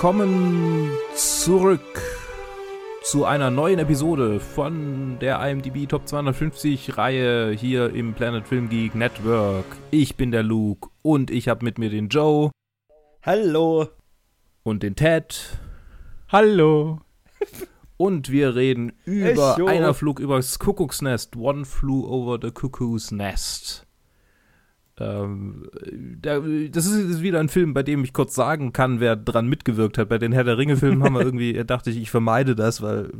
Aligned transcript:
Willkommen 0.00 0.92
zurück 1.16 2.00
zu 3.02 3.24
einer 3.24 3.50
neuen 3.50 3.80
Episode 3.80 4.38
von 4.38 5.18
der 5.18 5.44
IMDb 5.44 5.88
Top 5.88 6.06
250 6.06 6.96
Reihe 6.96 7.50
hier 7.50 7.92
im 7.92 8.14
Planet 8.14 8.46
Film 8.46 8.68
Geek 8.68 8.94
Network. 8.94 9.64
Ich 9.90 10.14
bin 10.14 10.30
der 10.30 10.44
Luke 10.44 10.88
und 11.02 11.32
ich 11.32 11.48
habe 11.48 11.64
mit 11.64 11.78
mir 11.78 11.90
den 11.90 12.10
Joe. 12.10 12.52
Hallo. 13.22 13.88
Und 14.62 14.84
den 14.84 14.94
Ted. 14.94 15.58
Hallo. 16.28 17.00
Und 17.96 18.30
wir 18.30 18.54
reden 18.54 18.92
über 19.04 19.54
Echo. 19.56 19.66
einer 19.66 19.94
Flug 19.94 20.20
übers 20.20 20.60
Kuckucksnest. 20.60 21.34
One 21.34 21.64
flew 21.64 22.06
over 22.06 22.38
the 22.40 22.52
cuckoo's 22.52 23.10
nest. 23.10 23.87
Ähm, 25.00 25.68
das 26.20 26.86
ist 26.86 27.22
wieder 27.22 27.40
ein 27.40 27.48
Film, 27.48 27.74
bei 27.74 27.82
dem 27.82 28.04
ich 28.04 28.12
kurz 28.12 28.34
sagen 28.34 28.72
kann, 28.72 29.00
wer 29.00 29.16
dran 29.16 29.46
mitgewirkt 29.46 29.98
hat. 29.98 30.08
Bei 30.08 30.18
den 30.18 30.32
Herr 30.32 30.44
der 30.44 30.58
Ringe-Filmen 30.58 31.02
haben 31.02 31.14
wir 31.14 31.20
irgendwie, 31.24 31.52
dachte 31.64 31.90
ich, 31.90 31.98
ich 31.98 32.10
vermeide 32.10 32.54
das, 32.54 32.82
weil 32.82 33.10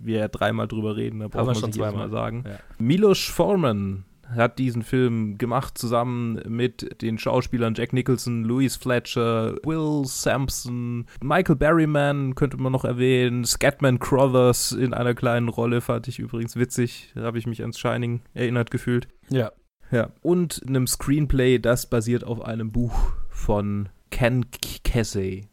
wir 0.00 0.18
ja 0.18 0.28
dreimal 0.28 0.68
drüber 0.68 0.96
reden, 0.96 1.20
da 1.20 1.28
braucht 1.28 1.46
man 1.46 1.54
schon 1.54 1.72
zweimal 1.72 2.10
sagen. 2.10 2.44
Ja. 2.46 2.58
Milos 2.78 3.20
Forman 3.20 4.04
hat 4.34 4.58
diesen 4.58 4.82
Film 4.82 5.38
gemacht 5.38 5.76
zusammen 5.78 6.40
mit 6.48 7.02
den 7.02 7.18
Schauspielern 7.18 7.74
Jack 7.74 7.92
Nicholson, 7.92 8.44
Louis 8.44 8.76
Fletcher, 8.76 9.56
Will 9.64 10.04
Sampson, 10.06 11.06
Michael 11.22 11.56
Berryman 11.56 12.34
könnte 12.34 12.56
man 12.56 12.72
noch 12.72 12.84
erwähnen, 12.84 13.44
Scatman 13.44 13.98
Crothers 13.98 14.72
in 14.72 14.94
einer 14.94 15.14
kleinen 15.14 15.48
Rolle, 15.48 15.80
fand 15.80 16.08
ich 16.08 16.18
übrigens 16.18 16.56
witzig, 16.56 17.12
da 17.14 17.22
habe 17.22 17.38
ich 17.38 17.46
mich 17.46 17.60
ans 17.60 17.78
Shining 17.78 18.22
erinnert 18.34 18.70
gefühlt. 18.70 19.08
Ja. 19.28 19.52
Ja, 19.92 20.08
und 20.22 20.62
einem 20.66 20.86
Screenplay, 20.86 21.58
das 21.58 21.88
basiert 21.88 22.24
auf 22.24 22.40
einem 22.40 22.72
Buch 22.72 23.12
von 23.28 23.90
Ken 24.10 24.46
Kesey. 24.84 25.48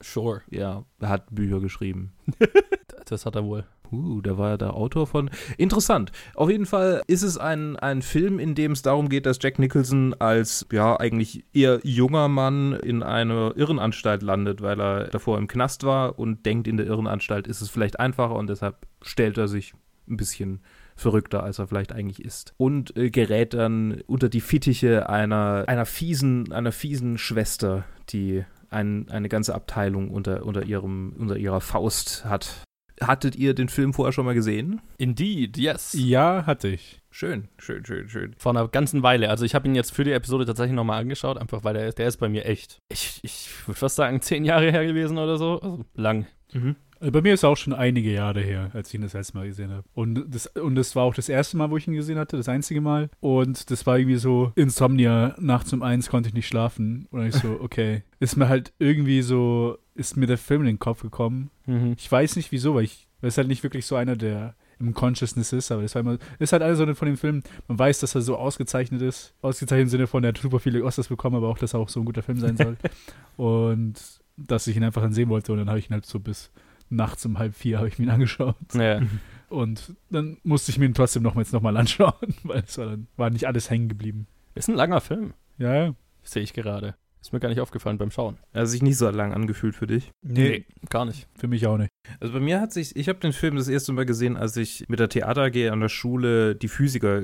Sure. 0.00 0.42
Ja, 0.48 0.84
er 1.00 1.08
hat 1.08 1.34
Bücher 1.34 1.58
geschrieben. 1.58 2.12
das 3.06 3.26
hat 3.26 3.34
er 3.34 3.44
wohl. 3.44 3.66
Uh, 3.90 4.20
da 4.20 4.38
war 4.38 4.50
er 4.50 4.58
der 4.58 4.74
Autor 4.74 5.08
von. 5.08 5.28
Interessant. 5.58 6.12
Auf 6.36 6.50
jeden 6.50 6.66
Fall 6.66 7.02
ist 7.08 7.22
es 7.22 7.36
ein, 7.36 7.76
ein 7.76 8.02
Film, 8.02 8.38
in 8.38 8.54
dem 8.54 8.72
es 8.72 8.82
darum 8.82 9.08
geht, 9.08 9.26
dass 9.26 9.38
Jack 9.42 9.58
Nicholson 9.58 10.14
als, 10.20 10.66
ja, 10.70 10.98
eigentlich 10.98 11.44
eher 11.52 11.80
junger 11.82 12.28
Mann 12.28 12.74
in 12.74 13.02
einer 13.02 13.56
Irrenanstalt 13.56 14.22
landet, 14.22 14.62
weil 14.62 14.80
er 14.80 15.08
davor 15.08 15.36
im 15.36 15.48
Knast 15.48 15.82
war 15.82 16.16
und 16.18 16.46
denkt, 16.46 16.68
in 16.68 16.76
der 16.76 16.86
Irrenanstalt 16.86 17.48
ist 17.48 17.60
es 17.60 17.70
vielleicht 17.70 17.98
einfacher 17.98 18.36
und 18.36 18.48
deshalb 18.48 18.86
stellt 19.02 19.36
er 19.36 19.48
sich 19.48 19.74
ein 20.08 20.16
bisschen 20.16 20.60
verrückter, 20.96 21.42
als 21.42 21.58
er 21.58 21.66
vielleicht 21.66 21.92
eigentlich 21.92 22.24
ist. 22.24 22.54
Und 22.56 22.96
äh, 22.96 23.10
gerät 23.10 23.54
dann 23.54 24.02
unter 24.06 24.28
die 24.28 24.40
Fittiche 24.40 25.08
einer, 25.08 25.64
einer 25.66 25.86
fiesen, 25.86 26.52
einer 26.52 26.72
fiesen 26.72 27.18
Schwester, 27.18 27.84
die 28.10 28.44
ein, 28.70 29.08
eine 29.08 29.28
ganze 29.28 29.54
Abteilung 29.54 30.10
unter, 30.10 30.44
unter, 30.44 30.64
ihrem, 30.64 31.14
unter 31.18 31.36
ihrer 31.36 31.60
Faust 31.60 32.24
hat. 32.24 32.62
Hattet 33.00 33.34
ihr 33.34 33.54
den 33.54 33.68
Film 33.68 33.92
vorher 33.92 34.12
schon 34.12 34.24
mal 34.24 34.34
gesehen? 34.34 34.80
Indeed, 34.98 35.56
yes. 35.56 35.96
Ja, 35.98 36.46
hatte 36.46 36.68
ich. 36.68 37.00
Schön, 37.10 37.48
schön, 37.58 37.84
schön, 37.84 38.08
schön. 38.08 38.34
Vor 38.38 38.52
einer 38.52 38.66
ganzen 38.68 39.02
Weile. 39.02 39.30
Also 39.30 39.44
ich 39.44 39.54
habe 39.54 39.66
ihn 39.66 39.74
jetzt 39.74 39.92
für 39.92 40.04
die 40.04 40.12
Episode 40.12 40.46
tatsächlich 40.46 40.74
nochmal 40.74 41.00
angeschaut, 41.00 41.38
einfach 41.38 41.64
weil 41.64 41.74
der, 41.74 41.92
der 41.92 42.06
ist 42.06 42.18
bei 42.18 42.28
mir 42.28 42.44
echt. 42.44 42.78
Ich, 42.92 43.20
ich 43.22 43.48
würde 43.66 43.78
fast 43.78 43.96
sagen, 43.96 44.20
zehn 44.20 44.44
Jahre 44.44 44.70
her 44.70 44.86
gewesen 44.86 45.18
oder 45.18 45.38
so. 45.38 45.60
Also 45.60 45.84
lang. 45.94 46.26
Mhm. 46.52 46.76
Also 47.04 47.12
bei 47.12 47.20
mir 47.20 47.34
ist 47.34 47.40
es 47.40 47.44
auch 47.44 47.58
schon 47.58 47.74
einige 47.74 48.10
Jahre 48.10 48.40
her, 48.40 48.70
als 48.72 48.88
ich 48.88 48.94
ihn 48.94 49.02
das 49.02 49.12
letzte 49.12 49.36
Mal 49.36 49.46
gesehen 49.46 49.70
habe. 49.70 49.84
Und 49.92 50.24
das, 50.26 50.46
und 50.46 50.74
das 50.74 50.96
war 50.96 51.02
auch 51.02 51.12
das 51.12 51.28
erste 51.28 51.58
Mal, 51.58 51.70
wo 51.70 51.76
ich 51.76 51.86
ihn 51.86 51.92
gesehen 51.92 52.18
hatte, 52.18 52.38
das 52.38 52.48
einzige 52.48 52.80
Mal. 52.80 53.10
Und 53.20 53.70
das 53.70 53.84
war 53.84 53.98
irgendwie 53.98 54.16
so 54.16 54.52
Insomnia, 54.54 55.34
nachts 55.38 55.70
um 55.74 55.82
eins 55.82 56.08
konnte 56.08 56.30
ich 56.30 56.34
nicht 56.34 56.48
schlafen. 56.48 57.06
Und 57.10 57.26
ich 57.26 57.34
so, 57.34 57.58
okay. 57.60 58.04
Ist 58.20 58.38
mir 58.38 58.48
halt 58.48 58.72
irgendwie 58.78 59.20
so, 59.20 59.76
ist 59.94 60.16
mir 60.16 60.26
der 60.26 60.38
Film 60.38 60.62
in 60.62 60.66
den 60.66 60.78
Kopf 60.78 61.02
gekommen. 61.02 61.50
Mhm. 61.66 61.94
Ich 61.98 62.10
weiß 62.10 62.36
nicht 62.36 62.52
wieso, 62.52 62.74
weil 62.74 62.84
ich, 62.84 63.06
weil 63.20 63.28
es 63.28 63.36
halt 63.36 63.48
nicht 63.48 63.62
wirklich 63.62 63.84
so 63.84 63.96
einer 63.96 64.16
der 64.16 64.54
im 64.80 64.94
Consciousness 64.94 65.52
ist, 65.52 65.70
aber 65.72 65.82
das 65.82 65.94
war 65.94 66.00
immer, 66.00 66.16
ist 66.38 66.54
halt 66.54 66.62
alles 66.62 66.78
so 66.78 66.94
von 66.94 67.06
dem 67.06 67.18
Film, 67.18 67.42
man 67.68 67.78
weiß, 67.78 68.00
dass 68.00 68.14
er 68.14 68.22
so 68.22 68.38
ausgezeichnet 68.38 69.02
ist, 69.02 69.34
ausgezeichnet 69.42 69.84
im 69.84 69.90
Sinne 69.90 70.06
von, 70.06 70.24
er 70.24 70.28
hat 70.28 70.38
super 70.38 70.58
viele 70.58 70.82
Oscars 70.82 71.08
bekommen, 71.08 71.36
aber 71.36 71.48
auch, 71.48 71.58
dass 71.58 71.74
er 71.74 71.80
auch 71.80 71.90
so 71.90 72.00
ein 72.00 72.06
guter 72.06 72.22
Film 72.22 72.40
sein 72.40 72.56
soll. 72.56 72.76
und 73.36 73.94
dass 74.36 74.66
ich 74.66 74.76
ihn 74.76 74.84
einfach 74.84 75.02
dann 75.02 75.12
sehen 75.12 75.28
wollte 75.28 75.52
und 75.52 75.58
dann 75.58 75.68
habe 75.68 75.78
ich 75.78 75.90
ihn 75.90 75.94
halt 75.94 76.06
so 76.06 76.18
bis 76.18 76.50
nachts 76.94 77.24
um 77.26 77.38
halb 77.38 77.54
vier 77.54 77.78
habe 77.78 77.88
ich 77.88 77.98
mir 77.98 78.06
ihn 78.06 78.10
angeschaut. 78.10 78.56
Ja. 78.74 79.00
Und 79.48 79.94
dann 80.10 80.38
musste 80.42 80.72
ich 80.72 80.78
mir 80.78 80.86
ihn 80.86 80.94
trotzdem 80.94 81.22
noch 81.22 81.34
mal, 81.34 81.42
jetzt 81.42 81.52
nochmal 81.52 81.76
anschauen, 81.76 82.14
weil 82.42 82.64
es 82.66 82.76
war 82.78 82.86
dann 82.86 83.06
war 83.16 83.30
nicht 83.30 83.46
alles 83.46 83.70
hängen 83.70 83.88
geblieben. 83.88 84.26
Ist 84.54 84.68
ein 84.68 84.74
langer 84.74 85.00
Film. 85.00 85.34
Ja, 85.58 85.74
ja. 85.74 85.94
Sehe 86.22 86.42
ich 86.42 86.52
gerade. 86.52 86.94
Ist 87.24 87.32
mir 87.32 87.40
gar 87.40 87.48
nicht 87.48 87.60
aufgefallen 87.60 87.96
beim 87.96 88.10
Schauen. 88.10 88.36
Er 88.52 88.62
hat 88.62 88.68
sich 88.68 88.82
nicht 88.82 88.98
so 88.98 89.08
lang 89.08 89.32
angefühlt 89.32 89.74
für 89.74 89.86
dich? 89.86 90.10
Nee, 90.20 90.48
nee, 90.48 90.66
gar 90.90 91.06
nicht. 91.06 91.26
Für 91.34 91.48
mich 91.48 91.66
auch 91.66 91.78
nicht. 91.78 91.88
Also 92.20 92.34
bei 92.34 92.40
mir 92.40 92.60
hat 92.60 92.70
sich, 92.70 92.96
ich 92.96 93.08
habe 93.08 93.18
den 93.18 93.32
Film 93.32 93.56
das 93.56 93.68
erste 93.68 93.92
Mal 93.92 94.04
gesehen, 94.04 94.36
als 94.36 94.58
ich 94.58 94.84
mit 94.88 94.98
der 94.98 95.08
Theater 95.08 95.44
AG 95.44 95.70
an 95.70 95.80
der 95.80 95.88
Schule 95.88 96.54
die 96.54 96.68
Physiker 96.68 97.22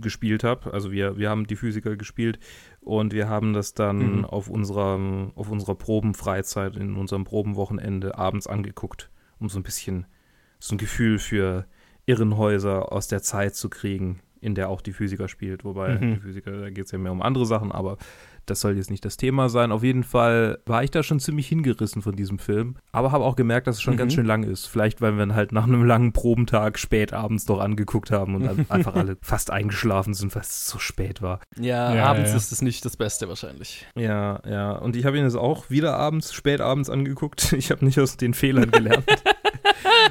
gespielt 0.00 0.44
habe. 0.44 0.72
Also 0.72 0.92
wir, 0.92 1.16
wir 1.18 1.30
haben 1.30 1.48
die 1.48 1.56
Physiker 1.56 1.96
gespielt 1.96 2.38
und 2.88 3.12
wir 3.12 3.28
haben 3.28 3.52
das 3.52 3.74
dann 3.74 4.18
mhm. 4.18 4.24
auf, 4.24 4.48
unserer, 4.48 4.98
auf 5.34 5.50
unserer 5.50 5.74
Probenfreizeit, 5.74 6.74
in 6.76 6.96
unserem 6.96 7.24
Probenwochenende 7.24 8.16
abends 8.16 8.46
angeguckt, 8.46 9.10
um 9.38 9.50
so 9.50 9.58
ein 9.58 9.62
bisschen 9.62 10.06
so 10.58 10.74
ein 10.74 10.78
Gefühl 10.78 11.18
für 11.18 11.66
Irrenhäuser 12.06 12.90
aus 12.90 13.06
der 13.06 13.22
Zeit 13.22 13.54
zu 13.54 13.68
kriegen, 13.68 14.20
in 14.40 14.54
der 14.54 14.68
auch 14.68 14.80
die 14.80 14.92
Physiker 14.92 15.28
spielt. 15.28 15.64
Wobei 15.64 15.98
mhm. 15.98 16.14
die 16.14 16.20
Physiker, 16.20 16.52
da 16.52 16.70
geht 16.70 16.86
es 16.86 16.92
ja 16.92 16.98
mehr 16.98 17.12
um 17.12 17.22
andere 17.22 17.46
Sachen, 17.46 17.72
aber 17.72 17.98
das 18.48 18.60
soll 18.60 18.76
jetzt 18.76 18.90
nicht 18.90 19.04
das 19.04 19.16
Thema 19.16 19.48
sein. 19.48 19.72
Auf 19.72 19.82
jeden 19.82 20.02
Fall 20.02 20.58
war 20.66 20.82
ich 20.82 20.90
da 20.90 21.02
schon 21.02 21.20
ziemlich 21.20 21.48
hingerissen 21.48 22.02
von 22.02 22.16
diesem 22.16 22.38
Film. 22.38 22.76
Aber 22.92 23.12
habe 23.12 23.24
auch 23.24 23.36
gemerkt, 23.36 23.66
dass 23.66 23.76
es 23.76 23.82
schon 23.82 23.94
mhm. 23.94 23.98
ganz 23.98 24.14
schön 24.14 24.26
lang 24.26 24.42
ist. 24.42 24.66
Vielleicht, 24.66 25.00
weil 25.00 25.16
wir 25.16 25.24
ihn 25.24 25.34
halt 25.34 25.52
nach 25.52 25.64
einem 25.64 25.84
langen 25.84 26.12
Probentag 26.12 26.78
spät 26.78 27.12
abends 27.12 27.44
doch 27.44 27.60
angeguckt 27.60 28.10
haben 28.10 28.34
und 28.34 28.44
dann 28.44 28.66
einfach 28.70 28.94
alle 28.94 29.16
fast 29.20 29.50
eingeschlafen 29.50 30.14
sind, 30.14 30.34
weil 30.34 30.42
es 30.42 30.66
so 30.66 30.78
spät 30.78 31.22
war. 31.22 31.40
Ja, 31.58 31.94
ja 31.94 32.04
abends 32.06 32.30
ja. 32.30 32.36
ist 32.36 32.52
es 32.52 32.62
nicht 32.62 32.84
das 32.84 32.96
Beste 32.96 33.28
wahrscheinlich. 33.28 33.86
Ja, 33.94 34.40
ja. 34.48 34.72
Und 34.72 34.96
ich 34.96 35.04
habe 35.04 35.18
ihn 35.18 35.24
jetzt 35.24 35.36
auch 35.36 35.70
wieder 35.70 35.96
abends, 35.96 36.32
spät 36.32 36.60
abends 36.60 36.90
angeguckt. 36.90 37.52
Ich 37.58 37.72
habe 37.72 37.84
nicht 37.84 37.98
aus 37.98 38.16
den 38.16 38.34
Fehlern 38.34 38.70
gelernt. 38.70 39.04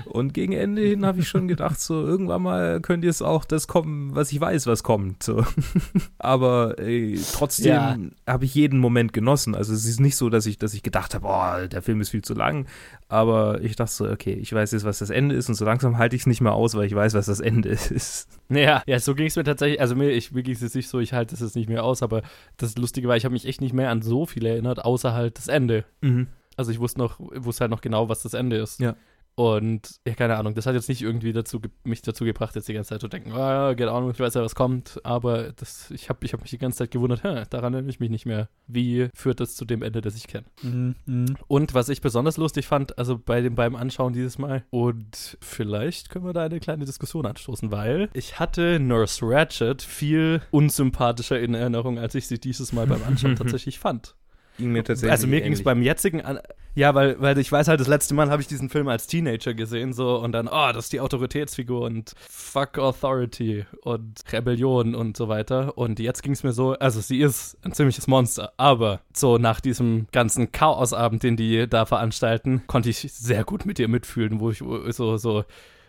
Und 0.06 0.34
gegen 0.34 0.54
Ende 0.54 0.82
hin 0.82 1.06
habe 1.06 1.20
ich 1.20 1.28
schon 1.28 1.48
gedacht, 1.48 1.80
so 1.80 2.06
irgendwann 2.06 2.42
mal 2.42 2.82
könnte 2.82 3.08
jetzt 3.08 3.22
auch 3.22 3.46
das 3.46 3.68
kommen, 3.68 4.16
was 4.16 4.32
ich 4.32 4.40
weiß, 4.40 4.68
was 4.68 4.84
kommt. 4.84 5.24
So. 5.24 5.46
Aber 6.20 6.80
ey, 6.80 7.20
trotzdem 7.34 7.66
ja. 7.66 7.98
habe 8.26 8.46
ich 8.46 8.56
jeden 8.56 8.80
Moment 8.80 9.14
genossen. 9.14 9.56
Also 9.56 9.74
es 9.74 9.86
ist 9.86 10.00
nicht 10.00 10.16
so, 10.16 10.30
dass 10.30 10.46
ich, 10.46 10.58
dass 10.58 10.74
ich 10.74 10.84
gedacht 10.84 11.16
habe, 11.16 11.28
oh, 11.28 11.68
der 11.68 11.82
Film 11.82 12.02
ist 12.02 12.10
viel 12.10 12.24
zu 12.24 12.34
lang. 12.34 12.68
Aber 13.10 13.62
ich 13.62 13.76
dachte 13.76 13.92
so, 13.92 14.10
okay, 14.10 14.34
ich 14.34 14.52
weiß 14.52 14.72
jetzt, 14.72 14.84
was 14.84 15.00
das 15.00 15.10
Ende 15.10 15.36
ist 15.36 15.48
und 15.50 15.56
so 15.56 15.66
langsam 15.66 15.98
halte 15.98 16.16
ich 16.16 16.24
es 16.24 16.28
nicht 16.28 16.42
mehr 16.42 16.54
aus, 16.54 16.76
weil 16.76 16.86
ich 16.86 16.96
weiß, 16.96 17.14
was 17.14 17.28
das 17.28 17.40
Ende 17.40 17.70
ist. 17.90 18.28
Naja, 18.50 18.84
ja, 18.86 19.00
so 19.00 19.16
ging 19.16 19.28
es 19.28 19.36
mir 19.36 19.44
tatsächlich, 19.44 19.80
also 19.80 19.96
mir, 19.96 20.12
ich, 20.12 20.32
mir 20.32 20.44
ging 20.44 20.54
es 20.54 20.62
jetzt 20.62 20.76
nicht 20.76 20.90
so, 20.90 21.00
ich 21.00 21.14
halte 21.14 21.36
es 21.36 21.42
jetzt 21.42 21.56
nicht 21.56 21.70
mehr 21.70 21.84
aus, 21.84 22.04
aber 22.04 22.22
das 22.58 22.78
Lustige 22.78 23.08
war, 23.08 23.16
ich 23.16 23.26
habe 23.26 23.34
mich 23.34 23.46
echt 23.46 23.62
nicht 23.62 23.74
mehr 23.74 23.90
an 23.90 24.02
so 24.02 24.26
viel 24.26 24.46
erinnert, 24.46 24.84
außer 24.84 25.14
halt 25.14 25.38
das 25.38 25.48
Ende. 25.48 25.86
Mhm. 26.02 26.28
Also 26.58 26.72
ich 26.72 26.80
wusste 26.80 27.00
noch, 27.00 27.20
wusste 27.20 27.62
halt 27.62 27.72
noch 27.72 27.82
genau, 27.82 28.10
was 28.10 28.24
das 28.24 28.34
Ende 28.34 28.58
ist. 28.58 28.80
Ja. 28.80 28.96
Und 29.40 30.00
ja, 30.08 30.16
keine 30.16 30.36
Ahnung, 30.36 30.56
das 30.56 30.66
hat 30.66 30.74
jetzt 30.74 30.90
nicht 30.90 31.04
irgendwie 31.04 31.32
dazu, 31.32 31.62
mich 31.84 32.02
dazu 32.02 32.26
gebracht, 32.26 32.56
jetzt 32.56 32.68
die 32.68 32.74
ganze 32.74 32.90
Zeit 32.90 33.02
zu 33.02 33.08
denken, 33.08 33.34
oh, 33.34 33.36
keine 33.36 33.92
Ahnung, 33.92 34.10
ich 34.10 34.20
weiß 34.20 34.34
ja, 34.34 34.42
was 34.42 34.56
kommt, 34.56 35.00
aber 35.04 35.52
das, 35.52 35.92
ich 35.92 36.10
habe 36.10 36.26
ich 36.26 36.34
hab 36.34 36.42
mich 36.42 36.50
die 36.50 36.58
ganze 36.58 36.80
Zeit 36.80 36.90
gewundert, 36.90 37.24
hä, 37.24 37.44
daran 37.52 37.76
erinnere 37.76 37.92
ich 37.92 38.00
mich 38.00 38.10
nicht 38.10 38.26
mehr. 38.26 38.50
Wie 38.66 39.10
führt 39.14 39.40
das 39.40 39.56
zu 39.56 39.64
dem 39.64 39.84
Ende, 39.84 40.02
das 40.02 40.16
ich 40.16 40.26
kenne? 40.26 40.48
Mhm, 40.64 40.96
mh. 41.06 41.36
Und 41.46 41.76
was 41.76 41.90
ich 41.90 42.02
besonders 42.02 42.38
lustig 42.38 42.66
fand, 42.66 42.98
also 42.98 43.20
bei 43.20 43.42
dem 43.42 43.54
beim 43.54 43.76
Anschauen 43.76 44.14
dieses 44.14 44.40
Mal, 44.40 44.64
und 44.72 45.38
vielleicht 45.40 46.10
können 46.10 46.26
wir 46.26 46.34
da 46.34 46.46
eine 46.46 46.60
kleine 46.60 46.86
Diskussion 46.86 47.28
anstoßen, 47.28 47.72
weil 47.72 48.10
ich 48.14 48.40
hatte 48.40 48.80
Nurse 48.80 49.24
Ratchet 49.24 49.84
viel 49.84 50.42
unsympathischer 50.50 51.40
in 51.40 51.54
Erinnerung, 51.54 52.00
als 52.00 52.16
ich 52.16 52.26
sie 52.26 52.40
dieses 52.40 52.74
Mal 52.74 52.88
beim 52.88 53.04
Anschauen 53.04 53.36
tatsächlich 53.36 53.78
fand. 53.78 54.16
Ging 54.58 54.72
mir 54.72 54.84
tatsächlich 54.84 55.12
also 55.12 55.28
mir 55.28 55.42
ging 55.42 55.54
es 55.54 55.64
beim 55.64 55.82
jetzigen 55.82 56.22
an, 56.22 56.40
ja, 56.78 56.94
weil, 56.94 57.20
weil 57.20 57.40
ich 57.40 57.52
weiß 57.52 57.68
halt, 57.70 57.80
das 57.80 57.88
letzte 57.88 58.14
Mal 58.14 58.30
habe 58.30 58.40
ich 58.40 58.48
diesen 58.48 58.70
Film 58.70 58.88
als 58.88 59.08
Teenager 59.08 59.56
gesehen, 59.56 59.94
so 59.94 60.18
und 60.18 60.32
dann, 60.32 60.48
oh, 60.48 60.72
das 60.72 60.86
ist 60.86 60.94
die 60.94 61.00
Autoritätsfigur 61.00 61.82
und 61.82 62.14
fuck 62.30 62.78
Authority 62.78 63.66
und 63.82 64.22
Rebellion 64.32 64.94
und 64.94 65.18
so 65.18 65.28
weiter. 65.28 65.76
Und 65.76 66.00
jetzt 66.00 66.22
ging 66.22 66.34
es 66.34 66.44
mir 66.44 66.54
so, 66.54 66.74
also 66.74 67.02
sie 67.02 67.20
ist 67.20 67.58
ein 67.64 67.72
ziemliches 67.72 68.06
Monster, 68.06 68.54
aber 68.58 69.02
so 69.12 69.40
nach 69.40 69.60
diesem 69.60 70.06
ganzen 70.12 70.52
Chaosabend, 70.52 71.24
den 71.24 71.36
die 71.36 71.68
da 71.68 71.88
veranstalten, 71.88 72.62
konnte 72.68 72.92
ich 72.92 73.00
sehr 73.12 73.44
gut 73.44 73.66
mit 73.66 73.80
ihr 73.80 73.88
mitfühlen, 73.88 74.40
wo 74.40 74.52
ich 74.52 74.60
so, 74.60 75.18
so, 75.18 75.46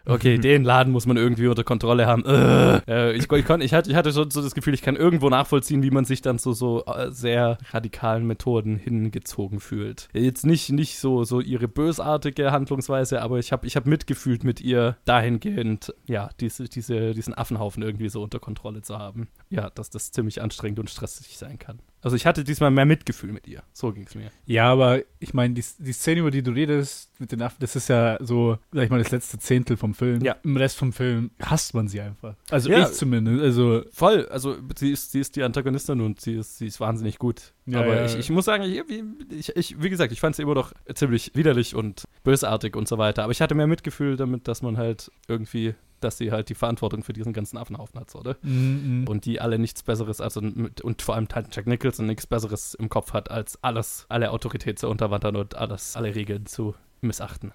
okay, 0.09 0.39
den 0.39 0.65
Laden 0.65 0.93
muss 0.93 1.07
man 1.07 1.17
irgendwie 1.17 1.47
unter 1.47 1.65
Kontrolle 1.65 2.07
haben. 2.07 2.25
Äh, 2.25 3.13
ich, 3.13 3.31
ich, 3.31 3.45
kon, 3.45 3.61
ich, 3.61 3.75
hatte, 3.75 3.91
ich 3.91 3.97
hatte 3.97 4.13
so, 4.13 4.29
so, 4.29 4.43
das 4.43 4.55
Gefühl, 4.55 4.75
ich 4.75 4.83
kann 4.83 4.97
irgendwo 4.97 5.29
nachvollziehen, 5.29 5.83
wie 5.83 5.91
man 5.91 6.05
sich 6.05 6.23
dann 6.23 6.39
zu 6.39 6.53
so, 6.53 6.59
so 6.59 6.85
äh, 6.87 7.11
sehr 7.11 7.59
radikalen 7.71 8.27
Methoden 8.27 8.77
hingezogen 8.77 9.61
fühlt. 9.61 10.09
Jetzt 10.13 10.47
nicht, 10.47 10.71
nicht 10.71 10.99
so, 10.99 11.25
so 11.25 11.41
ihre 11.41 11.69
bösartige 11.69 12.53
Handlungsweise, 12.53 13.23
aber 13.23 13.39
ich 13.39 13.53
habe 13.53 13.67
ich 13.67 13.77
hab 13.77 13.87
mitgefühlt 13.87 14.45
mit 14.45 14.61
ihr 14.61 14.97
dahingehend, 15.05 15.95
ja, 16.07 16.31
diese, 16.41 16.65
diese, 16.69 17.15
diesen 17.15 17.35
Affenhaufen 17.35 17.83
irgendwie 17.83 18.09
so 18.09 18.23
unter 18.23 18.39
Kontrolle 18.39 18.83
zu 18.83 18.99
haben. 18.99 19.29
Ja, 19.51 19.71
dass 19.71 19.91
das 19.91 20.13
ziemlich 20.13 20.43
anstrengend 20.43 20.79
und 20.79 20.91
stressig 20.91 21.39
sein 21.39 21.59
kann. 21.59 21.81
Also 22.01 22.17
ich 22.17 22.27
hatte 22.27 22.45
diesmal 22.45 22.71
mehr 22.71 22.85
Mitgefühl 22.87 23.33
mit 23.33 23.49
ihr. 23.49 23.63
So 23.73 23.93
ging 23.93 24.05
es 24.07 24.15
mir. 24.15 24.31
Ja, 24.47 24.71
aber 24.71 25.01
ich 25.19 25.35
meine, 25.35 25.55
die, 25.55 25.65
die 25.79 25.93
Szene, 25.93 26.21
über 26.21 26.31
die 26.31 26.43
du 26.43 26.53
redest, 26.53 27.11
mit 27.21 27.33
den 27.33 27.43
Affen, 27.43 27.57
das 27.61 27.75
ist 27.75 27.89
ja 27.89 28.17
so, 28.21 28.59
sag 28.73 28.85
ich 28.85 28.91
mal, 28.91 28.99
das 28.99 29.11
letzte 29.11 29.39
Zehntel 29.39 29.77
vom 29.77 29.95
Film. 29.95 30.23
Ja. 30.25 30.37
Im 30.45 30.57
Rest 30.57 30.77
vom 30.77 30.93
Film 30.93 31.31
hasst 31.43 31.75
man 31.75 31.89
sie 31.89 32.01
einfach. 32.01 32.37
Also 32.51 32.71
Ja. 32.71 32.83
ich 32.89 32.93
zumindest. 32.95 33.43
Also, 33.43 33.83
Voll, 33.93 34.27
also 34.29 34.57
sie 34.77 34.93
ist, 34.93 35.11
sie 35.11 35.21
ist 35.21 35.35
die 35.35 35.43
Antagonistin 35.43 36.01
und 36.01 36.21
sie 36.21 36.35
ist, 36.37 36.59
sie 36.59 36.67
ist 36.69 36.79
wahnsinnig 36.81 37.19
gut. 37.19 37.53
Ja, 37.67 37.81
Aber 37.81 37.97
ja. 37.97 38.05
Ich, 38.07 38.17
ich 38.17 38.31
muss 38.31 38.45
sagen, 38.45 38.63
ich, 38.63 39.57
ich, 39.57 39.83
wie 39.83 39.91
gesagt, 39.91 40.13
ich 40.13 40.21
fand 40.21 40.37
sie 40.37 40.43
immer 40.43 40.55
noch 40.55 40.73
ziemlich 40.95 41.33
widerlich 41.35 41.75
und 41.75 42.05
bösartig 42.23 42.77
und 42.77 42.87
so 42.87 42.99
weiter. 42.99 43.25
Aber 43.25 43.33
ich 43.33 43.41
hatte 43.41 43.55
mehr 43.55 43.67
Mitgefühl 43.67 44.17
damit, 44.17 44.47
dass 44.49 44.63
man 44.63 44.77
halt 44.79 45.11
irgendwie, 45.27 45.75
dass 46.01 46.19
sie 46.19 46.31
halt 46.33 46.49
die 46.49 46.55
Verantwortung 46.55 47.03
für 47.03 47.13
diesen 47.13 47.33
ganzen 47.33 47.57
Affenhaufen 47.57 47.99
hat, 48.01 48.11
so, 48.11 48.21
oder? 48.21 48.37
mm, 48.43 49.03
mm. 49.05 49.09
Und 49.09 49.25
die 49.25 49.41
alle 49.41 49.59
nichts 49.59 49.83
Besseres, 49.83 50.21
also 50.21 50.41
mit, 50.41 50.81
und 50.81 51.03
vor 51.03 51.15
allem 51.15 51.29
Jack 51.51 51.67
Nicholson 51.67 52.07
nichts 52.07 52.27
Besseres 52.27 52.75
im 52.75 52.89
Kopf 52.89 53.13
hat, 53.13 53.31
als 53.31 53.63
alles, 53.63 54.07
alle 54.09 54.31
Autorität 54.31 54.79
zu 54.79 54.89
unterwandern 54.89 55.37
und 55.37 55.55
alles, 55.57 55.97
alle 55.97 56.15
Regeln 56.15 56.47
zu 56.47 56.75
missachten. 57.01 57.53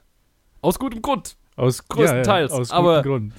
Aus 0.62 0.80
gutem 0.80 1.02
Grund. 1.02 1.36
aus 1.56 1.88
größtenteils, 1.88 2.52
Ja, 2.52 2.56
ja, 2.58 2.62
aus 2.62 2.72
aber- 2.72 3.04
gutem 3.04 3.30
Grund. 3.30 3.34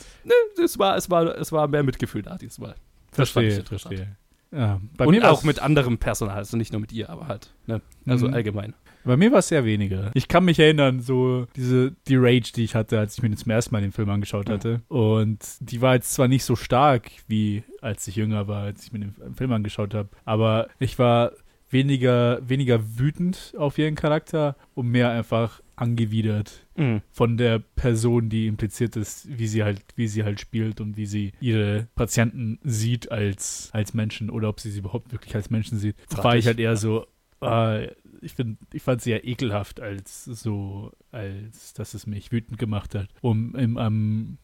Es 0.62 0.78
war, 0.78 0.96
es 0.96 1.10
war, 1.10 1.36
es 1.36 1.50
war 1.52 1.66
mehr 1.68 1.82
Mitgefühl 1.82 2.22
da 2.22 2.36
diesmal. 2.36 2.74
Das 3.16 3.30
fand 3.30 3.46
ich 3.46 3.58
interessant. 3.58 3.94
verstehe. 3.96 4.16
Ja, 4.52 4.80
und 5.04 5.24
auch 5.24 5.42
mit 5.42 5.58
anderem 5.58 5.98
Personal, 5.98 6.36
also 6.36 6.56
nicht 6.56 6.70
nur 6.72 6.80
mit 6.80 6.92
ihr, 6.92 7.10
aber 7.10 7.26
halt, 7.26 7.52
ne? 7.66 7.80
Also 8.06 8.28
Mhm. 8.28 8.34
allgemein. 8.34 8.74
Bei 9.04 9.16
mir 9.16 9.30
war 9.32 9.38
es 9.40 9.48
sehr 9.48 9.64
weniger. 9.64 10.10
Ich 10.14 10.28
kann 10.28 10.44
mich 10.44 10.58
erinnern, 10.58 11.00
so 11.00 11.46
diese, 11.56 11.92
die 12.08 12.16
Rage, 12.16 12.52
die 12.54 12.64
ich 12.64 12.74
hatte, 12.74 12.98
als 12.98 13.16
ich 13.16 13.22
mir 13.22 13.34
zum 13.36 13.50
ersten 13.50 13.74
Mal 13.74 13.82
den 13.82 13.92
Film 13.92 14.08
angeschaut 14.10 14.48
hatte. 14.48 14.82
Und 14.88 15.38
die 15.60 15.80
war 15.80 15.94
jetzt 15.94 16.12
zwar 16.14 16.28
nicht 16.28 16.44
so 16.44 16.56
stark, 16.56 17.10
wie 17.28 17.62
als 17.80 18.06
ich 18.08 18.16
jünger 18.16 18.48
war, 18.48 18.62
als 18.64 18.84
ich 18.84 18.92
mir 18.92 19.00
den 19.00 19.14
Film 19.36 19.52
angeschaut 19.52 19.94
habe, 19.94 20.08
aber 20.24 20.68
ich 20.78 20.98
war 20.98 21.32
weniger, 21.70 22.40
weniger 22.48 22.80
wütend 22.98 23.52
auf 23.58 23.78
ihren 23.78 23.94
Charakter 23.96 24.56
und 24.74 24.88
mehr 24.88 25.10
einfach 25.10 25.60
angewidert 25.76 26.60
Mhm. 26.76 27.02
von 27.12 27.36
der 27.36 27.60
Person, 27.60 28.28
die 28.28 28.46
impliziert 28.48 28.96
ist, 28.96 29.28
wie 29.38 29.46
sie 29.46 29.62
halt, 29.62 29.80
wie 29.94 30.08
sie 30.08 30.24
halt 30.24 30.40
spielt 30.40 30.80
und 30.80 30.96
wie 30.96 31.06
sie 31.06 31.32
ihre 31.40 31.86
Patienten 31.94 32.58
sieht 32.64 33.12
als, 33.12 33.70
als 33.72 33.94
Menschen 33.94 34.28
oder 34.30 34.48
ob 34.48 34.58
sie 34.60 34.70
sie 34.72 34.80
überhaupt 34.80 35.12
wirklich 35.12 35.34
als 35.36 35.50
Menschen 35.50 35.78
sieht. 35.78 35.94
Da 36.10 36.24
war 36.24 36.36
ich 36.36 36.46
halt 36.46 36.58
eher 36.58 36.76
so, 36.76 37.06
ah, 37.40 37.78
ich 38.24 38.34
bin, 38.36 38.58
ich 38.72 38.82
fand 38.82 39.02
sie 39.02 39.10
ja 39.12 39.18
ekelhaft 39.22 39.80
als 39.80 40.24
so, 40.24 40.92
als 41.12 41.72
dass 41.74 41.94
es 41.94 42.06
mich 42.06 42.32
wütend 42.32 42.58
gemacht 42.58 42.94
hat. 42.94 43.08
Um 43.20 43.54
im, 43.54 43.76
am, 43.78 44.38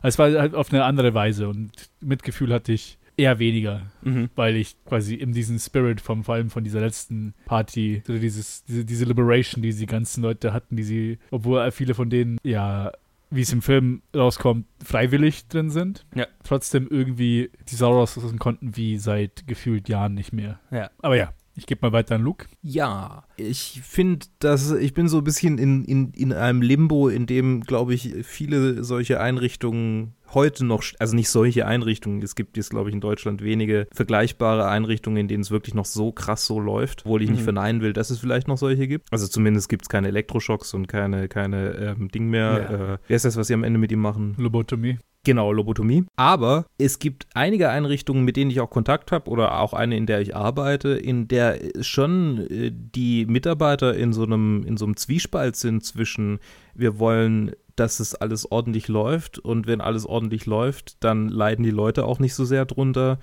also 0.00 0.08
es 0.14 0.18
war 0.18 0.40
halt 0.40 0.54
auf 0.54 0.72
eine 0.72 0.84
andere 0.84 1.14
Weise 1.14 1.48
und 1.48 1.70
Mitgefühl 2.00 2.52
hatte 2.52 2.72
ich 2.72 2.98
eher 3.16 3.38
weniger 3.38 3.82
Mhm. 4.02 4.30
weil 4.36 4.56
ich 4.56 4.74
quasi 4.86 5.14
in 5.14 5.32
diesem 5.32 5.58
Spirit 5.58 6.00
vom 6.00 6.24
vor 6.24 6.34
allem 6.36 6.48
von 6.50 6.64
dieser 6.64 6.80
letzten 6.80 7.34
Party, 7.44 8.02
so 8.06 8.18
dieses, 8.18 8.64
diese, 8.64 8.84
diese 8.86 9.04
Liberation, 9.04 9.62
die 9.62 9.74
die 9.74 9.86
ganzen 9.86 10.22
Leute 10.22 10.52
hatten, 10.54 10.76
die 10.76 10.82
sie, 10.82 11.18
obwohl 11.30 11.70
viele 11.72 11.94
von 11.94 12.08
denen 12.08 12.38
ja, 12.42 12.90
wie 13.30 13.42
es 13.42 13.52
im 13.52 13.60
Film 13.62 14.02
rauskommt, 14.16 14.66
freiwillig 14.82 15.46
drin 15.48 15.68
sind, 15.70 16.04
Ja. 16.14 16.26
trotzdem 16.42 16.86
irgendwie 16.90 17.50
die 17.70 17.74
Sau 17.76 17.92
rauslassen 17.98 18.38
konnten, 18.38 18.76
wie 18.76 18.96
seit 18.98 19.46
gefühlt 19.46 19.88
Jahren 19.90 20.14
nicht 20.14 20.32
mehr. 20.32 20.58
Ja. 20.70 20.90
Aber 21.02 21.16
ja, 21.16 21.32
ich 21.54 21.66
gebe 21.66 21.80
mal 21.86 21.92
weiter 21.92 22.14
an 22.14 22.22
Luke. 22.22 22.46
Ja, 22.62 23.24
ich 23.36 23.80
finde, 23.84 24.26
dass 24.38 24.72
ich 24.72 24.94
bin 24.94 25.08
so 25.08 25.18
ein 25.18 25.24
bisschen 25.24 25.58
in, 25.58 25.84
in, 25.84 26.12
in 26.12 26.32
einem 26.32 26.62
Limbo, 26.62 27.08
in 27.08 27.26
dem, 27.26 27.60
glaube 27.62 27.94
ich, 27.94 28.14
viele 28.24 28.84
solche 28.84 29.20
Einrichtungen 29.20 30.14
heute 30.34 30.64
noch, 30.64 30.82
also 30.98 31.14
nicht 31.14 31.28
solche 31.28 31.66
Einrichtungen, 31.66 32.22
es 32.22 32.34
gibt 32.34 32.56
jetzt, 32.56 32.70
glaube 32.70 32.88
ich, 32.88 32.94
in 32.94 33.02
Deutschland 33.02 33.42
wenige 33.42 33.86
vergleichbare 33.92 34.66
Einrichtungen, 34.66 35.18
in 35.18 35.28
denen 35.28 35.42
es 35.42 35.50
wirklich 35.50 35.74
noch 35.74 35.84
so 35.84 36.10
krass 36.10 36.46
so 36.46 36.58
läuft, 36.58 37.02
obwohl 37.04 37.22
ich 37.22 37.28
nicht 37.28 37.40
Mhm. 37.40 37.44
verneinen 37.44 37.82
will, 37.82 37.92
dass 37.92 38.08
es 38.08 38.18
vielleicht 38.18 38.48
noch 38.48 38.56
solche 38.56 38.88
gibt. 38.88 39.08
Also 39.12 39.26
zumindest 39.28 39.68
gibt 39.68 39.82
es 39.82 39.88
keine 39.90 40.08
Elektroschocks 40.08 40.72
und 40.72 40.88
keine, 40.88 41.28
keine 41.28 41.72
ähm, 41.74 42.08
Ding 42.08 42.28
mehr. 42.30 42.68
Ja. 42.70 42.94
Äh, 42.94 42.98
wer 43.06 43.16
ist 43.16 43.24
das, 43.26 43.36
was 43.36 43.48
sie 43.48 43.54
am 43.54 43.62
Ende 43.64 43.78
mit 43.78 43.92
ihm 43.92 44.00
machen? 44.00 44.34
Lobotomie. 44.38 44.98
Genau, 45.24 45.52
Lobotomie. 45.52 46.04
Aber 46.16 46.66
es 46.78 46.98
gibt 46.98 47.26
einige 47.34 47.68
Einrichtungen, 47.68 48.24
mit 48.24 48.36
denen 48.36 48.50
ich 48.50 48.60
auch 48.60 48.70
Kontakt 48.70 49.12
habe 49.12 49.30
oder 49.30 49.60
auch 49.60 49.72
eine, 49.72 49.96
in 49.96 50.06
der 50.06 50.20
ich 50.20 50.34
arbeite, 50.34 50.90
in 50.90 51.28
der 51.28 51.60
schon 51.80 52.38
äh, 52.50 52.72
die 52.72 53.26
Mitarbeiter 53.26 53.94
in 53.94 54.12
so 54.12 54.24
einem 54.24 54.64
in 54.66 54.76
so 54.76 54.84
einem 54.84 54.96
Zwiespalt 54.96 55.54
sind 55.54 55.84
zwischen 55.84 56.40
wir 56.74 56.98
wollen, 56.98 57.52
dass 57.76 58.00
es 58.00 58.16
alles 58.16 58.50
ordentlich 58.50 58.88
läuft 58.88 59.38
und 59.38 59.68
wenn 59.68 59.80
alles 59.80 60.06
ordentlich 60.06 60.46
läuft, 60.46 61.02
dann 61.04 61.28
leiden 61.28 61.62
die 61.62 61.70
Leute 61.70 62.04
auch 62.04 62.18
nicht 62.18 62.34
so 62.34 62.44
sehr 62.44 62.64
drunter 62.64 63.18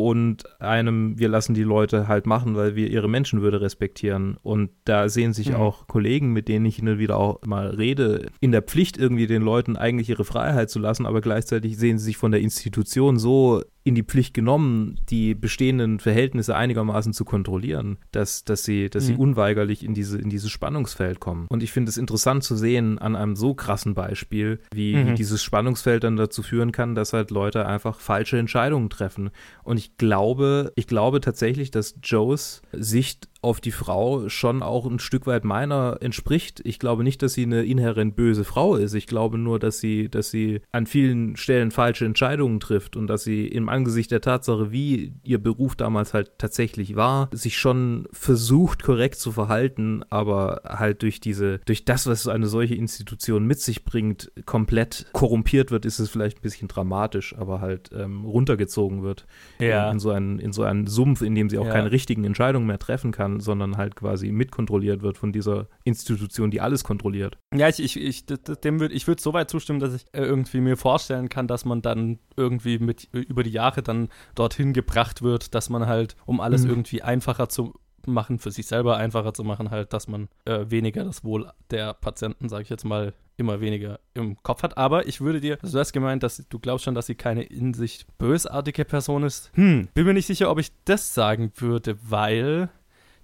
und 0.00 0.44
einem, 0.60 1.18
wir 1.18 1.28
lassen 1.28 1.54
die 1.54 1.64
Leute 1.64 2.06
halt 2.06 2.24
machen, 2.24 2.54
weil 2.54 2.76
wir 2.76 2.88
ihre 2.88 3.08
Menschenwürde 3.08 3.60
respektieren. 3.60 4.36
Und 4.42 4.70
da 4.84 5.08
sehen 5.08 5.32
sich 5.32 5.48
Mhm. 5.48 5.56
auch 5.56 5.88
Kollegen, 5.88 6.32
mit 6.32 6.46
denen 6.46 6.66
ich 6.66 6.76
hin 6.76 6.88
und 6.88 6.98
wieder 7.00 7.16
auch 7.18 7.40
mal 7.44 7.66
rede, 7.66 8.26
in 8.38 8.52
der 8.52 8.62
Pflicht, 8.62 8.96
irgendwie 8.96 9.26
den 9.26 9.42
Leuten 9.42 9.76
eigentlich 9.76 10.08
ihre 10.08 10.24
Freiheit 10.24 10.70
zu 10.70 10.78
lassen, 10.78 11.04
aber 11.04 11.20
gleichzeitig 11.20 11.76
sehen 11.76 11.98
sie 11.98 12.04
sich 12.04 12.16
von 12.16 12.30
der 12.30 12.40
Institution 12.40 13.18
so 13.18 13.60
in 13.88 13.94
die 13.94 14.02
Pflicht 14.04 14.34
genommen, 14.34 15.00
die 15.10 15.34
bestehenden 15.34 15.98
Verhältnisse 16.00 16.54
einigermaßen 16.56 17.12
zu 17.12 17.24
kontrollieren, 17.24 17.98
dass, 18.12 18.44
dass, 18.44 18.64
sie, 18.64 18.88
dass 18.90 19.06
sie 19.06 19.14
Mhm. 19.14 19.20
unweigerlich 19.20 19.84
in, 19.84 19.94
diese, 19.94 20.18
in 20.18 20.30
dieses 20.30 20.50
Spannungsfeld 20.50 21.20
kommen. 21.20 21.46
Und 21.48 21.62
ich 21.62 21.72
finde 21.72 21.90
es 21.90 21.96
interessant 21.96 22.44
zu 22.44 22.56
sehen 22.56 22.98
an 22.98 23.16
einem 23.16 23.36
so 23.36 23.54
krassen 23.54 23.94
Beispiel, 23.94 24.60
wie, 24.72 24.94
wie 24.94 25.10
Mhm. 25.10 25.14
dieses 25.16 25.42
Spannungsfeld 25.42 26.04
dann 26.04 26.16
dazu 26.16 26.42
führen 26.42 26.72
kann, 26.72 26.94
dass 26.94 27.12
halt 27.12 27.30
Leute 27.30 27.66
einfach 27.66 27.98
falsche 28.00 28.38
Entscheidungen 28.38 28.90
treffen. 28.90 29.30
Und 29.64 29.78
ich 29.78 29.96
glaube, 29.96 30.72
ich 30.76 30.86
glaube 30.86 31.20
tatsächlich, 31.20 31.70
dass 31.70 31.96
Joes 32.02 32.62
Sicht 32.72 33.28
auf 33.40 33.60
die 33.60 33.70
Frau 33.70 34.28
schon 34.28 34.62
auch 34.64 34.84
ein 34.84 34.98
Stück 34.98 35.26
weit 35.28 35.44
meiner 35.44 35.98
entspricht. 36.00 36.60
Ich 36.64 36.80
glaube 36.80 37.04
nicht, 37.04 37.22
dass 37.22 37.34
sie 37.34 37.44
eine 37.44 37.64
inhärent 37.64 38.16
böse 38.16 38.42
Frau 38.44 38.74
ist. 38.74 38.94
Ich 38.94 39.06
glaube 39.06 39.38
nur, 39.38 39.60
dass 39.60 39.78
sie, 39.78 40.08
dass 40.08 40.30
sie 40.32 40.60
an 40.72 40.86
vielen 40.86 41.36
Stellen 41.36 41.70
falsche 41.70 42.04
Entscheidungen 42.04 42.58
trifft 42.58 42.96
und 42.96 43.06
dass 43.06 43.22
sie 43.22 43.46
im 43.46 43.68
Angesicht 43.78 44.10
der 44.10 44.20
Tatsache, 44.20 44.72
wie 44.72 45.14
ihr 45.22 45.42
Beruf 45.42 45.76
damals 45.76 46.12
halt 46.14 46.32
tatsächlich 46.38 46.96
war, 46.96 47.28
sich 47.32 47.56
schon 47.58 48.06
versucht, 48.12 48.82
korrekt 48.82 49.16
zu 49.16 49.30
verhalten, 49.32 50.02
aber 50.10 50.62
halt 50.66 51.02
durch 51.02 51.20
diese, 51.20 51.58
durch 51.64 51.84
das, 51.84 52.06
was 52.06 52.26
eine 52.28 52.46
solche 52.48 52.74
Institution 52.74 53.46
mit 53.46 53.60
sich 53.60 53.84
bringt, 53.84 54.32
komplett 54.46 55.06
korrumpiert 55.12 55.70
wird, 55.70 55.84
ist 55.86 56.00
es 56.00 56.10
vielleicht 56.10 56.38
ein 56.38 56.42
bisschen 56.42 56.68
dramatisch, 56.68 57.36
aber 57.38 57.60
halt 57.60 57.90
ähm, 57.94 58.24
runtergezogen 58.24 59.02
wird 59.02 59.26
in, 59.58 59.66
in, 59.92 59.98
so 60.00 60.10
einen, 60.10 60.38
in 60.40 60.52
so 60.52 60.64
einen 60.64 60.86
Sumpf, 60.86 61.22
in 61.22 61.34
dem 61.34 61.48
sie 61.48 61.58
auch 61.58 61.66
Ja. 61.66 61.72
keine 61.72 61.92
richtigen 61.92 62.24
Entscheidungen 62.24 62.66
mehr 62.66 62.78
treffen 62.80 63.12
kann, 63.12 63.38
sondern 63.40 63.76
halt 63.76 63.94
quasi 63.94 64.32
mitkontrolliert 64.32 65.02
wird 65.02 65.18
von 65.18 65.32
dieser 65.32 65.68
Institution, 65.84 66.50
die 66.50 66.60
alles 66.60 66.82
kontrolliert. 66.82 67.38
Ja, 67.54 67.68
ich, 67.68 67.78
ich, 67.82 67.96
ich, 67.96 68.26
dem 68.26 68.80
würd, 68.80 68.92
ich 68.92 69.06
würde 69.06 69.22
so 69.22 69.32
weit 69.32 69.50
zustimmen, 69.50 69.78
dass 69.80 69.94
ich 69.94 70.04
äh, 70.12 70.22
irgendwie 70.22 70.60
mir 70.60 70.76
vorstellen 70.76 71.28
kann, 71.28 71.46
dass 71.46 71.64
man 71.64 71.80
dann 71.82 72.18
irgendwie 72.36 72.78
mit 72.78 73.08
über 73.12 73.42
die 73.42 73.50
Jahre 73.50 73.67
dann 73.76 74.08
dorthin 74.34 74.72
gebracht 74.72 75.22
wird, 75.22 75.54
dass 75.54 75.68
man 75.70 75.86
halt, 75.86 76.16
um 76.26 76.40
alles 76.40 76.64
Mhm. 76.64 76.70
irgendwie 76.70 77.02
einfacher 77.02 77.48
zu 77.48 77.74
machen, 78.06 78.38
für 78.38 78.50
sich 78.50 78.66
selber 78.66 78.96
einfacher 78.96 79.34
zu 79.34 79.44
machen, 79.44 79.70
halt, 79.70 79.92
dass 79.92 80.08
man 80.08 80.28
äh, 80.46 80.64
weniger 80.68 81.04
das 81.04 81.24
Wohl 81.24 81.50
der 81.70 81.92
Patienten, 81.94 82.48
sage 82.48 82.62
ich 82.62 82.70
jetzt 82.70 82.84
mal, 82.84 83.12
immer 83.36 83.60
weniger 83.60 84.00
im 84.14 84.42
Kopf 84.42 84.62
hat. 84.62 84.76
Aber 84.78 85.06
ich 85.06 85.20
würde 85.20 85.40
dir, 85.40 85.58
also 85.62 85.74
du 85.76 85.80
hast 85.80 85.92
gemeint, 85.92 86.22
dass 86.22 86.44
du 86.48 86.58
glaubst 86.58 86.84
schon, 86.84 86.94
dass 86.94 87.06
sie 87.06 87.14
keine 87.14 87.42
in 87.42 87.74
sich 87.74 88.06
bösartige 88.18 88.84
Person 88.84 89.22
ist. 89.24 89.50
Hm, 89.54 89.88
bin 89.94 90.06
mir 90.06 90.14
nicht 90.14 90.26
sicher, 90.26 90.50
ob 90.50 90.58
ich 90.58 90.72
das 90.86 91.14
sagen 91.14 91.52
würde, 91.56 91.96
weil 92.02 92.68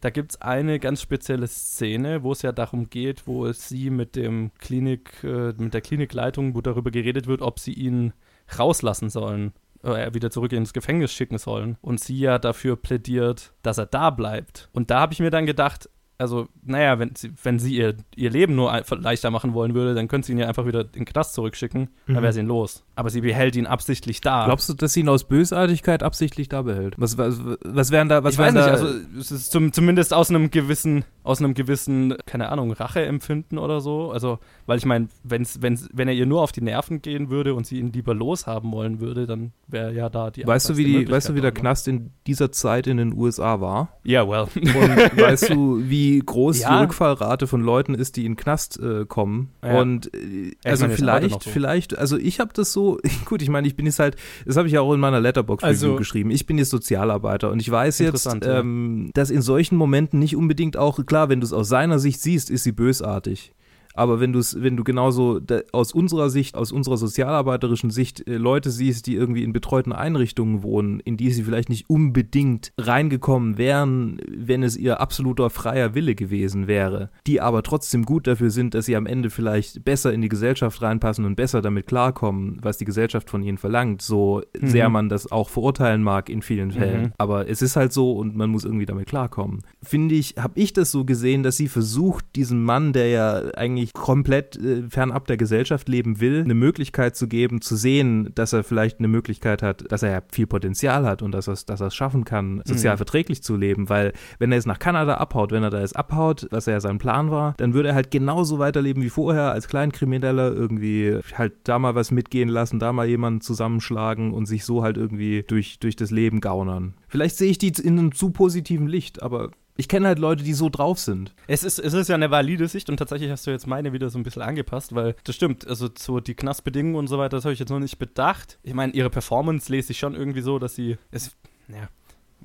da 0.00 0.10
gibt 0.10 0.32
es 0.32 0.42
eine 0.42 0.78
ganz 0.78 1.00
spezielle 1.00 1.46
Szene, 1.48 2.22
wo 2.22 2.32
es 2.32 2.42
ja 2.42 2.52
darum 2.52 2.90
geht, 2.90 3.26
wo 3.26 3.46
es 3.46 3.68
sie 3.68 3.88
mit 3.90 4.16
dem 4.16 4.50
Klinik, 4.58 5.24
äh, 5.24 5.54
mit 5.56 5.72
der 5.72 5.80
Klinikleitung, 5.80 6.54
wo 6.54 6.60
darüber 6.60 6.90
geredet 6.90 7.26
wird, 7.26 7.40
ob 7.40 7.58
sie 7.58 7.72
ihn 7.72 8.12
rauslassen 8.58 9.08
sollen, 9.08 9.52
äh, 9.84 10.12
wieder 10.14 10.30
zurück 10.30 10.52
ins 10.52 10.72
Gefängnis 10.72 11.12
schicken 11.12 11.38
sollen. 11.38 11.76
Und 11.80 12.00
sie 12.00 12.18
ja 12.18 12.38
dafür 12.38 12.76
plädiert, 12.76 13.52
dass 13.62 13.78
er 13.78 13.86
da 13.86 14.10
bleibt. 14.10 14.68
Und 14.72 14.90
da 14.90 15.00
habe 15.00 15.12
ich 15.12 15.20
mir 15.20 15.30
dann 15.30 15.46
gedacht, 15.46 15.88
also, 16.24 16.48
naja, 16.64 16.98
wenn 16.98 17.14
sie, 17.14 17.30
wenn 17.42 17.58
sie 17.58 17.76
ihr, 17.76 17.94
ihr 18.16 18.30
Leben 18.30 18.54
nur 18.54 18.72
leichter 18.98 19.30
machen 19.30 19.54
wollen 19.54 19.74
würde, 19.74 19.94
dann 19.94 20.08
könnte 20.08 20.26
sie 20.26 20.32
ihn 20.32 20.38
ja 20.38 20.48
einfach 20.48 20.66
wieder 20.66 20.80
in 20.80 20.90
den 20.92 21.04
Knast 21.04 21.34
zurückschicken, 21.34 21.88
dann 22.06 22.16
Mhm. 22.16 22.22
wäre 22.22 22.32
sie 22.32 22.40
ihn 22.40 22.46
los. 22.46 22.84
Aber 22.96 23.10
sie 23.10 23.20
behält 23.20 23.56
ihn 23.56 23.66
absichtlich 23.66 24.20
da. 24.20 24.46
Glaubst 24.46 24.68
du, 24.68 24.74
dass 24.74 24.92
sie 24.92 25.00
ihn 25.00 25.08
aus 25.08 25.24
Bösartigkeit 25.24 26.02
absichtlich 26.02 26.48
da 26.48 26.62
behält? 26.62 26.94
Was, 26.96 27.18
was, 27.18 27.40
was 27.64 27.90
wären 27.90 28.08
da, 28.08 28.24
was 28.24 28.34
ich 28.34 28.38
weiß 28.38 28.54
wären 28.54 28.66
nicht, 28.72 28.80
da, 28.82 28.84
also 28.86 28.98
es 29.18 29.30
ist 29.30 29.52
zum, 29.52 29.72
zumindest 29.72 30.14
aus 30.14 30.30
einem 30.30 30.50
gewissen, 30.50 31.04
aus 31.24 31.40
einem 31.40 31.54
gewissen, 31.54 32.14
keine 32.26 32.48
Ahnung, 32.50 32.72
Racheempfinden 32.72 33.58
oder 33.58 33.80
so. 33.80 34.10
Also, 34.12 34.38
weil 34.66 34.78
ich 34.78 34.86
meine, 34.86 35.08
wenn's, 35.22 35.60
wenn's, 35.62 35.88
wenn 35.92 36.08
er 36.08 36.14
ihr 36.14 36.26
nur 36.26 36.42
auf 36.42 36.52
die 36.52 36.60
Nerven 36.62 37.02
gehen 37.02 37.30
würde 37.30 37.54
und 37.54 37.66
sie 37.66 37.78
ihn 37.78 37.92
lieber 37.92 38.14
loshaben 38.14 38.72
wollen 38.72 39.00
würde, 39.00 39.26
dann 39.26 39.52
wäre 39.66 39.92
ja 39.92 40.08
da 40.08 40.30
die 40.30 40.46
weißt 40.46 40.70
du, 40.70 40.76
wie 40.76 40.84
die, 40.84 41.10
weißt 41.10 41.28
du, 41.28 41.34
wie 41.34 41.40
der 41.40 41.50
Möglichkeit, 41.50 41.60
Knast 41.62 41.88
in 41.88 42.10
dieser 42.26 42.52
Zeit 42.52 42.86
in 42.86 42.96
den 42.98 43.12
USA 43.14 43.60
war? 43.60 43.88
Ja, 44.04 44.28
well. 44.28 44.46
Und 44.54 44.64
weißt 45.20 45.50
du, 45.50 45.80
wie 45.88 46.13
wie 46.14 46.20
groß 46.20 46.60
Ja. 46.60 46.76
die 46.78 46.82
Rückfallrate 46.84 47.46
von 47.46 47.60
Leuten 47.62 47.94
ist, 47.94 48.16
die 48.16 48.24
in 48.24 48.32
den 48.32 48.36
Knast 48.36 48.78
äh, 48.80 49.04
kommen. 49.06 49.50
Ja. 49.64 49.80
Und 49.80 50.12
äh, 50.14 50.52
also 50.64 50.84
meine, 50.84 50.96
vielleicht, 50.96 51.42
so. 51.42 51.50
vielleicht, 51.50 51.98
also 51.98 52.16
ich 52.16 52.40
habe 52.40 52.52
das 52.54 52.72
so, 52.72 52.98
gut, 53.24 53.42
ich 53.42 53.48
meine, 53.48 53.66
ich 53.66 53.76
bin 53.76 53.86
jetzt 53.86 53.98
halt, 53.98 54.16
das 54.46 54.56
habe 54.56 54.68
ich 54.68 54.74
ja 54.74 54.80
auch 54.80 54.92
in 54.94 55.00
meiner 55.00 55.20
Letterbox-Review 55.20 55.68
Also- 55.72 55.96
geschrieben. 55.96 56.30
Ich 56.30 56.46
bin 56.46 56.58
jetzt 56.58 56.70
Sozialarbeiter 56.70 57.50
und 57.50 57.60
ich 57.60 57.70
weiß 57.70 57.98
jetzt, 57.98 58.28
ähm, 58.42 59.10
dass 59.14 59.30
in 59.30 59.42
solchen 59.42 59.76
Momenten 59.76 60.18
nicht 60.18 60.36
unbedingt 60.36 60.76
auch, 60.76 61.04
klar, 61.06 61.28
wenn 61.28 61.40
du 61.40 61.46
es 61.46 61.52
aus 61.52 61.68
seiner 61.68 61.98
Sicht 61.98 62.20
siehst, 62.20 62.50
ist 62.50 62.64
sie 62.64 62.72
bösartig. 62.72 63.52
Aber 63.94 64.20
wenn 64.20 64.32
du 64.32 64.38
es, 64.40 64.60
wenn 64.62 64.76
du 64.76 64.84
genauso 64.84 65.40
da, 65.40 65.60
aus 65.72 65.92
unserer 65.92 66.30
Sicht, 66.30 66.56
aus 66.56 66.72
unserer 66.72 66.96
sozialarbeiterischen 66.96 67.90
Sicht 67.90 68.26
äh, 68.28 68.36
Leute 68.36 68.70
siehst, 68.70 69.06
die 69.06 69.14
irgendwie 69.14 69.42
in 69.44 69.52
betreuten 69.52 69.92
Einrichtungen 69.92 70.62
wohnen, 70.62 71.00
in 71.00 71.16
die 71.16 71.30
sie 71.30 71.42
vielleicht 71.44 71.68
nicht 71.68 71.88
unbedingt 71.88 72.72
reingekommen 72.78 73.58
wären, 73.58 74.18
wenn 74.28 74.62
es 74.62 74.76
ihr 74.76 75.00
absoluter 75.00 75.50
freier 75.50 75.94
Wille 75.94 76.14
gewesen 76.14 76.66
wäre, 76.66 77.10
die 77.26 77.40
aber 77.40 77.62
trotzdem 77.62 78.04
gut 78.04 78.26
dafür 78.26 78.50
sind, 78.50 78.74
dass 78.74 78.86
sie 78.86 78.96
am 78.96 79.06
Ende 79.06 79.30
vielleicht 79.30 79.84
besser 79.84 80.12
in 80.12 80.22
die 80.22 80.28
Gesellschaft 80.28 80.82
reinpassen 80.82 81.24
und 81.24 81.36
besser 81.36 81.62
damit 81.62 81.86
klarkommen, 81.86 82.58
was 82.62 82.78
die 82.78 82.84
Gesellschaft 82.84 83.30
von 83.30 83.42
ihnen 83.42 83.58
verlangt, 83.58 84.02
so 84.02 84.42
Mhm. 84.60 84.66
sehr 84.66 84.88
man 84.88 85.08
das 85.08 85.30
auch 85.30 85.48
verurteilen 85.48 86.02
mag 86.02 86.28
in 86.28 86.42
vielen 86.42 86.70
Fällen. 86.72 87.02
Mhm. 87.02 87.12
Aber 87.18 87.48
es 87.48 87.62
ist 87.62 87.76
halt 87.76 87.92
so 87.92 88.12
und 88.12 88.36
man 88.36 88.50
muss 88.50 88.64
irgendwie 88.64 88.86
damit 88.86 89.06
klarkommen. 89.06 89.60
Finde 89.84 90.14
ich, 90.14 90.34
habe 90.38 90.58
ich 90.58 90.72
das 90.72 90.90
so 90.90 91.04
gesehen, 91.04 91.42
dass 91.42 91.56
sie 91.56 91.68
versucht, 91.68 92.24
diesem 92.36 92.62
Mann, 92.64 92.92
der 92.92 93.08
ja 93.08 93.42
eigentlich 93.54 93.92
komplett 93.92 94.56
äh, 94.56 94.82
fernab 94.88 95.26
der 95.26 95.36
Gesellschaft 95.36 95.88
leben 95.88 96.20
will, 96.20 96.42
eine 96.42 96.54
Möglichkeit 96.54 97.16
zu 97.16 97.28
geben, 97.28 97.60
zu 97.60 97.76
sehen, 97.76 98.30
dass 98.34 98.52
er 98.52 98.64
vielleicht 98.64 98.98
eine 98.98 99.08
Möglichkeit 99.08 99.62
hat, 99.62 99.90
dass 99.90 100.02
er 100.02 100.10
ja 100.10 100.22
viel 100.30 100.46
Potenzial 100.46 101.06
hat 101.06 101.22
und 101.22 101.32
dass 101.32 101.48
er 101.48 101.54
es 101.86 101.94
schaffen 101.94 102.24
kann, 102.24 102.62
sozial 102.64 102.94
Mhm. 102.94 102.98
verträglich 102.98 103.42
zu 103.42 103.56
leben. 103.56 103.88
Weil 103.88 104.12
wenn 104.38 104.52
er 104.52 104.56
jetzt 104.56 104.66
nach 104.66 104.78
Kanada 104.78 105.14
abhaut, 105.14 105.52
wenn 105.52 105.62
er 105.62 105.70
da 105.70 105.80
jetzt 105.80 105.96
abhaut, 105.96 106.46
was 106.50 106.66
ja 106.66 106.80
sein 106.80 106.98
Plan 106.98 107.30
war, 107.30 107.54
dann 107.58 107.74
würde 107.74 107.90
er 107.90 107.94
halt 107.94 108.10
genauso 108.10 108.58
weiterleben 108.58 109.02
wie 109.02 109.10
vorher 109.10 109.52
als 109.52 109.68
Kleinkrimineller 109.68 110.52
irgendwie 110.52 111.18
halt 111.34 111.52
da 111.64 111.78
mal 111.78 111.94
was 111.94 112.10
mitgehen 112.10 112.48
lassen, 112.48 112.78
da 112.78 112.92
mal 112.92 113.06
jemanden 113.08 113.40
zusammenschlagen 113.40 114.32
und 114.32 114.46
sich 114.46 114.64
so 114.64 114.82
halt 114.82 114.96
irgendwie 114.96 115.44
durch, 115.46 115.78
durch 115.78 115.96
das 115.96 116.10
Leben 116.10 116.40
gaunern. 116.40 116.94
Vielleicht 117.08 117.36
sehe 117.36 117.50
ich 117.50 117.58
die 117.58 117.68
in 117.68 117.98
einem 117.98 118.14
zu 118.14 118.30
positiven 118.30 118.86
Licht, 118.86 119.22
aber 119.22 119.50
ich 119.76 119.88
kenne 119.88 120.06
halt 120.06 120.18
Leute, 120.18 120.44
die 120.44 120.52
so 120.52 120.68
drauf 120.68 120.98
sind. 120.98 121.34
Es 121.48 121.64
ist, 121.64 121.78
es 121.78 121.92
ist 121.94 122.08
ja 122.08 122.14
eine 122.14 122.30
valide 122.30 122.68
Sicht 122.68 122.88
und 122.88 122.96
tatsächlich 122.96 123.30
hast 123.30 123.46
du 123.46 123.50
jetzt 123.50 123.66
meine 123.66 123.92
wieder 123.92 124.08
so 124.08 124.18
ein 124.18 124.22
bisschen 124.22 124.42
angepasst, 124.42 124.94
weil 124.94 125.16
das 125.24 125.34
stimmt, 125.34 125.66
also 125.66 125.88
so 125.98 126.20
die 126.20 126.34
Knastbedingungen 126.34 126.96
und 126.96 127.08
so 127.08 127.18
weiter, 127.18 127.36
das 127.36 127.44
habe 127.44 127.54
ich 127.54 127.58
jetzt 127.58 127.70
noch 127.70 127.80
nicht 127.80 127.98
bedacht. 127.98 128.58
Ich 128.62 128.74
meine, 128.74 128.92
ihre 128.92 129.10
Performance 129.10 129.70
lese 129.70 129.92
ich 129.92 129.98
schon 129.98 130.14
irgendwie 130.14 130.42
so, 130.42 130.58
dass 130.60 130.76
sie, 130.76 130.96
es, 131.10 131.36
ja, 131.68 131.88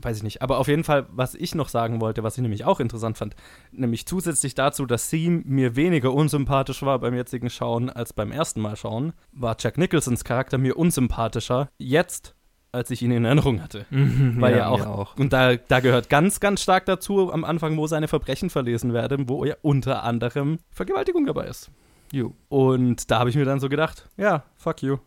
weiß 0.03 0.17
ich 0.17 0.23
nicht. 0.23 0.41
Aber 0.41 0.57
auf 0.57 0.67
jeden 0.67 0.83
Fall, 0.83 1.07
was 1.11 1.35
ich 1.35 1.55
noch 1.55 1.69
sagen 1.69 2.01
wollte, 2.01 2.23
was 2.23 2.37
ich 2.37 2.41
nämlich 2.41 2.65
auch 2.65 2.79
interessant 2.79 3.17
fand, 3.17 3.35
nämlich 3.71 4.05
zusätzlich 4.05 4.55
dazu, 4.55 4.85
dass 4.85 5.09
sie 5.09 5.29
mir 5.29 5.75
weniger 5.75 6.13
unsympathisch 6.13 6.81
war 6.81 6.99
beim 6.99 7.13
jetzigen 7.13 7.49
Schauen 7.49 7.89
als 7.89 8.13
beim 8.13 8.31
ersten 8.31 8.61
Mal 8.61 8.75
schauen, 8.75 9.13
war 9.31 9.55
Jack 9.59 9.77
Nicholsons 9.77 10.23
Charakter 10.23 10.57
mir 10.57 10.77
unsympathischer 10.77 11.69
jetzt, 11.77 12.35
als 12.71 12.91
ich 12.91 13.01
ihn 13.01 13.11
in 13.11 13.25
Erinnerung 13.25 13.61
hatte. 13.61 13.85
Weil 13.89 14.57
ja, 14.57 14.69
mir 14.69 14.87
auch, 14.87 15.17
und 15.17 15.33
da, 15.33 15.55
da 15.55 15.79
gehört 15.79 16.09
ganz, 16.09 16.39
ganz 16.39 16.61
stark 16.61 16.85
dazu 16.85 17.31
am 17.31 17.43
Anfang, 17.43 17.77
wo 17.77 17.87
seine 17.87 18.07
Verbrechen 18.07 18.49
verlesen 18.49 18.93
werden, 18.93 19.29
wo 19.29 19.45
ja 19.45 19.55
unter 19.61 20.03
anderem 20.03 20.59
Vergewaltigung 20.71 21.25
dabei 21.25 21.47
ist. 21.47 21.71
Jo. 22.11 22.33
Und 22.47 23.11
da 23.11 23.19
habe 23.19 23.29
ich 23.29 23.35
mir 23.35 23.45
dann 23.45 23.59
so 23.59 23.69
gedacht, 23.69 24.09
ja, 24.17 24.43
fuck 24.55 24.81
you. 24.81 24.97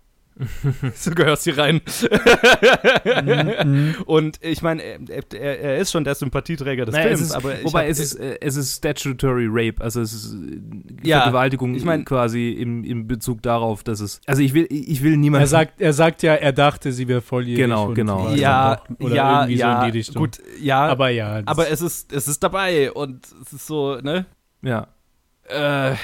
so 0.94 1.10
gehörst 1.12 1.44
hier 1.44 1.58
rein. 1.58 1.80
Mhm. 3.24 3.96
und 4.06 4.38
ich 4.42 4.62
meine, 4.62 4.82
er, 4.82 5.32
er, 5.34 5.78
ist 5.78 5.92
schon 5.92 6.04
der 6.04 6.14
Sympathieträger 6.14 6.84
des 6.86 6.94
Naja, 6.94 7.08
Films, 7.08 7.20
es 7.20 7.26
ist, 7.28 7.34
aber 7.34 7.54
wobei 7.64 7.84
hab- 7.84 7.90
es 7.90 7.98
ist, 7.98 8.14
äh, 8.14 8.38
es 8.40 8.56
ist 8.56 8.76
Statutory 8.78 9.46
Rape, 9.48 9.82
also 9.82 10.00
es 10.00 10.12
ist 10.12 10.34
äh, 10.34 11.08
Ja, 11.08 11.22
Vergewaltigung 11.22 11.74
ich 11.74 11.84
mein- 11.84 12.04
quasi 12.04 12.50
im, 12.50 12.84
im 12.84 13.06
Bezug 13.06 13.42
darauf, 13.42 13.82
dass 13.82 14.00
es. 14.00 14.20
Also 14.26 14.42
ich 14.42 14.54
will, 14.54 14.66
ich 14.70 15.02
will 15.02 15.16
niemanden. 15.16 15.44
Er 15.44 15.48
sagt, 15.48 15.80
er 15.80 15.92
sagt 15.92 16.22
ja, 16.22 16.34
er 16.34 16.52
dachte, 16.52 16.92
sie 16.92 17.08
wäre 17.08 17.20
volljährig. 17.20 17.62
Genau, 17.62 17.92
genau. 17.92 18.30
ja, 18.34 18.82
oder 19.00 19.14
ja, 19.14 19.40
irgendwie 19.42 19.58
ja, 19.58 19.80
so 19.80 19.86
in 19.86 19.92
die 19.92 19.98
Richtung. 19.98 20.22
gut, 20.22 20.38
ja, 20.60 20.86
aber, 20.86 21.10
ja. 21.10 21.42
aber 21.46 21.70
es 21.70 21.80
ist, 21.80 22.12
es 22.12 22.28
ist 22.28 22.42
dabei 22.42 22.92
und 22.92 23.26
es 23.46 23.52
ist 23.52 23.66
so, 23.66 23.96
ne? 24.00 24.26
ja. 24.62 24.88
Äh, 25.48 25.94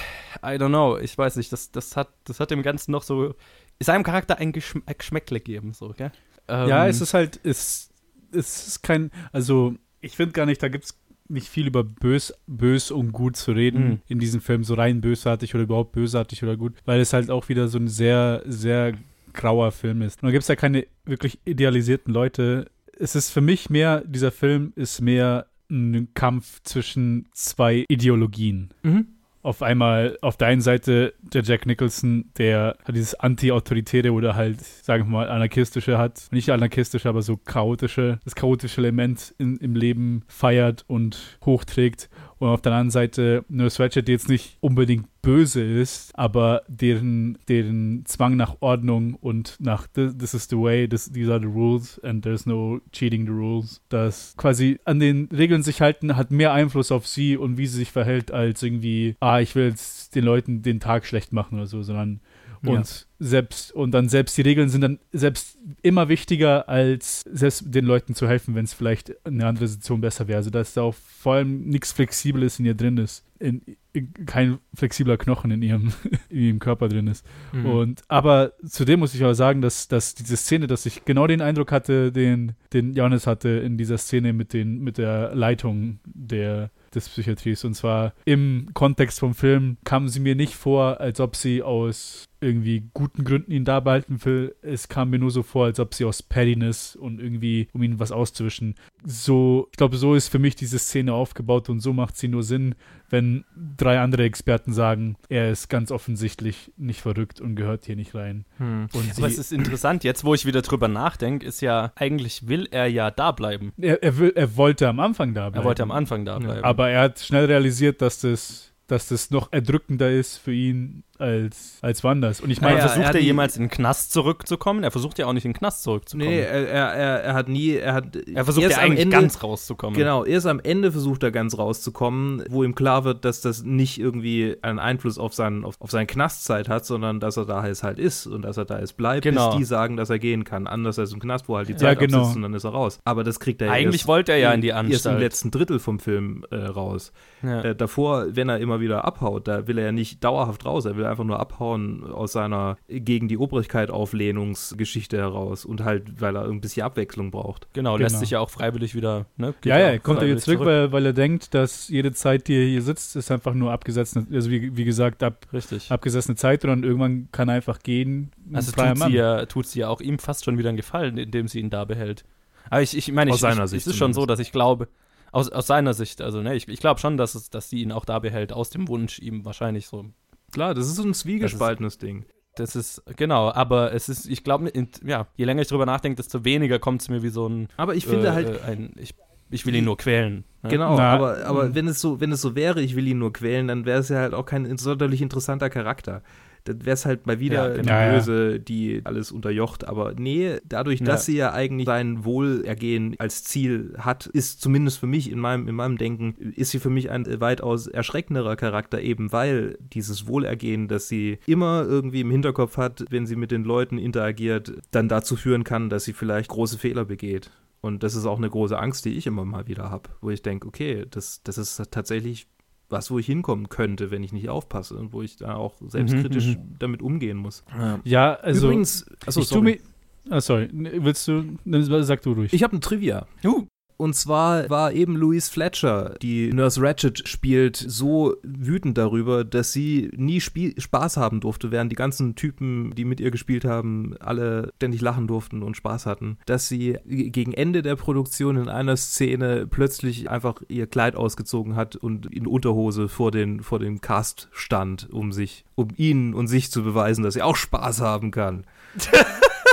I 0.42 0.57
don't 0.59 0.68
know. 0.68 0.99
Ich 0.99 1.16
weiß 1.16 1.37
nicht. 1.37 1.52
Das, 1.52 1.71
das, 1.71 1.97
hat, 1.97 2.09
das 2.25 2.40
hat 2.40 2.50
dem 2.50 2.62
Ganzen 2.62 2.90
noch 2.90 3.02
so. 3.02 3.35
Seinem 3.80 4.02
Charakter 4.02 4.38
ein 4.38 4.52
Geschm 4.52 4.80
Geschmäckle 4.97 5.38
gegeben, 5.40 5.73
so, 5.73 5.94
gell? 5.97 6.11
Ähm, 6.49 6.68
ja, 6.68 6.88
es 6.88 7.00
ist 7.00 7.14
halt, 7.14 7.38
es, 7.44 7.90
es 8.32 8.66
ist 8.68 8.82
kein, 8.82 9.11
also 9.32 9.75
ich 10.00 10.16
finde 10.16 10.32
gar 10.32 10.47
nicht, 10.47 10.62
da 10.62 10.68
gibt 10.68 10.85
es 10.85 10.99
nicht 11.28 11.49
viel 11.49 11.66
über 11.66 11.85
bös, 11.85 12.32
bös 12.47 12.90
und 12.90 13.12
gut 13.12 13.37
zu 13.37 13.52
reden 13.52 13.85
Mhm. 13.88 13.99
in 14.08 14.18
diesem 14.18 14.40
Film, 14.40 14.64
so 14.64 14.75
rein 14.75 15.00
bösartig 15.02 15.54
oder 15.54 15.64
überhaupt 15.64 15.92
bösartig 15.92 16.42
oder 16.42 16.56
gut, 16.56 16.73
weil 16.87 17.00
es 17.00 17.12
halt 17.12 17.30
auch 17.30 17.49
wieder 17.50 17.68
so 17.68 17.78
ein 17.78 17.88
sehr, 17.88 18.42
sehr 18.47 18.94
grauer 19.35 19.70
Film 19.73 20.00
ist. 20.02 20.23
Und 20.23 20.28
da 20.28 20.32
gibt 20.32 20.42
es 20.42 20.49
ja 20.49 20.56
keine 20.56 20.87
wirklich 21.04 21.38
idealisierten 21.44 22.12
Leute. 22.14 22.70
Es 22.99 23.14
ist 23.14 23.30
für 23.30 23.42
mich 23.42 23.68
mehr, 23.70 24.00
dieser 24.06 24.32
Film 24.32 24.73
ist 24.75 25.00
mehr 25.02 25.47
ein 25.70 26.08
Kampf 26.14 26.62
zwischen 26.62 27.28
zwei 27.32 27.85
Ideologien 27.88 28.70
Mhm. 28.82 29.06
Auf 29.49 29.62
einmal 29.62 30.19
auf 30.21 30.37
der 30.37 30.49
einen 30.49 30.61
Seite 30.61 31.14
der 31.23 31.43
Jack 31.43 31.64
Nicholson, 31.64 32.26
der 32.37 32.76
hat 32.85 32.95
dieses 32.95 33.14
anti-autoritäre 33.14 34.12
oder 34.12 34.35
halt, 34.35 34.61
sagen 34.61 35.05
wir 35.05 35.11
mal, 35.11 35.31
anarchistische 35.31 35.97
hat. 35.97 36.28
Nicht 36.33 36.50
anarchistische, 36.50 37.09
aber 37.09 37.23
so 37.23 37.38
chaotische, 37.38 38.21
das 38.25 38.35
chaotische 38.35 38.83
Element 38.83 39.35
in, 39.38 39.57
im 39.57 39.75
Leben 39.75 40.23
feiert 40.28 40.85
und 40.87 41.38
hochträgt. 41.47 42.11
Und 42.38 42.49
auf 42.49 42.62
der 42.62 42.73
anderen 42.73 42.90
Seite 42.90 43.45
Nurse 43.49 43.83
Ratched, 43.83 44.07
die 44.07 44.12
jetzt 44.12 44.28
nicht 44.28 44.57
unbedingt 44.61 45.07
böse 45.23 45.62
ist, 45.62 46.16
aber 46.16 46.62
deren, 46.68 47.38
deren 47.49 48.04
Zwang 48.07 48.37
nach 48.37 48.57
Ordnung 48.61 49.14
und 49.14 49.57
nach 49.59 49.87
this, 49.88 50.16
this 50.16 50.35
is 50.35 50.49
the 50.49 50.57
way, 50.57 50.88
this, 50.88 51.11
these 51.12 51.30
are 51.30 51.40
the 51.40 51.47
rules 51.47 51.99
and 52.04 52.23
there's 52.23 52.47
no 52.47 52.80
cheating 52.92 53.26
the 53.26 53.33
rules, 53.33 53.83
das 53.88 54.35
quasi 54.37 54.78
an 54.85 55.00
den 55.00 55.28
Regeln 55.33 55.62
sich 55.62 55.80
halten, 55.80 56.16
hat 56.16 56.30
mehr 56.30 56.52
Einfluss 56.52 56.92
auf 56.92 57.07
sie 57.07 57.37
und 57.37 57.59
wie 57.59 57.66
sie 57.66 57.78
sich 57.78 57.90
verhält, 57.90 58.30
als 58.30 58.62
irgendwie, 58.62 59.16
ah, 59.21 59.40
ich 59.40 59.54
will 59.54 59.68
jetzt 59.68 60.14
den 60.14 60.25
Leuten 60.25 60.62
den 60.62 60.80
Tag 60.80 61.04
schlecht 61.04 61.33
machen 61.33 61.59
oder 61.59 61.66
so, 61.66 61.83
sondern 61.83 62.21
Ja. 62.62 62.73
und 62.73 63.07
selbst 63.19 63.73
und 63.73 63.91
dann 63.93 64.09
selbst 64.09 64.37
die 64.38 64.43
Regeln 64.43 64.69
sind 64.69 64.81
dann 64.81 64.99
selbst 65.12 65.59
immer 65.83 66.09
wichtiger 66.09 66.69
als 66.69 67.23
selbst 67.23 67.65
den 67.67 67.85
Leuten 67.85 68.15
zu 68.15 68.29
helfen, 68.29 68.55
wenn 68.55 68.65
es 68.65 68.75
vielleicht 68.75 69.15
eine 69.27 69.47
andere 69.47 69.67
Situation 69.67 70.00
besser 70.00 70.29
wäre. 70.29 70.38
Also 70.38 70.50
dass 70.50 70.75
da 70.75 70.83
auch 70.83 70.95
vor 70.95 71.35
allem 71.35 71.69
nichts 71.69 71.93
Flexibles 71.93 72.59
in 72.59 72.67
ihr 72.67 72.75
drin 72.75 72.97
ist, 72.97 73.25
in, 73.41 73.62
in, 73.93 74.12
kein 74.27 74.59
flexibler 74.75 75.17
Knochen 75.17 75.50
in 75.50 75.62
ihrem 75.62 75.93
in 76.31 76.38
ihrem 76.41 76.59
Körper 76.59 76.88
drin 76.88 77.09
ist. 77.09 77.27
Mhm. 77.53 77.67
Und 77.67 78.03
aber 78.09 78.53
zudem 78.65 79.00
muss 79.00 79.15
ich 79.15 79.25
auch 79.25 79.35
sagen, 79.35 79.62
dass, 79.62 79.88
dass 79.88 80.15
diese 80.15 80.37
Szene, 80.37 80.67
dass 80.67 80.87
ich 80.87 81.05
genau 81.05 81.27
den 81.27 81.41
Eindruck 81.41 81.73
hatte, 81.73 82.12
den, 82.12 82.53
den 82.73 82.95
Johannes 82.95 83.27
hatte 83.27 83.49
in 83.49 83.77
dieser 83.77 83.99
Szene 83.99 84.33
mit 84.33 84.53
den, 84.53 84.79
mit 84.81 84.99
der 84.99 85.35
Leitung 85.35 85.99
der 86.05 86.71
des 86.95 87.09
Psychiatries. 87.09 87.65
Und 87.65 87.75
zwar 87.75 88.12
im 88.25 88.69
Kontext 88.75 89.21
vom 89.21 89.35
Film 89.35 89.77
kam 89.85 90.09
sie 90.09 90.21
mir 90.21 90.35
nicht 90.35 90.55
vor, 90.55 91.00
als 91.00 91.21
ob 91.21 91.37
sie 91.37 91.62
aus 91.62 92.29
irgendwie 92.40 92.85
guten 92.95 93.25
Gründen 93.25 93.50
ihn 93.52 93.64
da 93.64 93.80
behalten 93.80 94.25
will. 94.25 94.54
Es 94.62 94.88
kam 94.88 95.11
mir 95.11 95.18
nur 95.18 95.30
so 95.30 95.42
vor, 95.42 95.66
als 95.66 95.80
ob 95.80 95.95
sie 95.95 96.04
aus 96.04 96.23
Pettiness 96.23 96.97
und 96.97 97.21
irgendwie, 97.21 97.68
um 97.73 97.83
ihn 97.83 97.99
was 97.99 98.12
auszuwischen. 98.12 98.75
So, 99.04 99.68
ich 99.71 99.76
glaube, 99.76 99.97
so 99.97 100.14
ist 100.14 100.28
für 100.28 100.38
mich 100.38 100.54
diese 100.57 100.78
Szene 100.78 101.12
aufgebaut 101.14 101.68
und 101.68 101.80
so 101.80 101.92
macht 101.92 102.16
sie 102.16 102.28
nur 102.28 102.42
Sinn, 102.42 102.75
wenn 103.11 103.45
drei 103.76 104.00
andere 104.00 104.25
Experten 104.25 104.73
sagen, 104.73 105.16
er 105.28 105.50
ist 105.50 105.68
ganz 105.68 105.90
offensichtlich 105.90 106.73
nicht 106.76 107.00
verrückt 107.00 107.40
und 107.40 107.57
gehört 107.57 107.87
hier 107.87 107.97
nicht 107.97 108.14
rein. 108.14 108.45
Hm. 108.59 108.88
Aber 109.16 109.26
es 109.26 109.38
ist 109.38 109.52
interessant, 109.52 110.04
jetzt 110.04 110.25
wo 110.25 110.35
ich 110.35 110.45
wieder 110.47 110.62
drüber 110.62 110.88
nachdenke, 110.88 111.47
ist 111.47 111.61
ja, 111.62 111.92
eigentlich 111.97 112.49
will 112.49 112.68
er 112.71 112.87
ja 112.87 113.11
da 113.11 113.33
bleiben. 113.33 113.73
er, 113.78 114.02
er, 114.02 114.18
will, 114.18 114.33
er 114.35 114.57
wollte 114.57 114.88
am 114.88 115.00
Anfang 115.00 115.35
da 115.35 115.49
bleiben. 115.49 115.62
Er 115.62 115.66
wollte 115.66 115.83
am 115.83 115.90
Anfang 115.90 116.25
da 116.25 116.35
Ja. 116.35 116.38
bleiben. 116.38 116.64
Aber 116.64 116.90
er 116.90 117.00
hat 117.02 117.18
schnell 117.21 117.47
realisiert, 117.47 118.02
dass 118.02 118.21
das, 118.21 118.73
dass 118.87 119.09
das 119.09 119.30
noch 119.30 119.52
erdrückender 119.52 120.11
ist 120.11 120.37
für 120.37 120.52
ihn 120.52 121.02
als, 121.19 121.79
als 121.83 122.03
woanders. 122.05 122.41
Und 122.41 122.51
ich 122.51 122.61
meine, 122.61 122.79
er 122.79 122.89
versucht 122.89 123.07
er 123.07 123.13
die- 123.21 123.27
jemals 123.27 123.57
in 123.57 123.65
den 123.65 123.71
Knast 123.71 124.13
zurückzukommen? 124.13 124.83
Er 124.85 124.91
versucht 124.91 125.19
ja 125.19 125.27
auch 125.27 125.33
nicht 125.33 125.45
in 125.45 125.53
den 125.53 125.59
Knast 125.59 125.83
zurückzukommen. 125.83 126.29
Nee, 126.31 126.41
er, 126.41 126.69
er, 126.69 126.87
er, 126.95 127.23
er 127.25 127.35
hat 127.35 127.49
nie, 127.49 127.73
er 127.75 127.95
hat. 127.95 128.17
er 128.17 128.45
versucht 128.45 128.65
erst 128.65 128.77
ja 128.77 128.83
eigentlich 128.83 129.01
Ende, 129.01 129.17
ganz 129.17 129.43
rauszukommen. 129.43 129.99
Genau, 129.99 130.25
erst 130.25 130.47
am 130.47 130.61
Ende 130.61 130.93
versucht 130.93 131.23
er 131.23 131.31
ganz 131.31 131.59
rauszukommen, 131.59 132.45
wo 132.49 132.65
ihm 132.65 132.75
klar 132.75 133.05
wird, 133.05 133.25
dass 133.25 133.41
das 133.41 133.63
nicht 133.63 133.99
irgendwie 133.99 134.57
einen 134.63 134.79
Einfluss 134.79 135.19
auf, 135.19 135.35
seinen, 135.35 135.65
auf, 135.65 135.81
auf 135.81 135.91
seine 135.91 136.07
Knastzeit 136.07 136.69
hat, 136.69 136.85
sondern 136.87 137.21
dass 137.21 137.37
er 137.37 137.45
da 137.47 137.67
jetzt 137.67 137.83
halt 137.83 137.99
ist 137.99 138.27
und 138.27 138.43
dass 138.43 138.57
er 138.57 138.65
da 138.65 138.79
jetzt 138.79 138.97
bleibt, 138.97 139.23
Genau. 139.23 139.49
bis 139.51 139.59
die 139.59 139.65
sagen, 139.65 139.97
dass 139.97 140.11
er 140.11 140.19
gehen 140.19 140.45
kann. 140.45 140.67
Anders 140.67 140.99
als 140.99 141.13
im 141.13 141.21
Knast, 141.21 141.49
wo 141.49 141.57
halt 141.57 141.69
die 141.69 141.73
Ja, 141.73 141.79
Zeit 141.79 141.99
genau. 141.99 142.19
absitzt 142.19 142.37
und 142.37 142.43
dann 142.43 142.55
ist 142.55 142.65
er 142.65 142.71
raus. 142.71 142.99
Aber 143.05 143.25
das 143.25 143.41
kriegt 143.41 143.61
er 143.61 143.69
ja 143.69 143.73
Eigentlich 143.73 144.03
erst, 144.03 144.09
wollte 144.09 144.33
er 144.33 144.39
ja 144.39 144.53
in 144.53 144.61
die 144.61 144.69
erst 144.69 144.85
im 144.85 144.93
Anstalt. 144.93 145.21
letzten 145.21 145.51
Drittel 145.51 145.79
vom 145.79 145.99
Film 145.99 146.45
äh, 146.51 146.57
raus. 146.57 147.13
Ja. 147.43 147.63
Äh, 147.63 147.75
davor, 147.77 148.27
wenn 148.37 148.49
er 148.49 148.59
immer 148.59 148.81
wieder 148.81 149.05
abhaut, 149.05 149.49
da 149.49 149.67
will 149.67 149.79
er 149.79 149.87
ja 149.87 149.93
nicht 149.93 150.23
dauerhaft 150.25 150.65
raus. 150.65 150.85
Er 150.85 150.97
will 150.97 151.07
einfach 151.09 151.25
nur 151.25 151.41
abhauen 151.41 152.05
aus 152.05 152.33
seiner 152.33 152.77
gegen 152.88 153.29
die 153.29 153.38
Obrigkeit 153.38 153.91
Auflehnungsgeschichte 153.91 155.17
heraus 155.17 155.65
und 155.65 155.85
halt, 155.85 156.21
weil 156.21 156.37
er 156.37 156.45
ein 156.45 156.61
bisschen 156.61 156.85
Abwechslung 156.85 157.31
braucht. 157.31 157.67
Genau, 157.73 157.97
lässt 157.97 158.19
sich 158.19 158.31
ja 158.31 158.41
auch 158.41 158.50
freiwillig 158.50 158.95
wieder, 158.95 159.27
ne? 159.37 159.55
Ja, 159.65 159.79
ja, 159.79 159.99
kommt 159.99 160.23
er 160.23 160.29
jetzt 160.29 160.45
zurück, 160.45 160.61
weil, 160.61 160.93
weil, 160.93 161.07
er 161.07 161.12
denkt, 161.12 161.55
dass 161.55 161.88
jede 161.88 162.12
Zeit, 162.12 162.49
die 162.49 162.55
er 162.55 162.67
hier 162.67 162.83
sitzt, 162.83 163.17
ist 163.17 163.31
einfach 163.31 163.55
nur 163.55 163.73
abgesetzte, 163.73 164.27
also 164.33 164.50
wie, 164.50 164.77
wie 164.77 164.85
gesagt, 164.85 165.23
ab, 165.23 165.47
Richtig. 165.53 165.91
abgesessene 165.91 166.37
Zeit 166.37 166.65
und 166.65 166.71
dann 166.71 166.85
irgendwann 166.85 167.29
kann 167.33 167.49
er 167.49 167.57
einfach 167.57 167.81
gehen. 167.81 168.31
Also 168.53 168.73
tut 168.73 168.99
sie, 168.99 169.12
ja, 169.12 169.47
tut 169.47 169.67
sie 169.67 169.81
ja 169.81 169.88
auch 169.88 170.00
ihm 170.00 170.19
fast 170.19 170.45
schon 170.45 170.59
wieder 170.59 170.69
einen 170.69 170.77
Gefallen, 170.77 171.19
indem 171.19 171.49
sie 171.49 171.61
ihn 171.61 171.71
da 171.71 171.85
behält. 171.85 172.25
Aber 172.71 172.83
ich, 172.83 172.97
ich 172.97 173.11
meine, 173.12 173.31
ich, 173.31 173.35
aus 173.35 173.41
seiner 173.41 173.65
ich, 173.65 173.71
Sicht 173.71 173.87
es 173.87 173.93
ist 173.93 173.99
schon 173.99 174.12
so, 174.12 174.27
dass 174.27 174.38
ich 174.38 174.53
glaube, 174.53 174.88
aus, 175.33 175.50
aus 175.50 175.67
seiner 175.67 175.95
Sicht, 175.95 176.21
also 176.21 176.41
ne, 176.43 176.55
ich, 176.55 176.69
ich 176.69 176.81
glaube 176.81 177.00
schon, 177.00 177.17
dass, 177.17 177.35
es, 177.35 177.50
dass 177.50 177.71
sie 177.71 177.83
ihn 177.83 177.93
auch 177.93 178.05
da 178.05 178.19
behält, 178.19 178.53
aus 178.53 178.71
dem 178.71 178.88
Wunsch, 178.88 179.19
ihm 179.19 179.45
wahrscheinlich 179.45 179.87
so. 179.87 180.07
Klar, 180.52 180.75
das 180.75 180.87
ist 180.87 180.97
so 180.97 181.02
ein 181.02 181.14
zwiegespaltenes 181.14 181.95
ist, 181.95 182.02
Ding. 182.02 182.25
Das 182.57 182.75
ist, 182.75 183.02
genau, 183.17 183.52
aber 183.52 183.93
es 183.93 184.09
ist, 184.09 184.28
ich 184.28 184.43
glaube, 184.43 184.73
ja, 185.05 185.28
je 185.37 185.45
länger 185.45 185.62
ich 185.62 185.69
drüber 185.69 185.87
nachdenke, 185.87 186.17
desto 186.17 186.45
weniger 186.45 186.78
kommt 186.78 187.02
es 187.02 187.09
mir 187.09 187.23
wie 187.23 187.28
so 187.28 187.49
ein. 187.49 187.69
Aber 187.76 187.95
ich 187.95 188.07
finde 188.07 188.28
äh, 188.28 188.33
halt. 188.33 188.62
Ein, 188.64 188.93
ich, 188.97 189.14
ich 189.50 189.64
will 189.64 189.75
ihn 189.75 189.85
nur 189.85 189.97
quälen. 189.97 190.45
Ne? 190.62 190.71
Genau, 190.71 190.97
Na, 190.97 191.12
aber, 191.12 191.45
aber 191.47 191.75
wenn 191.75 191.88
es 191.88 192.00
so, 192.00 192.21
wenn 192.21 192.33
es 192.33 192.40
so 192.40 192.55
wäre, 192.55 192.83
ich 192.83 192.97
will 192.97 193.07
ihn 193.07 193.19
nur 193.19 193.33
quälen, 193.33 193.69
dann 193.69 193.87
wäre 193.87 194.00
es 194.00 194.09
ja 194.09 194.19
halt 194.19 194.35
auch 194.35 194.45
kein 194.45 194.76
sonderlich 194.76 195.23
interessanter 195.23 195.71
Charakter 195.71 196.23
dann 196.69 196.85
wäre 196.85 196.95
es 196.95 197.07
halt 197.07 197.27
mal 197.27 197.41
wieder 197.41 197.71
ja, 197.71 197.83
genau. 197.83 198.05
die 198.05 198.15
Böse, 198.15 198.61
die 198.61 199.01
alles 199.05 199.33
unterjocht. 199.33 199.89
Aber 199.89 200.13
nee, 200.15 200.59
dadurch, 200.69 201.03
dass 201.03 201.27
ja. 201.27 201.33
sie 201.33 201.39
ja 201.39 201.53
eigentlich 201.53 201.87
sein 201.87 202.25
Wohlergehen 202.25 203.17
als 203.19 203.45
Ziel 203.45 203.95
hat, 203.99 204.27
ist 204.27 204.61
zumindest 204.61 204.99
für 204.99 205.07
mich 205.07 205.31
in 205.31 205.39
meinem, 205.39 205.67
in 205.69 205.75
meinem 205.75 205.97
Denken, 205.97 206.35
ist 206.57 206.71
sie 206.71 206.79
für 206.79 206.91
mich 206.91 207.11
ein 207.11 207.41
weitaus 207.41 207.87
erschreckenderer 207.87 208.57
Charakter, 208.57 209.01
eben 209.01 209.33
weil 209.33 209.79
dieses 209.81 210.27
Wohlergehen, 210.27 210.89
das 210.89 211.09
sie 211.09 211.39
immer 211.47 211.85
irgendwie 211.87 212.21
im 212.21 212.31
Hinterkopf 212.31 212.77
hat, 212.77 213.05
wenn 213.11 213.27
sie 213.27 213.37
mit 213.37 213.51
den 213.51 213.65
Leuten 213.65 213.99
interagiert, 213.99 214.73
dann 214.91 215.09
dazu 215.09 215.37
führen 215.37 215.65
kann, 215.65 215.89
dass 215.89 216.05
sie 216.05 216.13
vielleicht 216.13 216.51
große 216.51 216.79
Fehler 216.79 217.05
begeht. 217.05 217.51
Und 217.81 218.03
das 218.03 218.15
ist 218.15 218.27
auch 218.27 218.39
eine 218.39 218.51
große 218.51 218.79
Angst, 218.79 219.05
die 219.05 219.17
ich 219.17 219.27
immer 219.27 219.45
mal 219.45 219.69
wieder 219.69 219.91
habe, 219.91 220.11
wo 220.21 220.31
ich 220.31 220.43
denke, 220.43 220.67
okay, 220.67 221.07
das, 221.09 221.43
das 221.45 221.59
ist 221.59 221.81
tatsächlich 221.91 222.49
was, 222.88 223.11
wo 223.11 223.18
ich 223.18 223.26
hinkommen 223.26 223.68
könnte, 223.68 224.11
wenn 224.11 224.23
ich 224.23 224.33
nicht 224.33 224.49
aufpasse 224.49 224.97
und 224.97 225.12
wo 225.12 225.23
ich 225.23 225.37
da 225.37 225.54
auch 225.54 225.75
selbstkritisch 225.87 226.47
mhm, 226.47 226.52
mhm. 226.52 226.76
damit 226.78 227.02
umgehen 227.02 227.37
muss. 227.37 227.64
Ja, 228.04 228.35
also 228.35 228.66
übrigens, 228.66 229.07
achso, 229.26 229.40
ich 229.40 229.49
sorry. 229.49 229.80
Mir, 230.25 230.33
ah, 230.33 230.40
sorry, 230.40 230.68
willst 230.73 231.28
du, 231.28 231.59
sag 232.02 232.23
du 232.23 232.35
durch. 232.35 232.52
Ich 232.52 232.62
habe 232.62 232.76
ein 232.76 232.80
Trivia. 232.80 233.26
Uh. 233.45 233.66
Und 233.99 234.14
zwar 234.14 234.71
war 234.71 234.93
eben 234.93 235.17
Louise 235.17 235.50
Fletcher, 235.50 236.14
die 236.23 236.52
Nurse 236.52 236.81
Ratchet 236.81 237.28
spielt, 237.28 237.76
so 237.76 238.37
wütend 238.45 238.97
darüber, 238.97 239.43
dass 239.43 239.73
sie 239.73 240.12
nie 240.14 240.40
Spie 240.40 240.76
Spaß 240.78 241.17
haben 241.17 241.40
durfte, 241.40 241.73
während 241.73 241.90
die 241.90 241.97
ganzen 241.97 242.37
Typen, 242.37 242.95
die 242.95 243.05
mit 243.05 243.19
ihr 243.19 243.33
gespielt 243.33 243.64
haben, 243.64 244.14
alle 244.21 244.73
ständig 244.76 245.00
lachen 245.00 245.26
durften 245.26 245.64
und 245.64 245.76
Spaß 245.76 246.07
hatten. 246.07 246.38
Dass 246.47 246.69
sie 246.69 246.97
gegen 247.07 247.52
Ende 247.52 247.83
der 247.83 247.97
Produktion 247.97 248.57
in 248.57 248.69
einer 248.69 248.97
Szene 248.97 249.67
plötzlich 249.69 250.31
einfach 250.31 250.62
ihr 250.69 250.87
Kleid 250.87 251.17
ausgezogen 251.17 251.75
hat 251.75 251.97
und 251.97 252.26
in 252.33 252.47
Unterhose 252.47 253.09
vor 253.09 253.33
den, 253.33 253.64
vor 253.64 253.81
den 253.81 254.00
Cast 254.00 254.49
stand, 254.52 255.11
um 255.11 255.33
sich, 255.33 255.64
um 255.75 255.88
ihnen 255.97 256.35
und 256.35 256.47
sich 256.47 256.71
zu 256.71 256.85
beweisen, 256.85 257.25
dass 257.25 257.35
sie 257.35 257.43
auch 257.43 257.57
Spaß 257.57 258.00
haben 258.00 258.31
kann. 258.31 258.64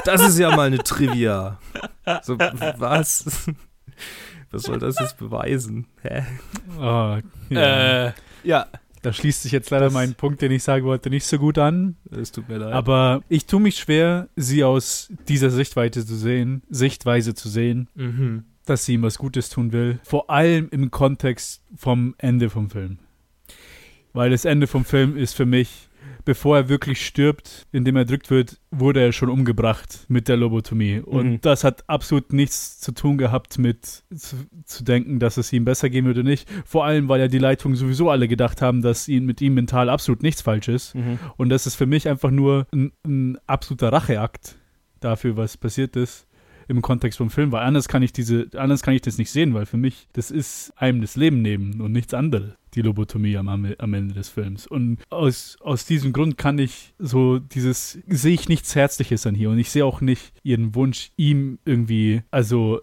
Das 0.03 0.21
ist 0.21 0.37
ja 0.37 0.55
mal 0.55 0.67
eine 0.67 0.77
Trivia. 0.77 1.57
So, 2.21 2.37
was? 2.37 3.47
Was 4.51 4.63
soll 4.63 4.79
das 4.79 4.99
jetzt 4.99 5.17
beweisen? 5.17 5.87
Hä? 6.01 6.23
Oh, 6.77 7.17
ja. 7.49 8.07
Äh, 8.07 8.13
ja. 8.43 8.67
Da 9.01 9.13
schließt 9.13 9.43
sich 9.43 9.51
jetzt 9.51 9.69
leider 9.69 9.85
das 9.85 9.93
mein 9.93 10.15
Punkt, 10.15 10.41
den 10.41 10.51
ich 10.51 10.63
sagen 10.63 10.83
wollte, 10.85 11.11
nicht 11.11 11.25
so 11.25 11.37
gut 11.37 11.59
an. 11.59 11.95
Es 12.09 12.31
tut 12.31 12.49
mir 12.49 12.57
leid. 12.57 12.73
Aber 12.73 13.21
ich 13.29 13.45
tue 13.45 13.59
mich 13.59 13.77
schwer, 13.77 14.29
sie 14.35 14.63
aus 14.63 15.13
dieser 15.27 15.51
Sichtweite 15.51 16.03
zu 16.03 16.15
sehen, 16.15 16.63
Sichtweise 16.69 17.35
zu 17.35 17.47
sehen, 17.47 17.87
mhm. 17.93 18.45
dass 18.65 18.85
sie 18.85 18.95
ihm 18.95 19.03
was 19.03 19.19
Gutes 19.19 19.49
tun 19.49 19.73
will. 19.73 19.99
Vor 20.03 20.31
allem 20.31 20.69
im 20.71 20.89
Kontext 20.89 21.61
vom 21.75 22.15
Ende 22.17 22.49
vom 22.49 22.71
Film. 22.71 22.97
Weil 24.13 24.31
das 24.31 24.43
Ende 24.43 24.65
vom 24.65 24.85
Film 24.85 25.17
ist 25.17 25.35
für 25.35 25.45
mich 25.45 25.87
bevor 26.25 26.57
er 26.57 26.69
wirklich 26.69 27.05
stirbt, 27.05 27.67
indem 27.71 27.95
er 27.95 28.01
erdrückt 28.01 28.29
wird, 28.29 28.59
wurde 28.71 29.01
er 29.01 29.13
schon 29.13 29.29
umgebracht 29.29 30.05
mit 30.09 30.27
der 30.27 30.37
Lobotomie. 30.37 30.99
Und 30.99 31.25
mhm. 31.25 31.41
das 31.41 31.63
hat 31.63 31.87
absolut 31.87 32.33
nichts 32.33 32.79
zu 32.79 32.91
tun 32.91 33.17
gehabt 33.17 33.57
mit 33.57 34.03
zu, 34.13 34.35
zu, 34.65 34.83
denken, 34.83 35.19
dass 35.19 35.37
es 35.37 35.53
ihm 35.53 35.63
besser 35.63 35.89
gehen 35.89 36.05
würde 36.05 36.23
nicht. 36.23 36.49
Vor 36.65 36.85
allem, 36.85 37.07
weil 37.07 37.21
ja 37.21 37.27
die 37.27 37.37
Leitungen 37.37 37.77
sowieso 37.77 38.09
alle 38.09 38.27
gedacht 38.27 38.61
haben, 38.61 38.81
dass 38.81 39.07
ihn 39.07 39.25
mit 39.25 39.39
ihm 39.39 39.53
mental 39.53 39.89
absolut 39.89 40.23
nichts 40.23 40.41
falsch 40.41 40.67
ist. 40.67 40.95
Mhm. 40.95 41.19
Und 41.37 41.49
das 41.49 41.67
ist 41.67 41.75
für 41.75 41.85
mich 41.85 42.09
einfach 42.09 42.31
nur 42.31 42.67
ein, 42.73 42.91
ein 43.05 43.37
absoluter 43.45 43.93
Racheakt 43.93 44.55
dafür, 44.99 45.37
was 45.37 45.57
passiert 45.57 45.95
ist 45.95 46.27
im 46.67 46.81
Kontext 46.81 47.17
vom 47.17 47.29
Film, 47.29 47.51
weil 47.51 47.63
anders 47.63 47.87
kann 47.87 48.03
ich 48.03 48.13
diese, 48.13 48.47
anders 48.55 48.81
kann 48.81 48.93
ich 48.93 49.01
das 49.01 49.17
nicht 49.17 49.31
sehen, 49.31 49.53
weil 49.53 49.65
für 49.65 49.77
mich 49.77 50.07
das 50.13 50.31
ist 50.31 50.73
einem 50.75 51.01
das 51.01 51.15
Leben 51.15 51.41
nehmen 51.41 51.81
und 51.81 51.91
nichts 51.91 52.13
anderes, 52.13 52.53
die 52.73 52.81
Lobotomie 52.81 53.37
am, 53.37 53.47
am 53.49 53.93
Ende 53.93 54.13
des 54.13 54.29
Films. 54.29 54.67
Und 54.67 54.99
aus, 55.09 55.57
aus 55.61 55.85
diesem 55.85 56.13
Grund 56.13 56.37
kann 56.37 56.59
ich 56.59 56.93
so 56.99 57.39
dieses, 57.39 57.99
sehe 58.07 58.33
ich 58.33 58.49
nichts 58.49 58.75
Herzliches 58.75 59.25
an 59.27 59.35
hier 59.35 59.49
und 59.49 59.59
ich 59.59 59.69
sehe 59.69 59.85
auch 59.85 60.01
nicht 60.01 60.33
ihren 60.43 60.75
Wunsch, 60.75 61.11
ihm 61.17 61.59
irgendwie, 61.65 62.23
also 62.31 62.81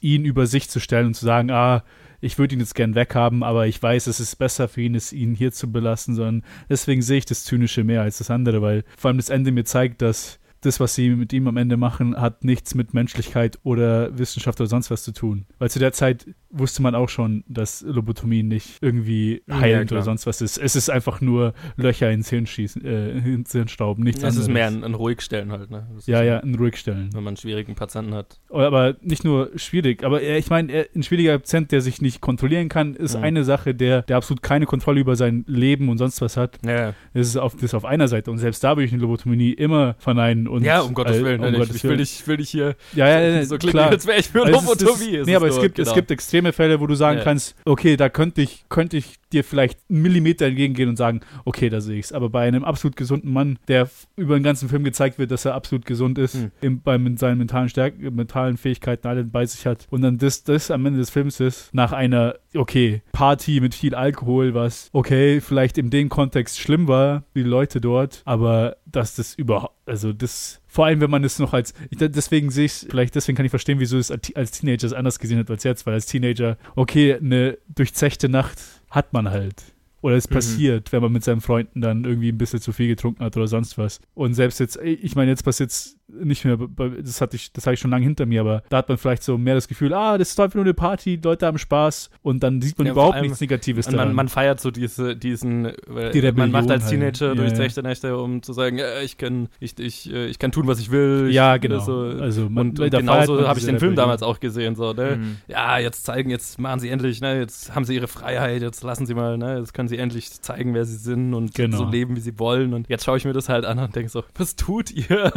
ihn 0.00 0.24
über 0.24 0.46
sich 0.46 0.68
zu 0.68 0.80
stellen 0.80 1.06
und 1.06 1.14
zu 1.14 1.24
sagen, 1.24 1.50
ah, 1.50 1.84
ich 2.20 2.38
würde 2.38 2.54
ihn 2.54 2.60
jetzt 2.60 2.74
gern 2.74 2.94
weghaben, 2.94 3.42
aber 3.42 3.66
ich 3.66 3.82
weiß, 3.82 4.06
es 4.06 4.20
ist 4.20 4.36
besser 4.36 4.68
für 4.68 4.82
ihn, 4.82 4.94
es 4.94 5.12
ihn 5.12 5.34
hier 5.34 5.52
zu 5.52 5.72
belassen, 5.72 6.14
sondern 6.14 6.42
deswegen 6.68 7.02
sehe 7.02 7.18
ich 7.18 7.24
das 7.24 7.44
Zynische 7.44 7.84
mehr 7.84 8.02
als 8.02 8.18
das 8.18 8.30
andere, 8.30 8.60
weil 8.60 8.84
vor 8.96 9.08
allem 9.08 9.16
das 9.16 9.30
Ende 9.30 9.52
mir 9.52 9.64
zeigt, 9.64 10.02
dass 10.02 10.39
das, 10.60 10.80
was 10.80 10.94
sie 10.94 11.10
mit 11.10 11.32
ihm 11.32 11.48
am 11.48 11.56
Ende 11.56 11.76
machen, 11.76 12.16
hat 12.16 12.44
nichts 12.44 12.74
mit 12.74 12.94
Menschlichkeit 12.94 13.58
oder 13.62 14.16
Wissenschaft 14.18 14.60
oder 14.60 14.68
sonst 14.68 14.90
was 14.90 15.02
zu 15.02 15.12
tun. 15.12 15.46
Weil 15.58 15.70
zu 15.70 15.78
der 15.78 15.92
Zeit 15.92 16.26
wusste 16.50 16.82
man 16.82 16.94
auch 16.94 17.08
schon, 17.08 17.44
dass 17.48 17.82
Lobotomie 17.82 18.42
nicht 18.42 18.78
irgendwie 18.80 19.42
heilend 19.50 19.90
ja, 19.90 19.96
oder 19.96 20.04
sonst 20.04 20.26
was 20.26 20.40
ist. 20.40 20.58
Es 20.58 20.74
ist 20.76 20.90
einfach 20.90 21.20
nur 21.20 21.54
Löcher 21.76 22.10
ins 22.10 22.28
Hirn 22.28 22.46
schießen, 22.46 22.84
äh, 22.84 23.10
ins 23.18 23.52
Hirn 23.52 23.68
stauben, 23.68 24.02
nichts 24.02 24.18
es 24.18 24.24
anderes. 24.24 24.42
Es 24.42 24.48
ist 24.48 24.52
mehr 24.52 24.66
ein, 24.66 24.84
ein 24.84 24.94
Ruhigstellen 24.94 25.52
halt, 25.52 25.70
ne? 25.70 25.86
Ja, 26.06 26.22
ja, 26.22 26.40
ein 26.40 26.54
Ruhigstellen. 26.56 27.10
Wenn 27.12 27.22
man 27.22 27.32
einen 27.32 27.36
schwierigen 27.36 27.74
Patienten 27.74 28.14
hat. 28.14 28.40
Aber 28.50 28.96
nicht 29.00 29.24
nur 29.24 29.50
schwierig, 29.56 30.02
aber 30.02 30.22
ich 30.22 30.50
meine, 30.50 30.86
ein 30.94 31.02
schwieriger 31.02 31.38
Patient, 31.38 31.70
der 31.72 31.80
sich 31.80 32.02
nicht 32.02 32.20
kontrollieren 32.20 32.68
kann, 32.68 32.94
ist 32.94 33.16
mhm. 33.16 33.24
eine 33.24 33.44
Sache, 33.44 33.74
der, 33.74 34.02
der 34.02 34.16
absolut 34.16 34.42
keine 34.42 34.66
Kontrolle 34.66 35.00
über 35.00 35.16
sein 35.16 35.44
Leben 35.46 35.88
und 35.88 35.98
sonst 35.98 36.20
was 36.20 36.36
hat. 36.36 36.58
Ja. 36.64 36.94
Das 37.14 37.28
ist 37.28 37.36
auf, 37.36 37.54
das 37.54 37.64
ist 37.64 37.74
auf 37.74 37.84
einer 37.84 38.08
Seite. 38.08 38.30
Und 38.30 38.38
selbst 38.38 38.62
da 38.64 38.76
würde 38.76 38.84
ich 38.84 38.92
eine 38.92 39.02
Lobotomie 39.02 39.52
immer 39.52 39.94
verneinen. 39.98 40.48
Und, 40.50 40.64
ja, 40.64 40.80
um 40.80 40.94
Gottes 40.94 41.22
Willen. 41.22 41.42
Äh, 41.42 41.46
um 41.46 41.52
ich, 41.54 41.58
Gottes 41.60 41.76
ich, 41.76 41.84
will 41.84 41.96
dich, 41.96 42.26
will 42.26 42.36
dich 42.38 42.50
hier 42.50 42.74
ja, 42.94 43.08
ja, 43.08 43.20
ja, 43.20 43.44
so 43.44 43.56
klingen, 43.56 43.78
als 43.78 44.06
wäre 44.06 44.18
ich 44.18 44.28
für 44.28 44.44
also 44.44 44.60
Lobotomie. 44.60 45.16
Ist, 45.16 45.26
nee, 45.26 45.34
aber 45.34 45.48
es 45.48 45.60
gibt, 45.60 45.76
genau. 45.76 45.88
es 45.88 45.94
gibt 45.94 46.10
extreme 46.10 46.52
Fälle, 46.52 46.80
wo 46.80 46.86
du 46.86 46.94
sagen 46.94 47.18
ja. 47.18 47.24
kannst, 47.24 47.54
okay, 47.64 47.96
da 47.96 48.08
könnte 48.08 48.42
ich, 48.42 48.64
könnte 48.68 48.96
ich 48.96 49.19
dir 49.32 49.44
vielleicht 49.44 49.78
einen 49.88 50.02
Millimeter 50.02 50.46
entgegengehen 50.46 50.88
und 50.88 50.96
sagen, 50.96 51.20
okay, 51.44 51.68
da 51.68 51.80
sehe 51.80 51.98
ich 51.98 52.06
es. 52.06 52.12
Aber 52.12 52.28
bei 52.28 52.46
einem 52.46 52.64
absolut 52.64 52.96
gesunden 52.96 53.32
Mann, 53.32 53.58
der 53.68 53.88
über 54.16 54.38
den 54.38 54.42
ganzen 54.42 54.68
Film 54.68 54.84
gezeigt 54.84 55.18
wird, 55.18 55.30
dass 55.30 55.44
er 55.44 55.54
absolut 55.54 55.86
gesund 55.86 56.18
ist, 56.18 56.34
mhm. 56.34 56.50
im, 56.60 56.80
bei 56.82 56.98
seinen 57.16 57.38
mentalen 57.38 57.68
Stärken, 57.68 58.14
mentalen 58.14 58.56
Fähigkeiten 58.56 59.06
alle 59.06 59.24
bei 59.24 59.46
sich 59.46 59.66
hat 59.66 59.86
und 59.90 60.02
dann 60.02 60.18
das, 60.18 60.44
das 60.44 60.70
am 60.70 60.84
Ende 60.86 60.98
des 60.98 61.10
Films 61.10 61.40
ist, 61.40 61.72
nach 61.72 61.92
einer, 61.92 62.36
okay, 62.54 63.02
Party 63.12 63.60
mit 63.60 63.74
viel 63.74 63.94
Alkohol, 63.94 64.54
was, 64.54 64.90
okay, 64.92 65.40
vielleicht 65.40 65.78
in 65.78 65.90
dem 65.90 66.08
Kontext 66.08 66.58
schlimm 66.58 66.88
war, 66.88 67.24
wie 67.32 67.42
die 67.42 67.48
Leute 67.48 67.80
dort, 67.80 68.22
aber 68.24 68.76
dass 68.86 69.14
das 69.14 69.34
überhaupt, 69.34 69.74
also 69.86 70.12
das, 70.12 70.60
vor 70.66 70.86
allem 70.86 71.00
wenn 71.00 71.10
man 71.10 71.24
es 71.24 71.38
noch 71.38 71.52
als, 71.52 71.74
deswegen 71.90 72.50
sehe 72.50 72.66
ich, 72.66 72.86
vielleicht 72.88 73.14
deswegen 73.14 73.36
kann 73.36 73.46
ich 73.46 73.50
verstehen, 73.50 73.80
wieso 73.80 73.98
es 73.98 74.10
als 74.10 74.50
Teenager 74.50 74.96
anders 74.96 75.18
gesehen 75.18 75.38
hat 75.38 75.50
als 75.50 75.64
jetzt, 75.64 75.86
weil 75.86 75.94
als 75.94 76.06
Teenager, 76.06 76.56
okay, 76.74 77.14
eine 77.14 77.58
durchzechte 77.68 78.28
Nacht 78.28 78.58
hat 78.90 79.12
man 79.12 79.30
halt. 79.30 79.74
Oder 80.02 80.16
es 80.16 80.28
mhm. 80.28 80.34
passiert, 80.34 80.92
wenn 80.92 81.02
man 81.02 81.12
mit 81.12 81.24
seinen 81.24 81.40
Freunden 81.40 81.80
dann 81.80 82.04
irgendwie 82.04 82.32
ein 82.32 82.38
bisschen 82.38 82.60
zu 82.60 82.72
viel 82.72 82.88
getrunken 82.88 83.24
hat 83.24 83.36
oder 83.36 83.46
sonst 83.46 83.78
was. 83.78 84.00
Und 84.14 84.34
selbst 84.34 84.60
jetzt, 84.60 84.76
ich 84.76 85.14
meine, 85.14 85.30
jetzt 85.30 85.44
passiert 85.44 85.70
es 85.70 85.98
nicht 86.12 86.44
mehr, 86.44 86.56
das 86.56 87.20
hatte 87.20 87.36
ich, 87.36 87.52
das 87.52 87.66
hatte 87.66 87.74
ich 87.74 87.80
schon 87.80 87.90
lange 87.90 88.04
hinter 88.04 88.26
mir, 88.26 88.40
aber 88.40 88.62
da 88.68 88.78
hat 88.78 88.88
man 88.88 88.98
vielleicht 88.98 89.22
so 89.22 89.38
mehr 89.38 89.54
das 89.54 89.68
Gefühl, 89.68 89.94
ah, 89.94 90.18
das 90.18 90.30
ist 90.30 90.40
einfach 90.40 90.56
nur 90.56 90.64
eine 90.64 90.74
Party, 90.74 91.20
Leute 91.22 91.46
haben 91.46 91.58
Spaß 91.58 92.10
und 92.22 92.42
dann 92.42 92.60
sieht 92.60 92.78
man 92.78 92.86
ja, 92.86 92.92
überhaupt 92.92 93.20
nichts 93.20 93.40
Negatives 93.40 93.86
daran. 93.86 94.08
Man, 94.08 94.16
man, 94.16 94.28
feiert 94.28 94.60
so 94.60 94.70
diese, 94.70 95.16
diesen, 95.16 95.72
Die 96.12 96.32
man 96.32 96.50
macht 96.50 96.70
als 96.70 96.88
Teenager 96.88 97.28
halt. 97.28 97.38
durch 97.38 97.52
ja, 97.52 97.58
Nächte, 97.58 97.82
Nächte, 97.82 98.16
um 98.18 98.42
zu 98.42 98.52
sagen, 98.52 98.78
ja, 98.78 99.00
ich 99.00 99.18
kann, 99.18 99.48
ich, 99.58 99.78
ich, 99.78 100.12
ich 100.12 100.38
kann 100.38 100.52
tun, 100.52 100.66
was 100.66 100.80
ich 100.80 100.90
will. 100.90 101.26
Ich, 101.28 101.34
ja, 101.34 101.56
genau. 101.56 101.80
So. 101.80 102.00
Also 102.20 102.48
man, 102.48 102.70
und, 102.70 102.80
und 102.80 102.90
genauso 102.90 103.46
habe 103.46 103.58
ich 103.58 103.64
den 103.64 103.78
Film 103.78 103.94
damals 103.96 104.22
auch 104.22 104.40
gesehen, 104.40 104.74
so, 104.76 104.92
ne? 104.92 105.16
Mhm. 105.16 105.36
Ja, 105.48 105.78
jetzt 105.78 106.04
zeigen, 106.04 106.30
jetzt 106.30 106.58
machen 106.58 106.80
sie 106.80 106.88
endlich, 106.88 107.20
ne, 107.20 107.38
jetzt 107.38 107.74
haben 107.74 107.84
sie 107.84 107.94
ihre 107.94 108.08
Freiheit, 108.08 108.62
jetzt 108.62 108.82
lassen 108.82 109.06
sie 109.06 109.14
mal, 109.14 109.38
ne, 109.38 109.58
jetzt 109.58 109.74
können 109.74 109.88
sie 109.88 109.98
endlich 109.98 110.30
zeigen, 110.40 110.74
wer 110.74 110.84
sie 110.84 110.96
sind 110.96 111.34
und 111.34 111.54
genau. 111.54 111.78
so 111.78 111.84
leben, 111.84 112.16
wie 112.16 112.20
sie 112.20 112.38
wollen 112.38 112.74
und 112.74 112.88
jetzt 112.88 113.04
schaue 113.04 113.16
ich 113.16 113.24
mir 113.24 113.32
das 113.32 113.48
halt 113.48 113.64
an 113.64 113.78
und 113.78 113.94
denke 113.94 114.10
so, 114.10 114.24
was 114.34 114.56
tut 114.56 114.90
ihr? 114.90 115.32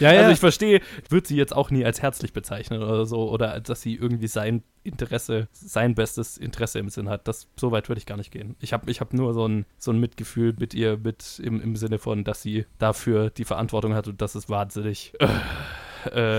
Ja, 0.00 0.10
also 0.10 0.17
ja. 0.22 0.30
ich 0.30 0.40
verstehe, 0.40 0.80
wird 1.08 1.26
sie 1.26 1.36
jetzt 1.36 1.54
auch 1.54 1.70
nie 1.70 1.84
als 1.84 2.02
herzlich 2.02 2.32
bezeichnen 2.32 2.82
oder 2.82 3.06
so, 3.06 3.30
oder 3.30 3.60
dass 3.60 3.82
sie 3.82 3.94
irgendwie 3.94 4.28
sein 4.28 4.62
Interesse, 4.84 5.48
sein 5.52 5.94
bestes 5.94 6.38
Interesse 6.38 6.78
im 6.78 6.88
Sinn 6.88 7.08
hat. 7.08 7.28
Das, 7.28 7.48
so 7.56 7.72
weit 7.72 7.88
würde 7.88 7.98
ich 7.98 8.06
gar 8.06 8.16
nicht 8.16 8.30
gehen. 8.30 8.56
Ich 8.60 8.72
habe 8.72 8.90
ich 8.90 9.00
hab 9.00 9.12
nur 9.12 9.34
so 9.34 9.46
ein, 9.46 9.66
so 9.76 9.90
ein 9.90 10.00
Mitgefühl 10.00 10.54
mit 10.58 10.74
ihr, 10.74 10.96
mit 10.96 11.40
im, 11.42 11.60
im 11.60 11.76
Sinne 11.76 11.98
von, 11.98 12.24
dass 12.24 12.42
sie 12.42 12.66
dafür 12.78 13.30
die 13.30 13.44
Verantwortung 13.44 13.94
hat 13.94 14.08
und 14.08 14.22
dass 14.22 14.34
es 14.34 14.48
wahnsinnig 14.48 15.12
äh, 15.20 15.28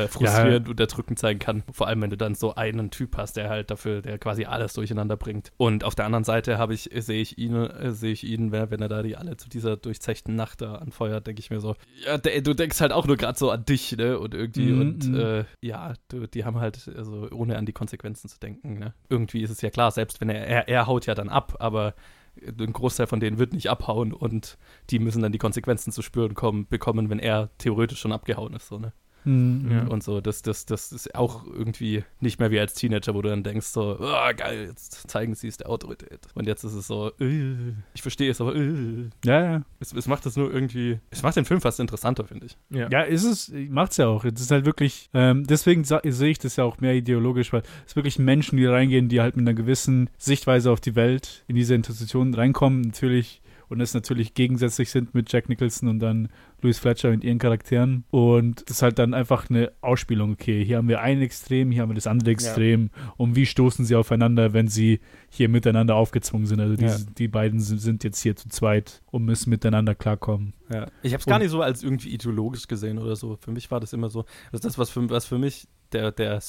frustrierend 0.08 0.70
und 0.70 0.80
erdrückend 0.80 1.20
sein 1.20 1.40
kann. 1.40 1.64
Vor 1.72 1.88
allem, 1.88 2.02
wenn 2.02 2.10
du 2.10 2.18
dann 2.18 2.36
so 2.36 2.56
einen 2.56 2.92
Typ 2.92 3.18
hast, 3.18 3.38
der 3.38 3.50
halt 3.50 3.70
dafür, 3.72 4.02
der 4.02 4.18
quasi 4.18 4.46
alles 4.46 4.74
durcheinander 4.74 5.18
bringt. 5.18 5.52
Und 5.58 5.84
auf 5.84 5.96
der 5.96 6.06
anderen 6.06 6.24
Seite 6.24 6.58
habe 6.58 6.74
ich, 6.74 6.90
sehe 6.94 7.22
ich 7.22 7.38
ihn, 7.38 7.56
äh, 7.56 7.92
sehe 7.92 8.14
ich 8.14 8.24
ihn, 8.24 8.52
wenn, 8.52 8.82
er 8.82 8.90
da 8.90 9.04
die 9.04 9.18
alle 9.18 9.38
zu 9.38 9.50
dieser 9.50 9.78
durchzechten 9.78 10.36
Nacht 10.36 10.62
da 10.62 10.76
anfeuert, 10.76 11.28
denke 11.28 11.40
ich 11.42 11.50
mir 11.50 11.60
so, 11.60 11.76
ja, 12.06 12.18
der, 12.18 12.42
du 12.42 12.54
denkst 12.54 12.80
halt 12.82 12.92
auch 12.92 13.06
nur 13.08 13.18
gerade 13.18 13.38
so 13.38 13.52
an 13.52 13.66
dich, 13.66 13.96
ne? 13.98 14.18
Und 14.18 14.34
irgendwie, 14.34 14.70
Mhm, 14.72 14.82
und 14.82 15.08
mhm. 15.10 15.20
äh, 15.20 15.46
ja, 15.62 15.94
du, 16.08 16.28
die 16.28 16.46
haben 16.46 16.60
halt, 16.60 16.90
also 16.96 17.28
ohne 17.32 17.58
an 17.58 17.66
die 17.66 17.74
Konsequenzen 17.74 18.30
zu 18.30 18.40
denken, 18.40 18.80
ne? 18.80 18.94
Irgendwie 19.10 19.42
ist 19.42 19.50
es 19.50 19.62
ja 19.62 19.70
klar, 19.70 19.92
selbst 19.92 20.22
wenn 20.22 20.30
er, 20.30 20.46
er, 20.46 20.68
er 20.68 20.88
haut 20.88 21.06
ja 21.06 21.16
dann 21.16 21.30
ab, 21.30 21.56
aber 21.60 21.94
ein 22.42 22.74
Großteil 22.74 23.08
von 23.08 23.20
denen 23.20 23.38
wird 23.38 23.54
nicht 23.54 23.70
abhauen 23.70 24.14
und 24.14 24.58
die 24.90 25.00
müssen 25.00 25.22
dann 25.22 25.32
die 25.32 25.38
Konsequenzen 25.38 25.92
zu 25.92 26.02
spüren 26.02 26.36
kommen, 26.36 26.68
bekommen, 26.68 27.10
wenn 27.10 27.20
er 27.20 27.50
theoretisch 27.58 28.00
schon 28.00 28.14
abgehauen 28.14 28.54
ist, 28.54 28.68
so, 28.68 28.80
ne? 28.80 28.94
Mhm. 29.26 29.72
Ja. 29.72 29.88
Und 29.88 30.04
so, 30.04 30.22
das, 30.22 30.42
das, 30.42 30.66
das 30.66 30.92
ist 30.92 31.16
auch 31.16 31.46
irgendwie 31.46 32.04
nicht 32.20 32.40
mehr 32.40 32.52
wie 32.52 32.60
als 32.60 32.74
Teenager, 32.74 33.14
wo 33.14 33.22
du 33.22 33.30
dann 33.30 33.44
denkst, 33.44 33.68
so, 33.68 33.98
oh, 34.00 34.34
geil, 34.36 34.68
jetzt 34.70 35.10
zeigen 35.10 35.36
sie 35.36 35.48
es 35.48 35.58
der 35.58 35.70
Autorität. 35.70 36.20
Und 36.34 36.48
jetzt 36.48 36.64
ist 36.64 36.74
es 36.74 36.88
so, 36.88 37.12
äh, 37.20 37.74
ich 37.94 38.02
verstehe 38.02 38.32
es, 38.32 38.42
aber 38.42 38.56
äh, 38.56 39.10
Ja, 39.26 39.44
ja. 39.44 39.62
es, 39.80 39.94
es 39.94 40.08
macht 40.08 40.26
es 40.26 40.36
nur 40.36 40.52
irgendwie, 40.54 41.00
es 41.12 41.24
macht 41.24 41.36
den 41.36 41.46
Film 41.46 41.62
fast 41.62 41.80
interessanter, 41.80 42.26
finde 42.26 42.48
ich. 42.48 42.58
Ja. 42.70 42.90
Ja, 42.90 43.02
ist 43.02 43.24
es, 43.24 43.52
macht's 43.70 43.98
ja 43.98 44.08
auch. 44.08 44.26
Es 44.26 44.40
ist 44.40 44.52
halt 44.52 44.66
wirklich, 44.66 45.10
ähm, 45.14 45.46
deswegen 45.46 45.84
sehe 45.84 46.30
ich 46.30 46.40
das 46.40 46.56
ja 46.56 46.64
auch 46.64 46.80
mehr 46.80 46.94
ideologisch, 46.96 47.54
weil 47.54 47.64
es 47.86 47.96
wirklich 47.96 48.20
Menschen, 48.20 48.58
die 48.58 48.66
reingehen, 48.66 49.10
die 49.10 49.22
halt 49.22 49.36
mit 49.36 49.48
einer 49.48 49.56
gewissen 49.56 50.10
Sichtweise 50.18 50.72
auf 50.72 50.82
die 50.82 50.96
Welt 50.96 51.44
in 51.48 51.56
diese 51.56 51.76
Institution 51.76 52.34
reinkommen, 52.34 52.82
natürlich, 52.82 53.42
und 53.70 53.80
es 53.82 53.94
natürlich 53.94 54.34
gegensätzlich 54.34 54.90
sind 54.90 55.14
mit 55.14 55.32
Jack 55.32 55.48
Nicholson 55.50 55.88
und 55.90 56.00
dann 56.00 56.30
Louis 56.62 56.78
Fletcher 56.80 57.12
mit 57.12 57.24
ihren 57.24 57.38
Charakteren. 57.40 58.04
Und 58.10 58.64
das 58.70 58.78
ist 58.78 58.82
halt 58.82 59.00
dann 59.00 59.14
einfach 59.14 59.50
eine 59.50 59.72
Ausspielung. 59.82 60.32
Okay, 60.34 60.66
hier 60.66 60.78
haben 60.78 60.88
wir 60.90 61.02
ein 61.02 61.22
Extrem, 61.22 61.72
hier 61.72 61.84
haben 61.84 61.90
wir 61.90 61.96
das 61.96 62.08
andere 62.08 62.32
Extrem. 62.32 62.90
Und 63.16 63.36
wie 63.36 63.46
stoßen 63.46 63.86
sie 63.86 63.96
aufeinander, 63.96 64.54
wenn 64.54 64.68
sie 64.68 65.00
hier 65.30 65.48
miteinander 65.50 65.96
aufgezwungen 65.96 66.48
sind? 66.48 66.60
Also 66.60 66.76
diese, 66.76 67.06
die 67.06 67.28
beiden 67.28 67.60
sind, 67.60 68.04
jetzt 68.04 68.22
hier 68.22 68.36
zu 68.36 68.50
zweit 68.50 69.02
und 69.12 69.24
müssen 69.24 69.50
miteinander 69.50 69.96
klarkommen. 69.96 70.54
Ja. 70.72 70.88
Ich 71.02 71.14
habe 71.14 71.20
es 71.22 71.26
gar 71.26 71.36
Und- 71.36 71.44
nicht 71.44 71.52
so 71.52 71.62
als 71.62 71.84
irgendwie 71.84 72.10
ideologisch 72.10 72.68
gesehen 72.68 72.98
oder 72.98 73.16
so. 73.16 73.38
Für 73.40 73.52
mich 73.52 73.70
war 73.72 73.80
das 73.80 73.94
immer 73.94 74.10
so, 74.10 74.26
also 74.52 74.68
das, 74.68 74.78
was 74.78 74.90
für, 74.90 75.10
was 75.10 75.26
für 75.26 75.38
mich 75.38 75.68
der, 75.94 76.12
der, 76.12 76.40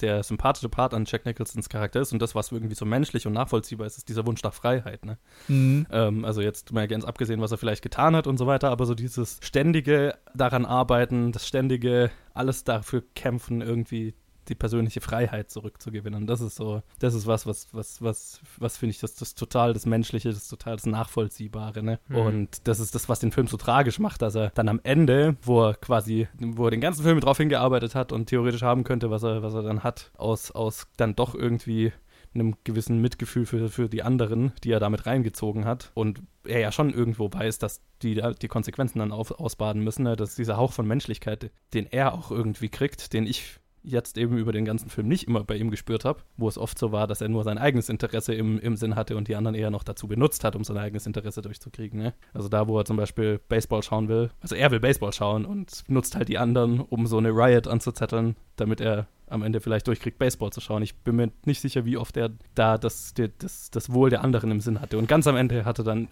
der 0.00 0.22
sympathische 0.22 0.68
Part 0.68 0.94
an 0.94 1.04
Jack 1.06 1.24
Nicholsons 1.24 1.68
Charakter 1.68 2.00
ist 2.00 2.12
und 2.12 2.20
das, 2.20 2.34
was 2.34 2.52
irgendwie 2.52 2.74
so 2.74 2.84
menschlich 2.84 3.26
und 3.26 3.32
nachvollziehbar 3.32 3.86
ist, 3.86 3.98
ist 3.98 4.08
dieser 4.08 4.26
Wunsch 4.26 4.42
nach 4.42 4.54
Freiheit. 4.54 5.04
Ne? 5.04 5.18
Mhm. 5.48 5.86
Ähm, 5.90 6.24
also 6.24 6.40
jetzt 6.40 6.72
mal 6.72 6.88
ganz 6.88 7.04
abgesehen, 7.04 7.40
was 7.40 7.52
er 7.52 7.58
vielleicht 7.58 7.82
getan 7.82 8.16
hat 8.16 8.26
und 8.26 8.38
so 8.38 8.46
weiter, 8.46 8.70
aber 8.70 8.86
so 8.86 8.94
dieses 8.94 9.38
ständige 9.42 10.16
daran 10.34 10.66
arbeiten, 10.66 11.32
das 11.32 11.46
ständige 11.46 12.10
alles 12.34 12.64
dafür 12.64 13.02
kämpfen, 13.14 13.60
irgendwie 13.60 14.14
die 14.48 14.54
persönliche 14.54 15.00
Freiheit 15.00 15.50
zurückzugewinnen. 15.50 16.26
Das 16.26 16.40
ist 16.40 16.56
so, 16.56 16.82
das 16.98 17.14
ist 17.14 17.26
was, 17.26 17.46
was, 17.46 17.68
was, 17.72 18.02
was, 18.02 18.40
was 18.58 18.76
finde 18.76 18.92
ich, 18.92 19.00
das, 19.00 19.14
das 19.14 19.34
total 19.34 19.72
das 19.72 19.86
Menschliche, 19.86 20.30
das 20.30 20.48
total 20.48 20.76
das 20.76 20.86
Nachvollziehbare, 20.86 21.82
ne? 21.82 21.98
Mhm. 22.08 22.16
Und 22.16 22.68
das 22.68 22.80
ist 22.80 22.94
das, 22.94 23.08
was 23.08 23.20
den 23.20 23.32
Film 23.32 23.46
so 23.46 23.56
tragisch 23.56 23.98
macht, 23.98 24.22
dass 24.22 24.34
er 24.34 24.50
dann 24.50 24.68
am 24.68 24.80
Ende, 24.82 25.36
wo 25.42 25.68
er 25.68 25.74
quasi, 25.74 26.28
wo 26.38 26.66
er 26.66 26.70
den 26.70 26.80
ganzen 26.80 27.02
Film 27.02 27.20
drauf 27.20 27.38
hingearbeitet 27.38 27.94
hat 27.94 28.12
und 28.12 28.26
theoretisch 28.26 28.62
haben 28.62 28.84
könnte, 28.84 29.10
was 29.10 29.22
er, 29.22 29.42
was 29.42 29.54
er 29.54 29.62
dann 29.62 29.82
hat, 29.82 30.10
aus, 30.16 30.50
aus 30.50 30.86
dann 30.96 31.14
doch 31.14 31.34
irgendwie 31.34 31.92
einem 32.34 32.54
gewissen 32.64 33.00
Mitgefühl 33.00 33.46
für, 33.46 33.68
für 33.68 33.88
die 33.88 34.02
anderen, 34.02 34.52
die 34.64 34.70
er 34.70 34.80
damit 34.80 35.06
reingezogen 35.06 35.64
hat. 35.64 35.90
Und 35.94 36.22
er 36.44 36.60
ja 36.60 36.72
schon 36.72 36.92
irgendwo 36.92 37.32
weiß, 37.32 37.58
dass 37.58 37.82
die 38.02 38.20
die 38.40 38.48
Konsequenzen 38.48 38.98
dann 38.98 39.12
auf, 39.12 39.32
ausbaden 39.32 39.82
müssen, 39.82 40.04
ne? 40.04 40.16
dass 40.16 40.34
dieser 40.34 40.56
Hauch 40.56 40.72
von 40.72 40.86
Menschlichkeit, 40.86 41.50
den 41.74 41.86
er 41.86 42.14
auch 42.14 42.30
irgendwie 42.30 42.68
kriegt, 42.68 43.12
den 43.12 43.26
ich 43.26 43.58
jetzt 43.82 44.18
eben 44.18 44.36
über 44.36 44.52
den 44.52 44.64
ganzen 44.64 44.88
Film 44.88 45.08
nicht 45.08 45.28
immer 45.28 45.44
bei 45.44 45.56
ihm 45.56 45.70
gespürt 45.70 46.04
habe, 46.04 46.20
wo 46.36 46.48
es 46.48 46.58
oft 46.58 46.78
so 46.78 46.92
war, 46.92 47.06
dass 47.06 47.20
er 47.20 47.28
nur 47.28 47.44
sein 47.44 47.58
eigenes 47.58 47.88
Interesse 47.88 48.34
im, 48.34 48.58
im 48.58 48.76
Sinn 48.76 48.96
hatte 48.96 49.16
und 49.16 49.28
die 49.28 49.36
anderen 49.36 49.54
eher 49.54 49.70
noch 49.70 49.82
dazu 49.82 50.08
benutzt 50.08 50.44
hat, 50.44 50.56
um 50.56 50.64
sein 50.64 50.78
eigenes 50.78 51.06
Interesse 51.06 51.42
durchzukriegen. 51.42 52.00
Ne? 52.00 52.14
Also 52.32 52.48
da, 52.48 52.68
wo 52.68 52.78
er 52.78 52.84
zum 52.84 52.96
Beispiel 52.96 53.40
Baseball 53.48 53.82
schauen 53.82 54.08
will, 54.08 54.30
also 54.40 54.54
er 54.54 54.70
will 54.70 54.80
Baseball 54.80 55.12
schauen 55.12 55.44
und 55.44 55.84
nutzt 55.88 56.16
halt 56.16 56.28
die 56.28 56.38
anderen, 56.38 56.80
um 56.80 57.06
so 57.06 57.18
eine 57.18 57.30
Riot 57.30 57.66
anzuzetteln, 57.66 58.36
damit 58.56 58.80
er 58.80 59.06
am 59.32 59.42
Ende 59.42 59.60
vielleicht 59.60 59.86
durchkriegt, 59.88 60.18
Baseball 60.18 60.50
zu 60.52 60.60
schauen. 60.60 60.82
Ich 60.82 60.94
bin 60.96 61.16
mir 61.16 61.32
nicht 61.44 61.60
sicher, 61.60 61.84
wie 61.84 61.96
oft 61.96 62.16
er 62.16 62.30
da 62.54 62.78
das, 62.78 63.14
der- 63.14 63.28
das, 63.38 63.70
das 63.70 63.92
Wohl 63.92 64.10
der 64.10 64.22
anderen 64.22 64.50
im 64.50 64.60
Sinn 64.60 64.80
hatte. 64.80 64.98
Und 64.98 65.08
ganz 65.08 65.26
am 65.26 65.36
Ende 65.36 65.64
hatte 65.64 65.82
dann 65.84 66.08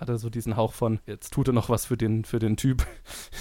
hatte 0.00 0.12
er 0.12 0.18
so 0.18 0.28
diesen 0.30 0.56
Hauch 0.56 0.72
von, 0.72 0.98
jetzt 1.06 1.32
tut 1.32 1.48
er 1.48 1.52
noch 1.54 1.68
was 1.68 1.86
für 1.86 1.96
den, 1.96 2.24
für 2.24 2.38
den 2.38 2.56
Typ, 2.56 2.84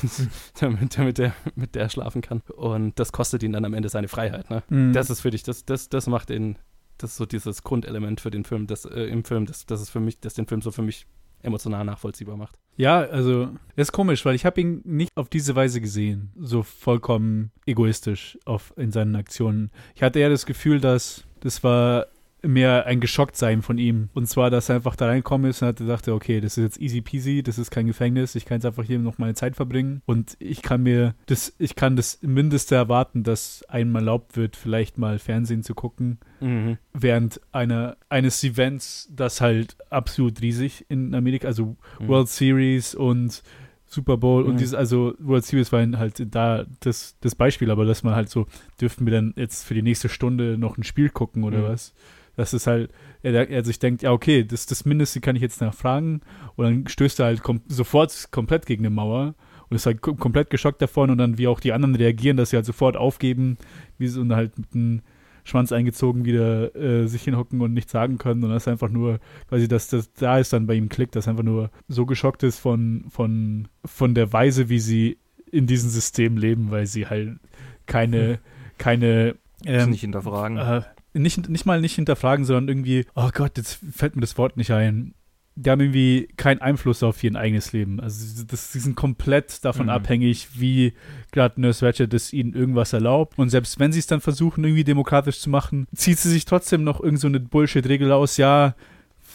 damit, 0.60 0.98
damit 0.98 1.20
er 1.20 1.34
mit 1.56 1.76
der 1.76 1.90
schlafen 1.90 2.22
kann. 2.22 2.42
Und 2.56 3.00
das 3.00 3.12
kostet 3.12 3.44
ihn 3.44 3.54
dann 3.54 3.66
am 3.66 3.74
Ende 3.74 3.90
seine 3.90 4.08
Freiheit. 4.08 4.50
Ne? 4.50 4.64
Mhm. 4.70 4.94
Das 4.94 5.10
ist 5.10 5.22
für 5.22 5.32
dich, 5.32 5.44
das, 5.44 5.66
das, 5.66 5.90
das 5.90 6.08
macht 6.08 6.30
den, 6.30 6.58
das 6.98 7.12
ist 7.12 7.18
so 7.18 7.26
dieses 7.26 7.64
Grundelement 7.64 8.22
für 8.22 8.32
den 8.32 8.46
Film, 8.46 8.68
das 8.68 8.86
äh, 8.86 9.04
im 9.06 9.24
Film, 9.24 9.46
das, 9.46 9.66
das 9.66 9.82
ist 9.82 9.90
für 9.90 10.00
mich, 10.00 10.20
das 10.20 10.34
den 10.34 10.48
Film 10.48 10.62
so 10.62 10.72
für 10.72 10.82
mich 10.82 11.06
emotional 11.46 11.86
nachvollziehbar 11.86 12.38
macht. 12.38 12.58
Ja, 12.78 13.00
also, 13.00 13.50
das 13.76 13.88
ist 13.88 13.92
komisch, 13.92 14.26
weil 14.26 14.36
ich 14.36 14.46
habe 14.46 14.60
ihn 14.60 14.82
nicht 14.84 15.12
auf 15.16 15.30
diese 15.30 15.56
Weise 15.56 15.80
gesehen. 15.80 16.32
So 16.38 16.64
vollkommen 16.64 17.52
egoistisch 17.66 18.38
auf, 18.46 18.74
in 18.76 18.92
seinen 18.92 19.16
Aktionen. 19.16 19.72
Ich 19.96 20.04
hatte 20.04 20.20
eher 20.20 20.30
das 20.30 20.46
Gefühl, 20.46 20.82
dass 20.82 21.26
das 21.40 21.64
war 21.64 22.08
mehr 22.46 22.86
ein 22.86 23.00
Geschocktsein 23.00 23.62
von 23.62 23.78
ihm. 23.78 24.10
Und 24.14 24.28
zwar, 24.28 24.50
dass 24.50 24.70
er 24.70 24.76
einfach 24.76 24.96
da 24.96 25.08
reinkommen 25.08 25.50
ist 25.50 25.62
und 25.62 25.68
hat 25.70 25.80
dachte, 25.80 26.14
okay, 26.14 26.42
das 26.42 26.58
ist 26.58 26.64
jetzt 26.64 26.82
easy 26.82 27.02
peasy, 27.02 27.44
das 27.44 27.58
ist 27.58 27.72
kein 27.72 27.88
Gefängnis, 27.88 28.36
ich 28.36 28.46
kann 28.46 28.58
jetzt 28.58 28.66
einfach 28.66 28.84
hier 28.84 29.00
noch 29.00 29.18
meine 29.18 29.34
Zeit 29.34 29.56
verbringen. 29.56 30.02
Und 30.06 30.36
ich 30.40 30.62
kann 30.62 30.84
mir 30.84 31.16
das, 31.26 31.54
ich 31.58 31.76
kann 31.76 31.96
das 31.96 32.20
Mindeste 32.22 32.76
erwarten, 32.76 33.24
dass 33.24 33.64
einem 33.68 33.96
erlaubt 33.96 34.38
wird, 34.38 34.56
vielleicht 34.56 34.98
mal 34.98 35.20
Fernsehen 35.20 35.64
zu 35.64 35.74
gucken 35.74 36.20
Mhm. 36.42 36.78
während 36.94 37.40
einer, 37.52 37.98
eines 38.10 38.44
Events, 38.44 39.10
das 39.16 39.40
halt 39.42 39.76
absolut 39.90 40.42
riesig 40.42 40.86
in 40.90 41.16
Amerika, 41.16 41.48
also 41.48 41.76
Mhm. 42.00 42.08
World 42.08 42.28
Series 42.30 42.94
und 42.96 43.42
Super 43.88 44.18
Bowl 44.18 44.44
und 44.44 44.54
Mhm. 44.54 44.58
dieses, 44.58 44.74
also 44.74 45.14
World 45.20 45.46
Series 45.46 45.72
war 45.72 45.86
halt 45.98 46.34
da 46.36 46.66
das, 46.82 47.16
das 47.22 47.36
Beispiel, 47.36 47.70
aber 47.72 47.86
dass 47.86 48.04
man 48.04 48.16
halt 48.16 48.30
so, 48.30 48.48
dürfen 48.82 49.06
wir 49.06 49.14
dann 49.14 49.34
jetzt 49.38 49.64
für 49.64 49.76
die 49.76 49.84
nächste 49.84 50.10
Stunde 50.10 50.58
noch 50.58 50.78
ein 50.78 50.84
Spiel 50.84 51.10
gucken 51.10 51.44
oder 51.44 51.60
Mhm. 51.60 51.64
was? 51.66 51.94
Das 52.36 52.54
ist 52.54 52.68
halt, 52.68 52.92
er, 53.24 53.50
er 53.50 53.64
sich 53.64 53.80
denkt, 53.80 54.04
ja, 54.04 54.12
okay, 54.12 54.44
das 54.44 54.66
das 54.66 54.86
Mindeste, 54.86 55.22
kann 55.22 55.36
ich 55.36 55.42
jetzt 55.42 55.62
nachfragen. 55.62 56.22
Und 56.56 56.66
dann 56.66 56.88
stößt 56.88 57.20
er 57.20 57.28
halt 57.28 57.44
kom 57.44 57.62
sofort 57.68 58.30
komplett 58.32 58.66
gegen 58.66 58.86
eine 58.86 58.90
Mauer 58.90 59.36
und 59.70 59.76
ist 59.76 59.86
halt 59.86 60.02
kom 60.02 60.18
komplett 60.18 60.50
geschockt 60.50 60.82
davon 60.82 61.10
und 61.10 61.18
dann, 61.18 61.38
wie 61.38 61.48
auch 61.48 61.60
die 61.60 61.74
anderen 61.74 61.96
reagieren, 61.96 62.38
dass 62.38 62.50
sie 62.50 62.58
halt 62.58 62.66
sofort 62.66 62.98
aufgeben, 62.98 63.58
wie 63.98 64.08
sie 64.08 64.20
und 64.20 64.34
halt 64.36 64.58
mit 64.58 64.74
einem 64.74 65.02
Schwanz 65.44 65.72
eingezogen 65.72 66.26
wieder 66.26 66.76
äh, 66.76 67.08
sich 67.08 67.24
hinhocken 67.24 67.62
und 67.62 67.74
nichts 67.74 67.92
sagen 67.92 68.18
können. 68.18 68.44
Und 68.44 68.50
das 68.50 68.64
ist 68.64 68.68
einfach 68.68 68.90
nur, 68.90 69.20
quasi, 69.48 69.68
dass 69.68 69.88
das 69.90 70.12
da 70.14 70.40
ist 70.40 70.52
dann 70.54 70.66
bei 70.66 70.74
ihm 70.74 70.90
klickt, 70.90 71.16
dass 71.16 71.28
er 71.28 71.32
einfach 71.32 71.44
nur 71.44 71.70
so 71.88 72.06
geschockt 72.06 72.44
ist 72.44 72.60
von, 72.60 73.06
von, 73.10 73.68
von 73.86 74.16
der 74.16 74.34
Weise, 74.34 74.70
wie 74.70 74.80
sie 74.80 75.18
in 75.52 75.68
diesem 75.68 75.90
System 75.90 76.38
leben, 76.38 76.72
weil 76.72 76.88
sie 76.88 77.06
halt 77.06 77.40
keine, 77.86 78.40
keine 78.80 79.36
ähm, 79.64 79.92
nicht 79.92 80.02
hinterfragen. 80.02 80.58
äh, 80.58 80.82
nicht, 81.16 81.50
nicht 81.50 81.66
mal 81.66 81.82
nicht 81.82 81.96
hinterfragen, 81.96 82.46
sondern 82.46 82.68
irgendwie, 82.68 83.06
oh 83.16 83.30
Gott, 83.34 83.58
jetzt 83.58 83.80
fällt 83.92 84.16
mir 84.16 84.22
das 84.22 84.38
Wort 84.38 84.58
nicht 84.58 84.72
ein. 84.72 85.14
Die 85.58 85.70
haben 85.70 85.80
irgendwie 85.80 86.28
keinen 86.36 86.60
Einfluss 86.60 87.02
auf 87.02 87.24
ihr 87.24 87.34
eigenes 87.36 87.72
Leben. 87.72 88.02
Also 88.02 88.44
das, 88.46 88.74
sie 88.74 88.80
sind 88.80 88.96
komplett 88.96 89.64
davon 89.64 89.86
Mhm. 89.86 89.92
abhängig, 89.92 90.50
wie 90.56 90.92
gerade 91.32 91.62
Nurse 91.62 91.86
Ratched 91.86 92.14
es 92.14 92.34
ihnen 92.34 92.54
irgendwas 92.54 92.92
erlaubt. 92.92 93.40
Und 93.40 93.50
selbst 93.50 93.80
wenn 93.80 93.94
sie 93.94 94.00
es 94.00 94.08
dann 94.08 94.20
versuchen, 94.20 94.66
irgendwie 94.66 94.84
demokratisch 94.84 95.40
zu 95.40 95.50
machen, 95.50 95.88
zieht 95.96 96.20
sie 96.20 96.30
sich 96.30 96.44
trotzdem 96.44 96.84
noch 96.84 97.00
irgend 97.02 97.22
so 97.22 97.28
eine 97.28 97.40
Bullshit-Regel 97.40 98.12
aus. 98.12 98.36
Ja, 98.36 98.76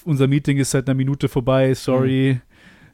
unser 0.04 0.26
Meeting 0.26 0.58
ist 0.58 0.72
seit 0.72 0.86
einer 0.88 0.94
Minute 0.94 1.28
vorbei, 1.28 1.72
sorry. 1.74 2.40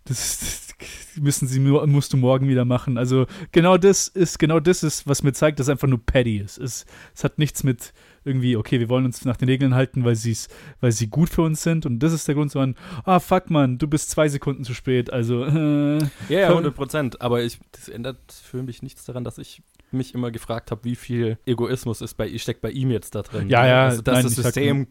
Das, 0.04 0.38
das 0.78 1.20
müssen 1.20 1.48
sie 1.48 1.58
nur, 1.58 1.84
musst 1.88 2.12
du 2.12 2.16
morgen 2.16 2.46
wieder 2.48 2.64
machen. 2.64 2.96
Also 2.96 3.26
genau 3.50 3.76
das 3.76 4.06
ist, 4.06 4.38
genau 4.38 4.60
das 4.60 4.84
ist, 4.84 5.08
was 5.08 5.24
mir 5.24 5.32
zeigt, 5.32 5.58
dass 5.58 5.66
es 5.66 5.70
einfach 5.70 5.88
nur 5.88 6.04
petty 6.04 6.38
ist. 6.38 6.58
Es, 6.58 6.86
es 7.12 7.24
hat 7.24 7.38
nichts 7.38 7.64
mit 7.64 7.92
irgendwie, 8.26 8.56
okay, 8.56 8.80
wir 8.80 8.88
wollen 8.88 9.04
uns 9.06 9.24
nach 9.24 9.36
den 9.36 9.48
Regeln 9.48 9.74
halten, 9.74 10.04
weil 10.04 10.16
sie 10.16 10.36
weil 10.80 10.92
sie 10.92 11.06
gut 11.08 11.28
für 11.30 11.42
uns 11.42 11.62
sind. 11.62 11.86
Und 11.86 12.00
das 12.00 12.12
ist 12.12 12.26
der 12.28 12.34
Grund, 12.34 12.50
sondern, 12.50 12.74
ah, 13.04 13.20
fuck 13.20 13.48
man, 13.50 13.78
du 13.78 13.86
bist 13.86 14.10
zwei 14.10 14.28
Sekunden 14.28 14.64
zu 14.64 14.74
spät. 14.74 15.12
Also, 15.12 15.44
äh, 15.44 15.98
Ja, 16.28 16.40
ja, 16.40 16.48
100 16.48 16.74
Prozent. 16.74 17.20
Aber 17.22 17.42
ich, 17.42 17.58
das 17.72 17.88
ändert 17.88 18.18
für 18.30 18.62
mich 18.62 18.82
nichts 18.82 19.04
daran, 19.04 19.24
dass 19.24 19.38
ich 19.38 19.62
mich 19.92 20.14
immer 20.14 20.32
gefragt 20.32 20.72
habe, 20.72 20.82
wie 20.84 20.96
viel 20.96 21.38
Egoismus 21.46 22.00
ist 22.00 22.14
bei, 22.14 22.36
steckt 22.38 22.60
bei 22.60 22.70
ihm 22.70 22.90
jetzt 22.90 23.14
da 23.14 23.22
drin. 23.22 23.48
Ja, 23.48 23.66
ja, 23.66 23.84
Also, 23.86 24.02
dass 24.02 24.14
nein, 24.16 24.24
das 24.24 24.32
ich 24.38 24.42
System 24.44 24.86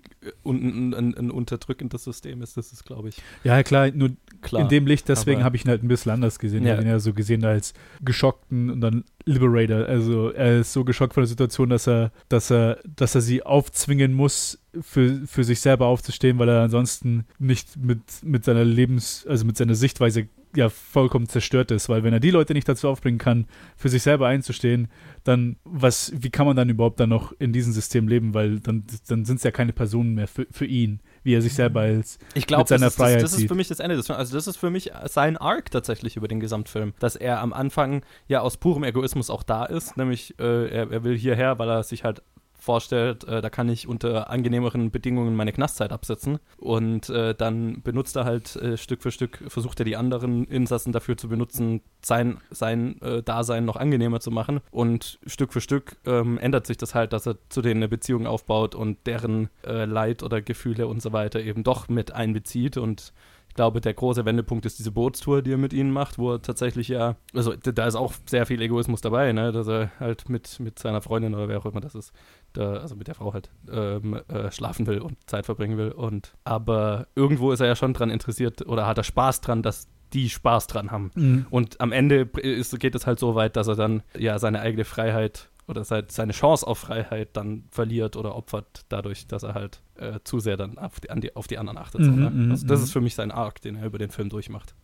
ein, 0.45 0.93
ein, 0.93 1.17
ein 1.17 1.31
unterdrückendes 1.31 2.05
System 2.05 2.41
ist, 2.41 2.55
das 2.55 2.71
ist, 2.71 2.85
glaube 2.85 3.09
ich, 3.09 3.17
ja, 3.43 3.61
klar, 3.63 3.91
nur 3.91 4.11
klar. 4.41 4.61
in 4.63 4.69
dem 4.69 4.87
Licht, 4.87 5.09
deswegen 5.09 5.43
habe 5.43 5.57
ich 5.57 5.65
ihn 5.65 5.69
halt 5.69 5.83
ein 5.83 5.89
bisschen 5.89 6.13
anders 6.13 6.39
gesehen. 6.39 6.61
Ich 6.63 6.67
Ja. 6.69 6.75
habe 6.75 6.83
ihn 6.83 6.89
ja 6.89 6.99
so 6.99 7.13
gesehen 7.13 7.43
als 7.43 7.73
geschockten 8.03 8.69
und 8.69 8.79
dann 8.81 9.03
Liberator. 9.25 9.85
Also 9.85 10.29
er 10.29 10.59
ist 10.59 10.73
so 10.73 10.83
geschockt 10.83 11.13
von 11.13 11.21
der 11.21 11.27
Situation, 11.27 11.69
dass 11.69 11.87
er, 11.87 12.11
dass 12.29 12.51
er, 12.51 12.79
dass 12.95 13.15
er 13.15 13.21
sie 13.21 13.43
aufzwingen 13.43 14.13
muss, 14.13 14.59
für, 14.81 15.21
für 15.25 15.43
sich 15.43 15.61
selber 15.61 15.87
aufzustehen, 15.87 16.37
weil 16.37 16.49
er 16.49 16.61
ansonsten 16.61 17.25
nicht 17.39 17.77
mit, 17.77 18.01
mit 18.23 18.45
seiner 18.45 18.65
Lebens-, 18.65 19.25
also 19.27 19.45
mit 19.45 19.57
seiner 19.57 19.75
Sichtweise 19.75 20.27
ja 20.55 20.69
vollkommen 20.69 21.27
zerstört 21.27 21.71
ist, 21.71 21.89
weil 21.89 22.03
wenn 22.03 22.13
er 22.13 22.19
die 22.19 22.31
Leute 22.31 22.53
nicht 22.53 22.67
dazu 22.67 22.87
aufbringen 22.87 23.17
kann, 23.17 23.45
für 23.75 23.89
sich 23.89 24.03
selber 24.03 24.27
einzustehen, 24.27 24.87
dann 25.23 25.57
was, 25.63 26.13
wie 26.15 26.29
kann 26.29 26.45
man 26.45 26.55
dann 26.55 26.69
überhaupt 26.69 26.99
dann 26.99 27.09
noch 27.09 27.33
in 27.39 27.51
diesem 27.51 27.73
System 27.73 28.07
leben, 28.07 28.33
weil 28.33 28.59
dann, 28.59 28.83
dann 29.07 29.25
sind 29.25 29.37
es 29.37 29.43
ja 29.43 29.51
keine 29.51 29.73
Personen 29.73 30.13
mehr 30.13 30.27
für, 30.27 30.47
für 30.51 30.65
ihn, 30.65 31.01
wie 31.25 31.33
er 31.33 31.41
sich 31.41 31.55
selber 31.55 31.81
als 31.81 32.19
ich 32.35 32.47
glaub, 32.47 32.59
mit 32.59 32.67
seiner 32.69 32.85
das 32.85 32.93
ist, 32.93 32.97
Freiheit 32.97 33.23
das, 33.23 33.31
das 33.31 33.41
ist 33.41 33.47
für 33.47 33.55
mich 33.55 33.67
das 33.67 33.79
Ende 33.79 33.95
des 33.95 34.05
Films. 34.05 34.19
Also 34.19 34.35
das 34.35 34.47
ist 34.47 34.57
für 34.57 34.69
mich 34.69 34.91
sein 35.05 35.35
Arc 35.35 35.71
tatsächlich 35.71 36.15
über 36.15 36.27
den 36.27 36.39
Gesamtfilm, 36.39 36.93
dass 36.99 37.15
er 37.15 37.41
am 37.41 37.51
Anfang 37.51 38.03
ja 38.27 38.41
aus 38.41 38.57
purem 38.57 38.83
Egoismus 38.83 39.29
auch 39.29 39.43
da 39.43 39.65
ist, 39.65 39.97
nämlich 39.97 40.39
äh, 40.39 40.69
er, 40.69 40.91
er 40.91 41.03
will 41.03 41.17
hierher, 41.17 41.59
weil 41.59 41.67
er 41.67 41.83
sich 41.83 42.03
halt 42.03 42.21
vorstellt, 42.65 43.23
äh, 43.25 43.41
da 43.41 43.49
kann 43.49 43.69
ich 43.69 43.87
unter 43.87 44.29
angenehmeren 44.29 44.91
Bedingungen 44.91 45.35
meine 45.35 45.53
Knastzeit 45.53 45.91
absetzen. 45.91 46.39
Und 46.57 47.09
äh, 47.09 47.33
dann 47.33 47.81
benutzt 47.83 48.15
er 48.17 48.25
halt 48.25 48.55
äh, 48.57 48.75
Stück 48.75 49.01
für 49.03 49.11
Stück, 49.11 49.43
versucht 49.47 49.79
er 49.79 49.85
die 49.85 49.95
anderen 49.95 50.45
Insassen 50.45 50.91
dafür 50.91 51.15
zu 51.15 51.29
benutzen, 51.29 51.81
sein, 52.03 52.41
sein 52.49 53.01
äh, 53.01 53.23
Dasein 53.23 53.65
noch 53.65 53.77
angenehmer 53.77 54.19
zu 54.19 54.31
machen. 54.31 54.59
Und 54.71 55.19
Stück 55.25 55.53
für 55.53 55.61
Stück 55.61 55.97
ähm, 56.05 56.37
ändert 56.39 56.67
sich 56.67 56.77
das 56.77 56.95
halt, 56.95 57.13
dass 57.13 57.27
er 57.27 57.37
zu 57.49 57.61
denen 57.61 57.77
eine 57.77 57.87
Beziehung 57.87 58.27
aufbaut 58.27 58.75
und 58.75 58.97
deren 59.05 59.49
äh, 59.65 59.85
Leid 59.85 60.23
oder 60.23 60.41
Gefühle 60.41 60.87
und 60.87 61.01
so 61.01 61.13
weiter 61.13 61.39
eben 61.39 61.63
doch 61.63 61.87
mit 61.87 62.11
einbezieht. 62.11 62.77
Und 62.77 63.13
glaube, 63.55 63.81
der 63.81 63.93
große 63.93 64.25
Wendepunkt 64.25 64.65
ist 64.65 64.77
diese 64.77 64.91
Bootstour, 64.91 65.41
die 65.41 65.53
er 65.53 65.57
mit 65.57 65.73
ihnen 65.73 65.91
macht, 65.91 66.19
wo 66.19 66.33
er 66.33 66.41
tatsächlich 66.41 66.89
ja, 66.89 67.15
also 67.33 67.55
da 67.55 67.87
ist 67.87 67.95
auch 67.95 68.13
sehr 68.27 68.45
viel 68.45 68.61
Egoismus 68.61 69.01
dabei, 69.01 69.31
ne, 69.31 69.51
dass 69.51 69.67
er 69.67 69.91
halt 69.99 70.29
mit, 70.29 70.59
mit 70.59 70.77
seiner 70.77 71.01
Freundin 71.01 71.33
oder 71.33 71.47
wer 71.47 71.59
auch 71.59 71.65
immer 71.65 71.81
das 71.81 71.95
ist, 71.95 72.13
da, 72.53 72.73
also 72.73 72.95
mit 72.95 73.07
der 73.07 73.15
Frau 73.15 73.33
halt, 73.33 73.49
ähm, 73.71 74.19
äh, 74.27 74.51
schlafen 74.51 74.85
will 74.87 74.99
und 74.99 75.17
Zeit 75.25 75.45
verbringen 75.45 75.77
will. 75.77 75.91
Und 75.91 76.35
aber 76.43 77.07
irgendwo 77.15 77.51
ist 77.51 77.61
er 77.61 77.67
ja 77.67 77.75
schon 77.75 77.93
dran 77.93 78.09
interessiert 78.09 78.65
oder 78.67 78.85
hat 78.85 78.97
er 78.97 79.03
Spaß 79.03 79.41
dran, 79.41 79.63
dass 79.63 79.87
die 80.13 80.29
Spaß 80.29 80.67
dran 80.67 80.91
haben. 80.91 81.11
Mhm. 81.15 81.47
Und 81.49 81.81
am 81.81 81.91
Ende 81.91 82.29
ist, 82.37 82.77
geht 82.79 82.95
es 82.95 83.07
halt 83.07 83.19
so 83.19 83.35
weit, 83.35 83.55
dass 83.55 83.67
er 83.67 83.75
dann 83.75 84.03
ja 84.17 84.37
seine 84.37 84.59
eigene 84.59 84.85
Freiheit 84.85 85.49
oder 85.67 85.83
seine 85.83 86.33
Chance 86.33 86.67
auf 86.67 86.77
Freiheit 86.77 87.29
dann 87.33 87.63
verliert 87.71 88.15
oder 88.15 88.35
opfert, 88.35 88.85
dadurch, 88.89 89.27
dass 89.27 89.43
er 89.43 89.55
halt 89.55 89.81
äh, 89.97 90.19
zu 90.23 90.39
sehr 90.39 90.57
dann 90.57 90.77
auf 90.77 90.99
die, 90.99 91.09
an 91.09 91.21
die, 91.21 91.35
auf 91.35 91.47
die 91.47 91.57
anderen 91.57 91.77
achtet. 91.77 92.03
so, 92.03 92.11
Mhm, 92.11 92.23
ne? 92.23 92.29
mhm, 92.29 92.51
also 92.51 92.67
das 92.67 92.79
mhm. 92.79 92.83
ist 92.85 92.91
für 92.91 93.01
mich 93.01 93.15
sein 93.15 93.31
Arc, 93.31 93.61
den 93.61 93.75
er 93.75 93.85
über 93.85 93.97
den 93.97 94.09
Film 94.09 94.29
durchmacht. 94.29 94.75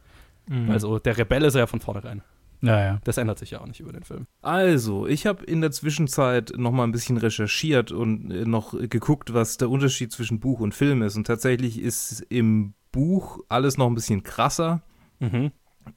Mhm. 0.47 0.69
Also 0.69 0.99
der 0.99 1.17
Rebell 1.17 1.43
ist 1.43 1.55
er 1.55 1.61
ja 1.61 1.67
von 1.67 1.79
vornherein. 1.79 2.21
Naja. 2.61 2.99
Das 3.03 3.17
ändert 3.17 3.39
sich 3.39 3.51
ja 3.51 3.61
auch 3.61 3.65
nicht 3.65 3.79
über 3.79 3.91
den 3.91 4.03
Film. 4.03 4.27
Also, 4.43 5.07
ich 5.07 5.25
habe 5.25 5.43
in 5.43 5.61
der 5.61 5.71
Zwischenzeit 5.71 6.53
noch 6.55 6.71
mal 6.71 6.83
ein 6.83 6.91
bisschen 6.91 7.17
recherchiert 7.17 7.91
und 7.91 8.29
äh, 8.29 8.45
noch 8.45 8.77
geguckt, 8.77 9.33
was 9.33 9.57
der 9.57 9.69
Unterschied 9.69 10.11
zwischen 10.11 10.39
Buch 10.39 10.59
und 10.59 10.75
Film 10.75 11.01
ist. 11.01 11.15
Und 11.15 11.25
tatsächlich 11.25 11.81
ist 11.81 12.21
im 12.29 12.75
Buch 12.91 13.39
alles 13.49 13.77
noch 13.77 13.87
ein 13.87 13.95
bisschen 13.95 14.21
krasser. 14.21 14.83
Mhm. 15.19 15.51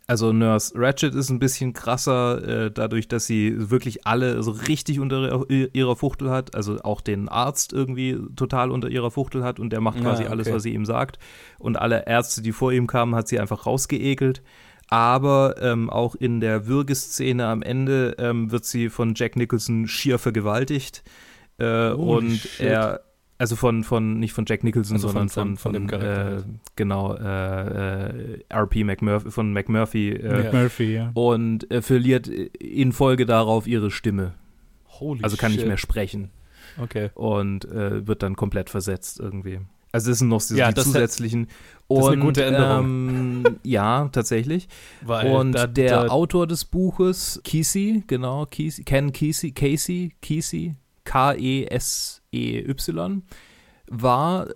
Also 0.07 0.33
Nurse 0.33 0.73
Ratchet 0.77 1.15
ist 1.15 1.31
ein 1.31 1.39
bisschen 1.39 1.73
krasser, 1.73 2.67
äh, 2.67 2.71
dadurch, 2.71 3.09
dass 3.09 3.27
sie 3.27 3.71
wirklich 3.71 4.07
alle 4.07 4.43
so 4.43 4.51
richtig 4.51 5.01
unter 5.01 5.49
ihrer- 5.51 5.97
Fuchtel 5.97 6.31
hat. 6.31 6.55
Also 6.55 6.79
auch 6.83 7.01
den 7.01 7.29
Arzt 7.29 7.73
irgendwie 7.73 8.19
total 8.37 8.71
unter 8.71 8.89
ihrer 8.89 9.11
Fuchtel 9.11 9.43
hat 9.45 9.59
und 9.59 9.71
der 9.71 9.81
macht 9.81 9.97
Ja, 9.97 10.03
quasi 10.03 10.25
alles, 10.25 10.47
okay. 10.47 10.57
was 10.57 10.63
sie 10.63 10.75
ihm 10.75 10.85
sagt. 10.85 11.19
Und 11.59 11.77
alle 11.79 12.07
Ärzte, 12.07 12.43
die 12.43 12.53
vor 12.53 12.73
ihm 12.73 12.87
kamen, 12.87 13.15
hat 13.15 13.29
sie 13.29 13.41
einfach 13.41 13.67
rausgeekelt. 13.67 14.43
Aber 14.89 15.55
ähm, 15.63 15.89
auch 15.89 16.15
in 16.15 16.41
der 16.41 16.67
Würgeszene 16.67 17.47
am 17.47 17.63
Ende 17.63 18.15
ähm, 18.19 18.51
wird 18.53 18.67
sie 18.67 18.91
von 18.91 19.15
Jack 19.17 19.37
Nicholson 19.37 19.89
schier 19.89 20.19
vergewaltigt. 20.19 21.03
Äh, 21.59 21.91
und 21.93 22.33
shit. 22.33 22.61
er, 22.67 23.01
also 23.45 23.57
von, 23.57 23.85
von, 23.85 24.19
nicht 24.19 24.33
von 24.33 24.47
Jack 24.49 24.65
Nicholson, 24.65 24.97
Also 24.97 25.09
von 25.09 25.29
sondern 25.29 25.57
von, 25.57 25.57
von 25.59 25.73
dem 25.75 25.89
von, 25.89 26.01
Charakter 26.01 26.39
äh, 26.39 26.43
genau, 26.77 27.15
äh, 27.15 28.37
äh, 28.39 28.45
RP 28.53 28.77
McMurphy, 28.85 29.31
von 29.31 29.53
McMurphy. 29.53 30.13
Äh, 30.13 30.45
Ja. 30.47 30.53
Murphy, 30.53 30.95
ja. 30.95 31.11
Und 31.15 31.71
äh, 31.71 31.83
verliert 31.83 32.27
in 32.27 32.93
Folge 32.93 33.27
darauf 33.27 33.67
ihre 33.67 33.91
Stimme. 33.91 34.33
Holy 35.01 35.23
Also 35.23 35.37
kann 35.37 35.51
shit. 35.51 35.61
nicht 35.61 35.69
mehr 35.69 35.77
sprechen. 35.77 36.31
Okay. 36.81 37.11
Und 37.15 37.67
äh, 37.67 38.07
wird 38.07 38.23
dann 38.23 38.35
komplett 38.37 38.71
versetzt 38.71 39.21
irgendwie. 39.21 39.61
Also 39.93 40.11
das 40.11 40.19
sind 40.19 40.29
noch 40.29 40.41
so 40.41 40.57
Ja, 40.57 40.69
die 40.69 40.75
das- 40.75 40.85
zusätzlichen. 40.87 41.47
das 41.89 41.99
ist 41.99 42.05
eine 42.07 42.15
Und, 42.17 42.21
gute 42.23 42.45
Änderung. 42.45 42.85
Ähm, 42.85 43.45
ja, 43.63 44.09
tatsächlich. 44.11 44.69
Weil 45.03 45.31
Und 45.33 45.53
da, 45.53 45.67
der 45.67 46.05
da, 46.05 46.09
Autor 46.09 46.47
des 46.47 46.65
Buches, 46.65 47.41
Kesey, 47.45 48.03
genau, 48.07 48.47
Kesey, 48.47 48.85
Ken 48.85 49.13
Kesey, 49.13 49.53
Casey, 49.53 50.13
Kesey, 50.23 50.75
E 51.39 51.67
K-E-S-E-Y, 52.35 53.23
war, 53.89 54.49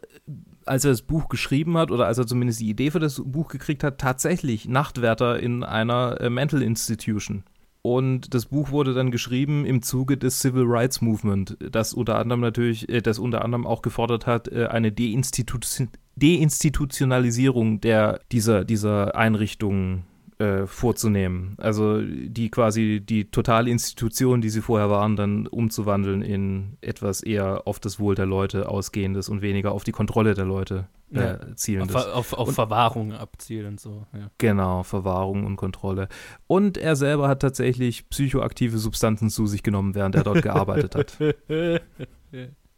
als 0.65 0.85
er 0.85 0.91
das 0.93 1.03
Buch 1.03 1.29
geschrieben 1.29 1.77
hat 1.77 1.91
oder 1.91 2.07
als 2.07 2.19
er 2.19 2.27
zumindest 2.27 2.61
die 2.61 2.71
Idee 2.71 2.91
für 2.91 3.01
das 3.01 3.23
Buch 3.25 3.49
gekriegt 3.49 3.85
hat, 3.85 3.99
tatsächlich 3.99 4.67
Nachtwärter 4.67 5.39
in 5.39 5.65
einer 5.65 6.21
äh, 6.21 6.31
Mental 6.31 6.63
Institution. 6.63 7.45
Und 7.83 8.35
das 8.35 8.47
Buch 8.47 8.71
wurde 8.71 8.93
dann 8.93 9.11
geschrieben 9.11 9.65
im 9.65 9.83
Zuge 9.83 10.17
des 10.17 10.41
Civil 10.41 10.65
Rights 10.67 11.01
Movement, 11.01 11.57
das 11.71 11.95
unter 11.95 12.19
anderem 12.19 12.41
natürlich, 12.41 12.89
äh, 12.89 13.01
das 13.01 13.19
unter 13.19 13.45
anderem 13.45 13.67
auch 13.67 13.83
gefordert 13.83 14.27
hat, 14.27 14.49
äh, 14.49 14.67
eine 14.67 14.93
Deinstitution 14.93 15.89
Deinstitutionalisierung 16.17 17.81
der, 17.81 18.21
dieser, 18.33 18.65
dieser 18.65 19.15
Einrichtungen 19.15 20.03
äh, 20.39 20.67
vorzunehmen. 20.67 21.55
Also 21.59 22.01
die 22.03 22.49
quasi 22.51 23.01
die 23.05 23.31
totale 23.31 23.71
Institution, 23.71 24.41
die 24.41 24.51
sie 24.51 24.61
vorher 24.61 24.89
waren, 24.89 25.17
dann 25.17 25.47
umzuwandeln 25.47 26.23
in 26.23 26.77
etwas 26.81 27.23
eher 27.23 27.63
auf 27.67 27.81
das 27.81 27.99
Wohl 27.99 28.15
der 28.15 28.27
Leute 28.27 28.69
ausgehendes 28.69 29.29
und 29.29 29.43
weniger 29.43 29.73
auf 29.73 29.83
die 29.85 29.91
Kontrolle 29.93 30.35
der 30.35 30.45
Leute 30.45 30.87
äh, 31.13 31.21
Ja. 31.21 31.55
zielendes. 31.57 31.97
auf, 31.97 32.07
auf, 32.15 32.33
auf 32.35 32.49
Und- 32.49 32.55
Verwahrung 32.55 33.13
abzielen 33.13 33.79
so. 33.79 34.07
Ja. 34.13 34.31
Genau, 34.39 34.83
Verwahrung 34.85 35.45
und 35.45 35.57
Kontrolle. 35.57 36.09
Und 36.47 36.77
er 36.79 36.95
selber 36.97 37.27
hat 37.29 37.41
tatsächlich 37.41 38.09
psychoaktive 38.09 38.79
Substanzen 38.79 39.31
zu 39.31 39.47
sich 39.47 39.63
genommen, 39.63 39.95
während 39.95 40.15
er 40.15 40.23
dort 40.25 40.43
gearbeitet 40.43 40.95
hat. 40.95 41.19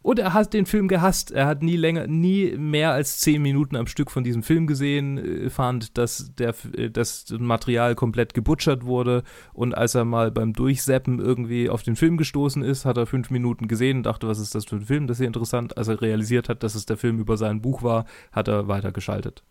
Und 0.03 0.19
er 0.19 0.33
hat 0.33 0.55
den 0.55 0.65
Film 0.65 0.89
gehasst. 0.89 1.31
Er 1.31 1.47
hat 1.47 1.63
nie 1.63 1.77
länger, 1.77 2.07
nie 2.07 2.57
mehr 2.57 2.93
als 2.93 3.19
zehn 3.19 3.43
Minuten 3.43 3.77
am 3.77 3.87
Stück 3.87 4.11
von 4.11 4.25
diesem 4.25 4.43
Film 4.43 4.67
gesehen, 4.67 5.19
äh, 5.19 5.51
fand, 5.51 5.99
dass 5.99 6.35
der, 6.35 6.55
äh, 6.75 6.91
das 6.91 7.27
Material 7.39 7.95
komplett 7.95 8.33
gebutschert 8.33 8.85
wurde. 8.85 9.25
Und 9.53 9.75
als 9.75 9.95
er 9.95 10.07
mal 10.07 10.31
beim 10.31 10.55
Durchseppen 10.55 11.19
irgendwie 11.19 11.69
auf 11.69 11.83
den 11.83 11.97
Film 11.97 12.17
gestoßen 12.17 12.63
ist, 12.63 12.87
hat 12.87 12.97
er 12.97 13.07
fünf 13.07 13.31
Minuten 13.31 13.69
gesehen 13.69 13.99
und 13.99 14.03
dachte, 14.05 14.27
was 14.27 14.39
ist 14.39 14.55
das 14.55 14.65
für 14.65 14.77
ein 14.77 14.87
Film? 14.87 15.07
Das 15.07 15.19
ist 15.19 15.23
ja 15.23 15.27
interessant. 15.27 15.77
Als 15.77 15.89
er 15.89 16.01
realisiert 16.01 16.49
hat, 16.49 16.63
dass 16.63 16.75
es 16.75 16.87
der 16.87 16.97
Film 16.97 17.19
über 17.19 17.37
sein 17.37 17.61
Buch 17.61 17.83
war, 17.83 18.07
hat 18.33 18.49
er 18.49 18.69
weitergeschaltet. 18.69 19.45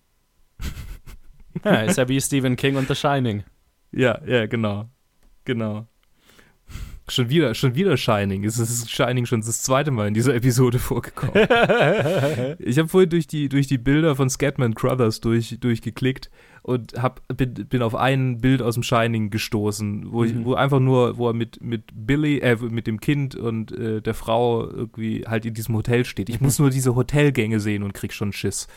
ja, 1.63 1.81
ist 1.81 1.97
ja 1.97 2.09
wie 2.09 2.19
Stephen 2.19 2.55
King 2.55 2.75
und 2.75 2.87
The 2.87 2.95
Shining. 2.95 3.43
Ja, 3.91 4.19
ja, 4.25 4.47
genau. 4.47 4.89
Genau. 5.45 5.87
Schon 7.09 7.29
wieder, 7.29 7.53
schon 7.55 7.75
wieder 7.75 7.97
Shining. 7.97 8.43
Es 8.43 8.57
ist 8.59 8.89
Shining 8.89 9.25
schon 9.25 9.41
das 9.41 9.61
zweite 9.63 9.91
Mal 9.91 10.07
in 10.07 10.13
dieser 10.13 10.35
Episode 10.35 10.79
vorgekommen. 10.79 11.33
ich 12.59 12.77
habe 12.77 12.87
vorhin 12.87 13.09
durch 13.09 13.27
die, 13.27 13.49
durch 13.49 13.67
die 13.67 13.77
Bilder 13.77 14.15
von 14.15 14.29
Scatman 14.29 14.75
Crothers 14.75 15.19
durch, 15.21 15.57
durchgeklickt 15.59 16.29
und 16.61 17.01
hab, 17.01 17.21
bin, 17.35 17.53
bin 17.53 17.81
auf 17.81 17.95
ein 17.95 18.39
Bild 18.41 18.61
aus 18.61 18.75
dem 18.75 18.83
Shining 18.83 19.29
gestoßen, 19.29 20.11
wo, 20.11 20.23
ich, 20.23 20.33
Mhm. 20.33 20.45
wo 20.45 20.53
einfach 20.53 20.79
nur, 20.79 21.17
wo 21.17 21.27
er 21.29 21.33
mit, 21.33 21.61
mit 21.63 21.83
Billy, 21.93 22.39
äh, 22.39 22.55
mit 22.57 22.85
dem 22.87 22.99
Kind 22.99 23.35
und 23.35 23.71
äh, 23.71 24.01
der 24.01 24.13
Frau 24.13 24.69
irgendwie 24.69 25.25
halt 25.27 25.45
in 25.45 25.53
diesem 25.53 25.75
Hotel 25.75 26.05
steht. 26.05 26.29
Ich 26.29 26.41
muss 26.41 26.59
nur 26.59 26.69
diese 26.69 26.95
Hotelgänge 26.95 27.59
sehen 27.59 27.83
und 27.83 27.93
krieg 27.93 28.13
schon 28.13 28.31
Schiss. 28.33 28.67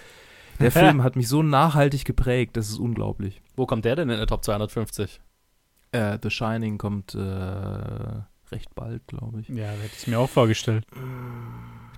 Der 0.60 0.70
Film 0.72 1.02
hat 1.02 1.16
mich 1.16 1.28
so 1.28 1.42
nachhaltig 1.42 2.04
geprägt, 2.04 2.56
das 2.56 2.68
ist 2.68 2.78
unglaublich. 2.78 3.42
Wo 3.56 3.66
kommt 3.66 3.84
der 3.84 3.96
denn 3.96 4.08
in 4.10 4.16
der 4.16 4.26
Top 4.26 4.44
250? 4.44 5.20
Äh, 5.92 6.18
The 6.22 6.30
Shining 6.30 6.78
kommt 6.78 7.14
äh, 7.14 7.18
recht 7.18 8.74
bald, 8.74 9.06
glaube 9.06 9.40
ich. 9.40 9.48
Ja, 9.48 9.66
hätte 9.68 9.94
ich 9.98 10.06
mir 10.06 10.18
auch 10.18 10.28
vorgestellt. 10.30 10.86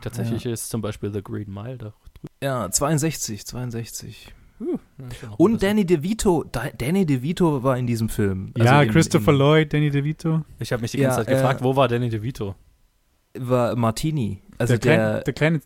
Tatsächlich 0.00 0.44
ist 0.46 0.68
zum 0.68 0.82
Beispiel 0.82 1.12
The 1.12 1.22
Green 1.22 1.52
Mile 1.52 1.78
da. 1.78 1.94
Ja, 2.42 2.70
62, 2.70 3.46
62. 3.46 4.34
Ja, 4.60 4.66
ist 5.08 5.22
ja 5.22 5.28
noch 5.28 5.38
ein 5.38 5.44
Und. 5.44 5.62
Danny 5.62 5.84
DeVito, 5.84 6.44
Da- 6.50 6.70
Danny 6.76 7.06
DeVito 7.06 7.62
war 7.62 7.76
in 7.78 7.86
diesem 7.86 8.08
Film. 8.08 8.52
ja, 8.56 8.64
Also 8.72 8.82
in- 8.86 8.90
Christopher 8.92 9.32
in, 9.32 9.38
Lloyd, 9.38 9.72
Danny 9.72 9.90
DeVito. 9.90 10.42
Ich 10.58 10.72
habe 10.72 10.82
mich 10.82 10.92
die 10.92 10.98
Ja, 10.98 11.08
ganze 11.08 11.24
Zeit 11.26 11.34
gefragt, 11.34 11.60
äh, 11.60 11.64
wo 11.64 11.74
war 11.76 11.88
Danny 11.88 12.08
DeVito? 12.08 12.54
War 13.38 13.74
Martini. 13.76 14.42
Also 14.58 14.74
der, 14.74 14.78
kleine, 14.80 15.02
der, 15.14 15.20
der 15.22 15.32
kleine, 15.34 15.60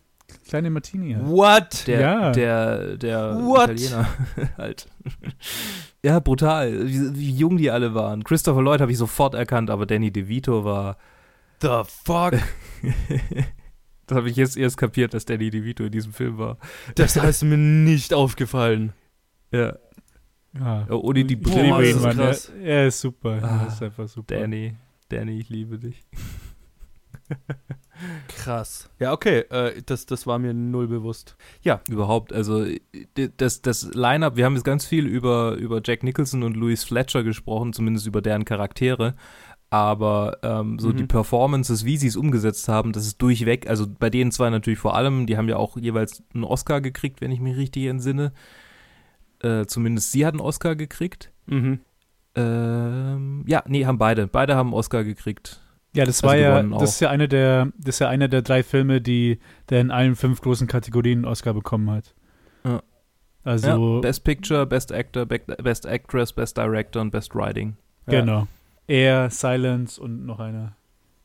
kleine 0.47 0.69
Martini. 0.69 1.13
halt. 1.13 1.27
What? 1.27 1.87
der, 1.87 1.99
Ja. 2.01 2.31
der, 2.31 2.97
der 2.97 3.35
What? 3.35 3.69
Italiener 3.71 4.07
halt. 4.57 4.87
Ja, 6.03 6.19
brutal, 6.19 6.87
wie, 6.87 7.15
wie 7.15 7.31
jung 7.31 7.57
die 7.57 7.71
alle 7.71 7.93
waren. 7.93 8.23
Christopher 8.23 8.61
Lloyd 8.61 8.81
habe 8.81 8.91
ich 8.91 8.97
sofort 8.97 9.33
erkannt, 9.35 9.69
aber 9.69 9.85
Danny 9.85 10.11
DeVito 10.11 10.63
war. 10.63 10.97
The 11.61 11.81
fuck? 11.85 12.33
das 14.07 14.15
habe 14.17 14.29
ich 14.29 14.37
jetzt 14.37 14.55
erst 14.57 14.77
kapiert, 14.77 15.13
dass 15.13 15.25
Danny 15.25 15.49
DeVito 15.49 15.83
in 15.83 15.91
diesem 15.91 16.13
Film 16.13 16.37
war. 16.37 16.57
Das 16.95 17.15
ist 17.15 17.43
mir 17.43 17.57
nicht 17.57 18.13
aufgefallen. 18.13 18.93
Ja, 19.51 19.77
Ja. 20.57 20.87
ohne 20.89 21.25
die 21.25 21.35
Brille. 21.35 21.93
krass. 22.13 22.51
Er, 22.61 22.65
er 22.81 22.87
ist 22.87 23.01
super. 23.01 23.39
Ah, 23.41 23.61
er 23.63 23.67
ist 23.67 23.83
einfach 23.83 24.07
super. 24.07 24.35
Danny. 24.39 24.75
Danny, 25.09 25.39
ich 25.39 25.49
liebe 25.49 25.77
dich. 25.79 26.05
Krass. 28.29 28.89
Ja, 28.99 29.11
okay, 29.11 29.39
äh, 29.49 29.81
das, 29.85 30.05
das 30.05 30.25
war 30.25 30.39
mir 30.39 30.53
null 30.53 30.87
bewusst. 30.87 31.35
Ja, 31.61 31.81
überhaupt. 31.89 32.31
Also 32.31 32.65
das, 33.37 33.61
das 33.61 33.93
Line-Up, 33.93 34.37
wir 34.37 34.45
haben 34.45 34.55
jetzt 34.55 34.63
ganz 34.63 34.85
viel 34.85 35.05
über, 35.05 35.53
über 35.55 35.81
Jack 35.83 36.03
Nicholson 36.03 36.43
und 36.43 36.55
Louis 36.55 36.83
Fletcher 36.83 37.23
gesprochen, 37.23 37.73
zumindest 37.73 38.07
über 38.07 38.21
deren 38.21 38.45
Charaktere. 38.45 39.15
Aber 39.69 40.39
ähm, 40.41 40.79
so 40.79 40.89
mhm. 40.89 40.97
die 40.97 41.05
Performances, 41.05 41.85
wie 41.85 41.97
sie 41.97 42.07
es 42.07 42.15
umgesetzt 42.15 42.67
haben, 42.67 42.91
das 42.91 43.05
ist 43.05 43.21
durchweg, 43.21 43.69
also 43.69 43.85
bei 43.87 44.09
denen 44.09 44.31
zwei 44.31 44.49
natürlich 44.49 44.79
vor 44.79 44.95
allem, 44.95 45.27
die 45.27 45.37
haben 45.37 45.47
ja 45.47 45.57
auch 45.57 45.77
jeweils 45.77 46.23
einen 46.33 46.43
Oscar 46.43 46.81
gekriegt, 46.81 47.21
wenn 47.21 47.31
ich 47.31 47.39
mich 47.39 47.55
richtig 47.55 47.85
entsinne. 47.85 48.31
Äh, 49.41 49.65
zumindest 49.67 50.11
sie 50.11 50.25
hat 50.25 50.33
einen 50.33 50.41
Oscar 50.41 50.75
gekriegt. 50.75 51.31
Mhm. 51.45 51.81
Ähm, 52.35 53.43
ja, 53.47 53.63
nee, 53.67 53.85
haben 53.85 53.99
beide. 53.99 54.27
Beide 54.27 54.55
haben 54.55 54.69
einen 54.69 54.75
Oscar 54.75 55.03
gekriegt. 55.03 55.61
Ja, 55.95 56.05
das 56.05 56.23
also 56.23 56.27
war 56.27 56.37
ja, 56.37 56.61
das 56.61 56.91
ist 56.91 56.99
ja 56.99 57.09
eine 57.09 57.27
der, 57.27 57.71
das 57.77 57.95
ist 57.95 57.99
ja 57.99 58.09
einer 58.09 58.27
der 58.27 58.41
drei 58.43 58.61
Filme, 58.61 59.01
die 59.01 59.39
der 59.69 59.81
in 59.81 59.91
allen 59.91 60.15
fünf 60.15 60.41
großen 60.41 60.67
Kategorien 60.67 61.19
einen 61.19 61.25
Oscar 61.25 61.53
bekommen 61.53 61.89
hat. 61.89 62.13
Ja. 62.63 62.83
Also 63.43 63.95
ja, 63.95 64.01
Best 64.01 64.23
Picture, 64.23 64.65
Best 64.65 64.91
Actor, 64.91 65.25
Best 65.25 65.85
Actress, 65.85 66.33
Best 66.33 66.57
Director 66.57 67.01
und 67.01 67.11
Best 67.11 67.33
Writing. 67.33 67.77
Ja. 68.07 68.19
Genau. 68.19 68.47
Air, 68.87 69.29
Silence 69.29 70.01
und 70.01 70.25
noch 70.25 70.39
einer. 70.39 70.75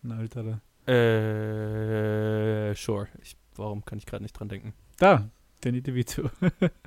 Ein 0.03 0.21
älterer. 0.21 0.61
Äh, 0.87 2.75
sure. 2.75 3.09
Ich, 3.23 3.37
warum 3.57 3.85
kann 3.85 3.99
ich 3.99 4.07
gerade 4.07 4.23
nicht 4.23 4.39
dran 4.39 4.49
denken? 4.49 4.75
Da, 4.99 5.29
Danny 5.63 5.81
DeVito. 5.81 6.31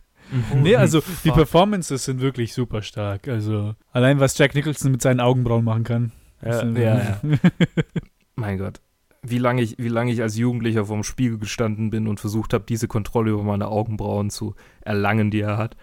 nee, 0.56 0.76
also 0.76 1.02
die 1.24 1.32
Performances 1.32 2.06
sind 2.06 2.22
wirklich 2.22 2.54
super 2.54 2.82
stark. 2.82 3.28
Also 3.28 3.76
allein 3.92 4.20
was 4.20 4.38
Jack 4.38 4.54
Nicholson 4.54 4.92
mit 4.92 5.02
seinen 5.02 5.20
Augenbrauen 5.20 5.64
machen 5.64 5.84
kann. 5.84 6.12
Ja, 6.42 6.66
ja, 6.66 6.98
ja. 6.98 7.22
mein 8.36 8.58
Gott. 8.58 8.80
Wie 9.24 9.40
lange 9.40 9.62
ich, 9.62 9.78
wie 9.78 9.90
lange 9.90 10.12
ich 10.12 10.22
als 10.22 10.38
Jugendlicher 10.38 10.86
vorm 10.86 11.04
Spiegel 11.04 11.38
gestanden 11.38 11.90
bin 11.90 12.08
und 12.08 12.20
versucht 12.20 12.54
habe, 12.54 12.66
diese 12.68 12.88
Kontrolle 12.88 13.32
über 13.32 13.44
meine 13.44 13.68
Augenbrauen 13.68 14.30
zu 14.30 14.56
erlangen, 14.82 15.32
die 15.32 15.42
er 15.42 15.58
hat. 15.58 15.76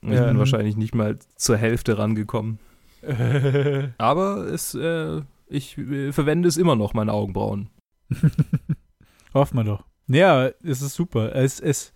Ich 0.00 0.08
bin 0.08 0.38
wahrscheinlich 0.38 0.76
nicht 0.76 0.96
mal 0.96 1.18
zur 1.36 1.56
Hälfte 1.56 1.96
rangekommen. 1.96 2.58
Aber 3.98 4.46
es, 4.46 4.74
äh, 4.74 5.22
ich 5.46 5.78
äh, 5.78 6.12
verwende 6.12 6.48
es 6.48 6.56
immer 6.56 6.74
noch, 6.74 6.92
meine 6.92 7.12
Augenbrauen. 7.12 7.68
Hoffen 9.34 9.58
wir 9.58 9.64
doch. 9.64 9.84
Ja, 10.08 10.48
es 10.62 10.82
ist 10.82 10.94
super. 10.94 11.34
Es, 11.36 11.60
es, 11.60 11.92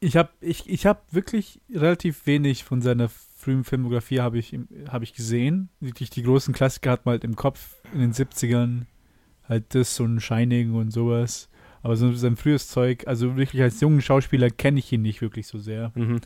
ich 0.00 0.16
habe 0.16 0.30
ich, 0.40 0.68
ich 0.68 0.84
hab 0.86 1.12
wirklich 1.12 1.60
relativ 1.72 2.26
wenig 2.26 2.64
von 2.64 2.82
seiner 2.82 3.08
frühen 3.42 3.64
Filmografie 3.64 4.20
habe 4.20 4.38
ich, 4.38 4.56
hab 4.88 5.02
ich 5.02 5.14
gesehen. 5.14 5.68
Wirklich 5.80 6.10
die 6.10 6.22
großen 6.22 6.54
Klassiker 6.54 6.92
hat 6.92 7.04
man 7.04 7.12
halt 7.12 7.24
im 7.24 7.36
Kopf 7.36 7.76
in 7.92 8.00
den 8.00 8.12
70ern. 8.12 8.82
Halt 9.48 9.74
das 9.74 9.98
und 9.98 10.20
Shining 10.20 10.74
und 10.74 10.92
sowas. 10.92 11.48
Aber 11.82 11.96
so 11.96 12.12
sein 12.12 12.36
frühes 12.36 12.68
Zeug, 12.68 13.06
also 13.06 13.36
wirklich 13.36 13.60
als 13.60 13.80
jungen 13.80 14.00
Schauspieler 14.00 14.50
kenne 14.50 14.78
ich 14.78 14.92
ihn 14.92 15.02
nicht 15.02 15.20
wirklich 15.20 15.48
so 15.48 15.58
sehr. 15.58 15.90
Mhm. 15.96 16.20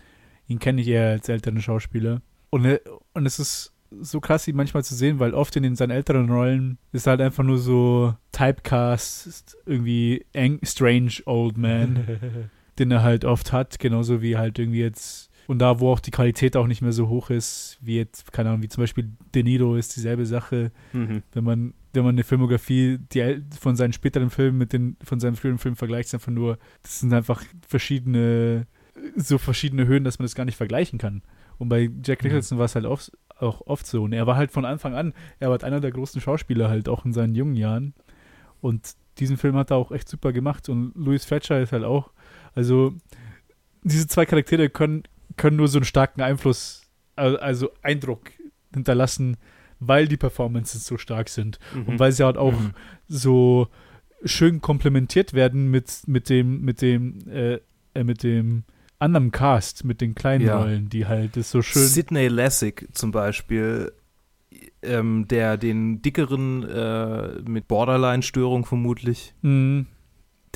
Ihn 0.46 0.58
kenne 0.58 0.82
ich 0.82 0.88
eher 0.88 1.10
als 1.10 1.28
älteren 1.28 1.60
Schauspieler. 1.62 2.20
Und, 2.50 2.78
und 3.14 3.26
es 3.26 3.38
ist 3.38 3.72
so 4.00 4.20
krass, 4.20 4.46
ihn 4.46 4.56
manchmal 4.56 4.84
zu 4.84 4.94
sehen, 4.94 5.18
weil 5.18 5.32
oft 5.32 5.56
in 5.56 5.62
den, 5.62 5.76
seinen 5.76 5.92
älteren 5.92 6.30
Rollen 6.30 6.78
ist 6.92 7.06
halt 7.06 7.22
einfach 7.22 7.42
nur 7.42 7.58
so 7.58 8.14
Typecast, 8.32 9.56
irgendwie 9.64 10.26
strange 10.62 11.22
old 11.24 11.56
man, 11.56 12.50
den 12.78 12.90
er 12.90 13.02
halt 13.02 13.24
oft 13.24 13.52
hat, 13.52 13.78
genauso 13.78 14.20
wie 14.20 14.36
halt 14.36 14.58
irgendwie 14.58 14.80
jetzt 14.80 15.30
und 15.46 15.60
da, 15.60 15.80
wo 15.80 15.90
auch 15.90 16.00
die 16.00 16.10
Qualität 16.10 16.56
auch 16.56 16.66
nicht 16.66 16.82
mehr 16.82 16.92
so 16.92 17.08
hoch 17.08 17.30
ist, 17.30 17.78
wie 17.80 17.96
jetzt, 17.96 18.32
keine 18.32 18.50
Ahnung, 18.50 18.62
wie 18.62 18.68
zum 18.68 18.82
Beispiel 18.82 19.10
De 19.34 19.42
Niro 19.42 19.76
ist 19.76 19.94
dieselbe 19.96 20.26
Sache. 20.26 20.72
Mhm. 20.92 21.22
Wenn 21.32 21.44
man, 21.44 21.74
wenn 21.92 22.04
man 22.04 22.14
eine 22.14 22.24
Filmografie 22.24 22.98
die, 23.12 23.42
von 23.58 23.76
seinen 23.76 23.92
späteren 23.92 24.30
Filmen 24.30 24.58
mit 24.58 24.72
den 24.72 24.96
von 25.02 25.20
seinen 25.20 25.36
früheren 25.36 25.58
Filmen 25.58 25.76
vergleicht, 25.76 26.08
ist 26.08 26.14
einfach 26.14 26.32
nur, 26.32 26.58
das 26.82 27.00
sind 27.00 27.12
einfach 27.12 27.42
verschiedene, 27.66 28.66
so 29.14 29.38
verschiedene 29.38 29.86
Höhen, 29.86 30.04
dass 30.04 30.18
man 30.18 30.24
das 30.24 30.34
gar 30.34 30.44
nicht 30.44 30.56
vergleichen 30.56 30.98
kann. 30.98 31.22
Und 31.58 31.68
bei 31.68 31.90
Jack 32.04 32.22
mhm. 32.22 32.28
Nicholson 32.28 32.56
mhm. 32.56 32.60
war 32.60 32.66
es 32.66 32.74
halt 32.74 32.86
oft, 32.86 33.12
auch 33.38 33.60
oft 33.66 33.86
so. 33.86 34.02
Und 34.02 34.12
er 34.12 34.26
war 34.26 34.36
halt 34.36 34.50
von 34.50 34.64
Anfang 34.64 34.94
an, 34.94 35.14
er 35.38 35.48
war 35.48 35.52
halt 35.52 35.64
einer 35.64 35.80
der 35.80 35.92
großen 35.92 36.20
Schauspieler 36.20 36.68
halt 36.68 36.88
auch 36.88 37.04
in 37.04 37.12
seinen 37.12 37.34
jungen 37.34 37.54
Jahren. 37.54 37.94
Und 38.60 38.94
diesen 39.18 39.36
Film 39.36 39.54
hat 39.56 39.70
er 39.70 39.76
auch 39.76 39.92
echt 39.92 40.08
super 40.08 40.32
gemacht. 40.32 40.68
Und 40.68 40.92
Louis 40.96 41.24
Fletcher 41.24 41.60
ist 41.60 41.72
halt 41.72 41.84
auch, 41.84 42.10
also 42.54 42.94
diese 43.82 44.08
zwei 44.08 44.26
Charaktere 44.26 44.68
können, 44.68 45.04
können 45.36 45.56
nur 45.56 45.68
so 45.68 45.78
einen 45.78 45.84
starken 45.84 46.20
Einfluss, 46.22 46.82
also 47.14 47.70
Eindruck 47.82 48.30
hinterlassen, 48.74 49.36
weil 49.78 50.08
die 50.08 50.16
Performances 50.16 50.86
so 50.86 50.98
stark 50.98 51.28
sind 51.28 51.58
mhm. 51.74 51.84
und 51.84 51.98
weil 51.98 52.12
sie 52.12 52.24
halt 52.24 52.36
auch 52.36 52.58
mhm. 52.58 52.72
so 53.08 53.68
schön 54.24 54.60
komplementiert 54.60 55.34
werden 55.34 55.70
mit, 55.70 56.02
mit 56.06 56.28
dem, 56.28 56.62
mit 56.62 56.82
dem, 56.82 57.18
äh, 57.28 57.60
äh, 57.94 58.04
mit 58.04 58.22
dem 58.22 58.64
anderen 58.98 59.30
Cast, 59.30 59.84
mit 59.84 60.00
den 60.00 60.14
kleinen 60.14 60.46
ja. 60.46 60.58
Rollen, 60.58 60.88
die 60.88 61.06
halt 61.06 61.36
das 61.36 61.50
so 61.50 61.60
schön. 61.62 61.82
Sidney 61.82 62.28
Lessig 62.28 62.88
zum 62.92 63.12
Beispiel, 63.12 63.92
ähm, 64.82 65.28
der 65.28 65.58
den 65.58 66.00
dickeren 66.00 66.62
äh, 66.64 67.42
mit 67.42 67.68
Borderline-Störung 67.68 68.64
vermutlich. 68.64 69.34
Mhm 69.42 69.86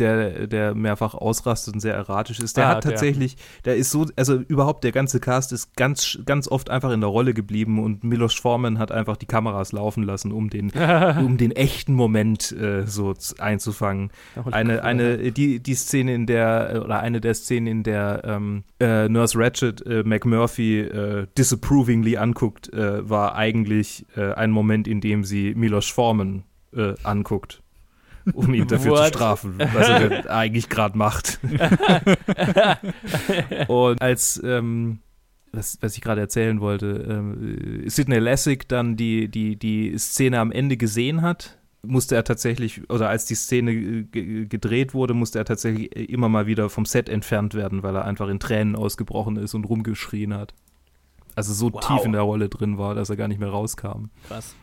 der, 0.00 0.46
der 0.46 0.74
mehrfach 0.74 1.14
ausrastet 1.14 1.74
und 1.74 1.80
sehr 1.80 1.94
erratisch 1.94 2.40
ist, 2.40 2.56
der 2.56 2.66
ah, 2.66 2.70
hat 2.70 2.84
tatsächlich, 2.84 3.36
der. 3.36 3.72
der 3.72 3.76
ist 3.76 3.90
so, 3.90 4.06
also 4.16 4.36
überhaupt 4.36 4.82
der 4.84 4.92
ganze 4.92 5.20
Cast 5.20 5.52
ist 5.52 5.76
ganz, 5.76 6.18
ganz 6.24 6.48
oft 6.48 6.70
einfach 6.70 6.90
in 6.90 7.00
der 7.00 7.10
Rolle 7.10 7.34
geblieben 7.34 7.82
und 7.82 8.02
Milos 8.02 8.34
Forman 8.34 8.78
hat 8.78 8.90
einfach 8.90 9.16
die 9.16 9.26
Kameras 9.26 9.72
laufen 9.72 10.02
lassen, 10.02 10.32
um 10.32 10.50
den, 10.50 10.70
um 11.18 11.36
den 11.36 11.52
echten 11.52 11.94
Moment 11.94 12.52
äh, 12.52 12.86
so 12.86 13.14
einzufangen. 13.38 14.10
Eine, 14.50 14.82
eine, 14.82 15.32
die, 15.32 15.60
die 15.60 15.74
Szene, 15.74 16.14
in 16.14 16.26
der, 16.26 16.82
oder 16.84 17.00
eine 17.00 17.20
der 17.20 17.34
Szenen, 17.34 17.66
in 17.66 17.82
der 17.82 18.22
ähm, 18.24 18.64
äh, 18.80 19.08
Nurse 19.08 19.38
Ratchet 19.38 19.84
äh, 19.86 20.02
McMurphy 20.04 20.80
äh, 20.80 21.26
disapprovingly 21.36 22.16
anguckt, 22.16 22.72
äh, 22.72 23.08
war 23.08 23.36
eigentlich 23.36 24.06
äh, 24.16 24.32
ein 24.32 24.50
Moment, 24.50 24.88
in 24.88 25.00
dem 25.00 25.24
sie 25.24 25.54
Milos 25.54 25.88
Forman 25.88 26.44
anguckt 27.02 27.64
um 28.32 28.52
ihn 28.54 28.66
dafür 28.66 28.92
What? 28.92 29.08
zu 29.08 29.14
strafen, 29.14 29.54
was 29.58 29.88
er 29.88 30.30
eigentlich 30.30 30.68
gerade 30.68 30.96
macht. 30.96 31.40
und 33.68 34.02
als, 34.02 34.40
ähm, 34.44 35.00
was, 35.52 35.78
was 35.80 35.96
ich 35.96 36.00
gerade 36.00 36.20
erzählen 36.20 36.60
wollte, 36.60 37.06
ähm, 37.08 37.82
Sidney 37.86 38.18
Lessig 38.18 38.68
dann 38.68 38.96
die, 38.96 39.28
die, 39.28 39.56
die 39.56 39.96
Szene 39.98 40.40
am 40.40 40.52
Ende 40.52 40.76
gesehen 40.76 41.22
hat, 41.22 41.58
musste 41.82 42.14
er 42.14 42.24
tatsächlich, 42.24 42.88
oder 42.90 43.08
als 43.08 43.24
die 43.24 43.34
Szene 43.34 44.04
gedreht 44.04 44.94
wurde, 44.94 45.14
musste 45.14 45.38
er 45.38 45.44
tatsächlich 45.44 46.10
immer 46.10 46.28
mal 46.28 46.46
wieder 46.46 46.68
vom 46.68 46.84
Set 46.84 47.08
entfernt 47.08 47.54
werden, 47.54 47.82
weil 47.82 47.96
er 47.96 48.04
einfach 48.04 48.28
in 48.28 48.38
Tränen 48.38 48.76
ausgebrochen 48.76 49.36
ist 49.36 49.54
und 49.54 49.64
rumgeschrien 49.64 50.34
hat. 50.34 50.54
Also 51.34 51.54
so 51.54 51.72
wow. 51.72 51.80
tief 51.80 52.04
in 52.04 52.12
der 52.12 52.22
Rolle 52.22 52.48
drin 52.48 52.76
war, 52.76 52.94
dass 52.94 53.08
er 53.08 53.16
gar 53.16 53.28
nicht 53.28 53.40
mehr 53.40 53.48
rauskam. 53.48 54.10
Krass. 54.28 54.54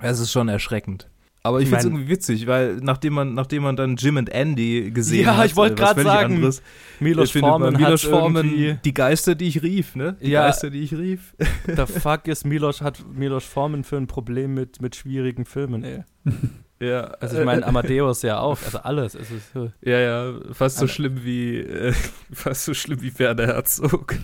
Es 0.00 0.20
ist 0.20 0.32
schon 0.32 0.48
erschreckend. 0.48 1.08
Aber 1.46 1.60
ich, 1.60 1.64
ich 1.64 1.68
finde 1.68 1.78
es 1.78 1.84
irgendwie 1.84 2.08
witzig, 2.08 2.46
weil 2.48 2.76
nachdem 2.76 3.14
man, 3.14 3.34
nachdem 3.34 3.62
man 3.62 3.76
dann 3.76 3.94
Jim 3.94 4.16
und 4.16 4.28
Andy 4.30 4.90
gesehen 4.90 5.24
ja, 5.24 5.32
hat, 5.32 5.38
ja, 5.38 5.44
ich 5.44 5.56
wollte 5.56 5.74
äh, 5.74 5.76
gerade 5.76 6.02
sagen, 6.02 6.34
anderes, 6.34 6.62
Milos 6.98 7.30
Forman, 7.30 7.74
Milos 7.74 8.02
Forman 8.02 8.80
die 8.84 8.94
Geister, 8.94 9.36
die 9.36 9.46
ich 9.46 9.62
rief, 9.62 9.94
ne? 9.94 10.16
Die 10.20 10.30
ja, 10.30 10.46
Geister, 10.46 10.70
die 10.70 10.80
ich 10.80 10.92
rief. 10.92 11.34
Der 11.66 11.86
Fuck 11.86 12.26
ist, 12.26 12.44
Milos 12.44 12.82
hat 12.82 13.04
Milos 13.14 13.44
Forman 13.44 13.84
für 13.84 13.96
ein 13.96 14.08
Problem 14.08 14.54
mit, 14.54 14.82
mit 14.82 14.96
schwierigen 14.96 15.44
Filmen, 15.44 15.84
ey. 15.84 16.04
Ja, 16.78 17.04
also 17.20 17.38
ich 17.38 17.44
meine 17.46 17.64
Amadeus 17.64 18.20
ja 18.20 18.38
auch, 18.38 18.58
also 18.62 18.78
alles. 18.80 19.14
Es 19.14 19.30
ist, 19.30 19.54
ja, 19.80 19.98
ja, 19.98 20.34
fast 20.52 20.76
so 20.76 20.86
schlimm 20.86 21.24
wie 21.24 21.60
äh, 21.60 21.94
fast 22.30 22.66
so 22.66 22.74
schlimm 22.74 23.00
wie 23.00 23.18
Werner 23.18 23.46
Herzog. 23.46 24.14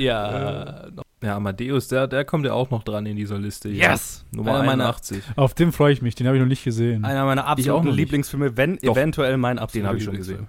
Ja, 0.00 0.86
äh, 0.86 0.90
ja, 1.22 1.36
Amadeus, 1.36 1.88
der, 1.88 2.06
der 2.06 2.24
kommt 2.24 2.46
ja 2.46 2.54
auch 2.54 2.70
noch 2.70 2.82
dran 2.82 3.04
in 3.04 3.16
dieser 3.16 3.38
Liste. 3.38 3.68
Yes! 3.68 4.24
Ja. 4.32 4.36
Nummer 4.38 4.60
einer 4.60 4.72
81. 4.72 5.22
Auf 5.36 5.54
den 5.54 5.72
freue 5.72 5.92
ich 5.92 6.00
mich, 6.00 6.14
den 6.14 6.26
habe 6.26 6.36
ich 6.36 6.40
noch 6.40 6.48
nicht 6.48 6.64
gesehen. 6.64 7.04
Einer 7.04 7.24
meiner 7.26 7.46
absoluten 7.46 7.88
Lieblingsfilme, 7.88 8.56
wenn 8.56 8.78
Doch, 8.78 8.96
eventuell 8.96 9.36
mein 9.36 9.58
absoluter 9.58 9.82
Den 9.82 9.88
habe 9.88 9.98
ich 9.98 10.04
schon 10.04 10.16
gesehen. 10.16 10.48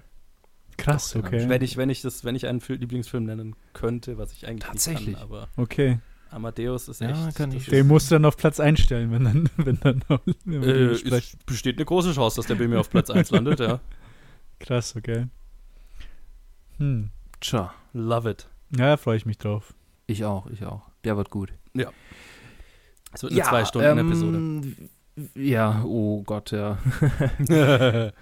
Krass, 0.78 1.12
Doch, 1.12 1.24
okay. 1.24 1.48
Wenn 1.48 1.62
ich, 1.62 1.76
wenn 1.76 1.90
ich 1.90 2.00
das, 2.00 2.24
wenn 2.24 2.34
ich 2.34 2.46
einen 2.46 2.60
Lieblingsfilm 2.66 3.24
nennen 3.24 3.54
könnte, 3.74 4.16
was 4.16 4.32
ich 4.32 4.48
eigentlich 4.48 4.68
Tatsächlich. 4.68 5.08
nicht 5.08 5.18
kann, 5.18 5.24
aber 5.24 5.48
okay. 5.56 5.98
Amadeus 6.30 6.88
ist 6.88 7.02
echt. 7.02 7.14
Ja, 7.14 7.30
kann 7.32 7.52
ich 7.52 7.66
den 7.66 7.86
musst 7.86 8.10
du 8.10 8.14
dann 8.14 8.24
auf 8.24 8.38
Platz 8.38 8.58
einstellen, 8.58 9.12
wenn 9.12 9.24
dann, 9.24 9.50
wenn 9.56 9.78
dann 9.80 10.02
wenn 10.44 10.62
äh, 10.62 10.92
es 10.92 11.36
besteht 11.44 11.76
eine 11.76 11.84
große 11.84 12.14
Chance, 12.14 12.36
dass 12.36 12.46
der 12.46 12.54
bei 12.54 12.66
mir 12.66 12.80
auf 12.80 12.88
Platz 12.88 13.10
1 13.10 13.30
landet, 13.30 13.60
ja. 13.60 13.80
Krass, 14.58 14.96
okay. 14.96 15.26
Hm. 16.78 17.10
Tja. 17.40 17.74
Love 17.92 18.30
it. 18.30 18.48
Ja, 18.76 18.96
freue 18.96 19.16
ich 19.16 19.26
mich 19.26 19.38
drauf. 19.38 19.74
Ich 20.06 20.24
auch, 20.24 20.46
ich 20.48 20.64
auch. 20.64 20.82
Der 21.04 21.16
wird 21.16 21.30
gut. 21.30 21.52
Ja. 21.74 21.90
Es 23.12 23.22
wird 23.22 23.32
eine 23.32 23.40
ja, 23.40 23.46
zwei 23.46 23.64
Stunden 23.64 23.98
ähm, 23.98 24.06
Episode. 24.06 24.62
Ja, 25.34 25.82
oh 25.84 26.22
Gott, 26.22 26.52
ja. 26.52 26.78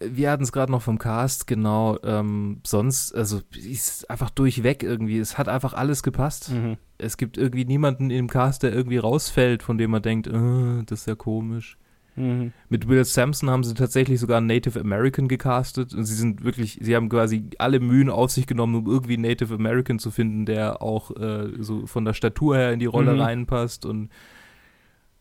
wir 0.00 0.30
hatten 0.30 0.42
es 0.44 0.52
gerade 0.52 0.70
noch 0.72 0.82
vom 0.82 0.98
Cast, 0.98 1.46
genau. 1.46 1.98
Ähm, 2.04 2.60
sonst, 2.64 3.14
also 3.14 3.40
ist 3.54 4.08
einfach 4.08 4.30
durchweg 4.30 4.82
irgendwie. 4.82 5.18
Es 5.18 5.38
hat 5.38 5.48
einfach 5.48 5.74
alles 5.74 6.02
gepasst. 6.02 6.50
Mhm. 6.50 6.76
Es 6.98 7.16
gibt 7.16 7.36
irgendwie 7.36 7.64
niemanden 7.64 8.10
im 8.10 8.28
Cast, 8.28 8.62
der 8.62 8.72
irgendwie 8.72 8.98
rausfällt, 8.98 9.62
von 9.62 9.76
dem 9.76 9.90
man 9.90 10.02
denkt, 10.02 10.26
äh, 10.28 10.82
das 10.86 11.00
ist 11.00 11.06
ja 11.06 11.16
komisch. 11.16 11.76
Mhm. 12.16 12.52
Mit 12.68 12.88
Will 12.88 13.04
Sampson 13.04 13.48
haben 13.50 13.64
sie 13.64 13.74
tatsächlich 13.74 14.18
sogar 14.20 14.38
einen 14.38 14.46
Native 14.48 14.78
American 14.80 15.28
gecastet 15.28 15.94
und 15.94 16.04
sie 16.04 16.14
sind 16.14 16.44
wirklich, 16.44 16.78
sie 16.80 16.94
haben 16.96 17.08
quasi 17.08 17.44
alle 17.58 17.80
Mühen 17.80 18.10
auf 18.10 18.30
sich 18.30 18.46
genommen, 18.46 18.74
um 18.74 18.86
irgendwie 18.86 19.14
einen 19.14 19.22
Native 19.22 19.54
American 19.54 19.98
zu 19.98 20.10
finden, 20.10 20.44
der 20.46 20.82
auch 20.82 21.10
äh, 21.16 21.50
so 21.60 21.86
von 21.86 22.04
der 22.04 22.14
Statur 22.14 22.56
her 22.56 22.72
in 22.72 22.80
die 22.80 22.86
Rolle 22.86 23.14
Mhm. 23.14 23.20
reinpasst 23.20 23.86
und 23.86 24.10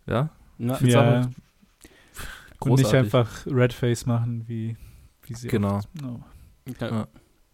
ja, 0.07 0.29
Na, 0.57 0.77
Ja. 0.81 1.01
einfach 1.01 1.31
Und 2.59 2.71
nicht 2.71 2.83
großartig. 2.83 2.95
einfach 3.15 3.45
Redface 3.45 4.05
machen, 4.05 4.43
wie, 4.47 4.75
wie 5.23 5.33
sie 5.35 5.47
Genau. 5.47 5.77
oft- 5.77 6.01
no. 6.01 6.19
ja. 6.81 7.07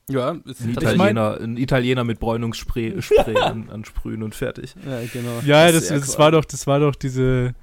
ja, 0.10 0.32
ist 0.46 0.62
Ein 0.62 0.70
Italiener, 0.72 1.40
ein 1.40 1.58
Italiener 1.58 2.04
mit 2.04 2.20
Bräunungsspray 2.20 3.02
Spray 3.02 3.38
an, 3.42 3.70
ansprühen 3.70 4.24
und 4.24 4.34
fertig. 4.34 4.76
Ja, 4.86 5.00
genau. 5.12 5.40
Ja, 5.46 5.72
Das 5.72 5.90
das, 5.90 6.00
das, 6.02 6.20
war 6.20 6.32
doch, 6.32 6.46
das 6.46 6.66
war 6.66 6.80
doch 6.80 6.96
diese, 6.96 7.54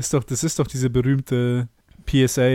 ist 0.00 0.14
doch, 0.14 0.24
das 0.24 0.44
ist 0.44 0.58
doch 0.58 0.66
diese 0.66 0.90
berühmte 0.90 1.68
PSA 2.06 2.46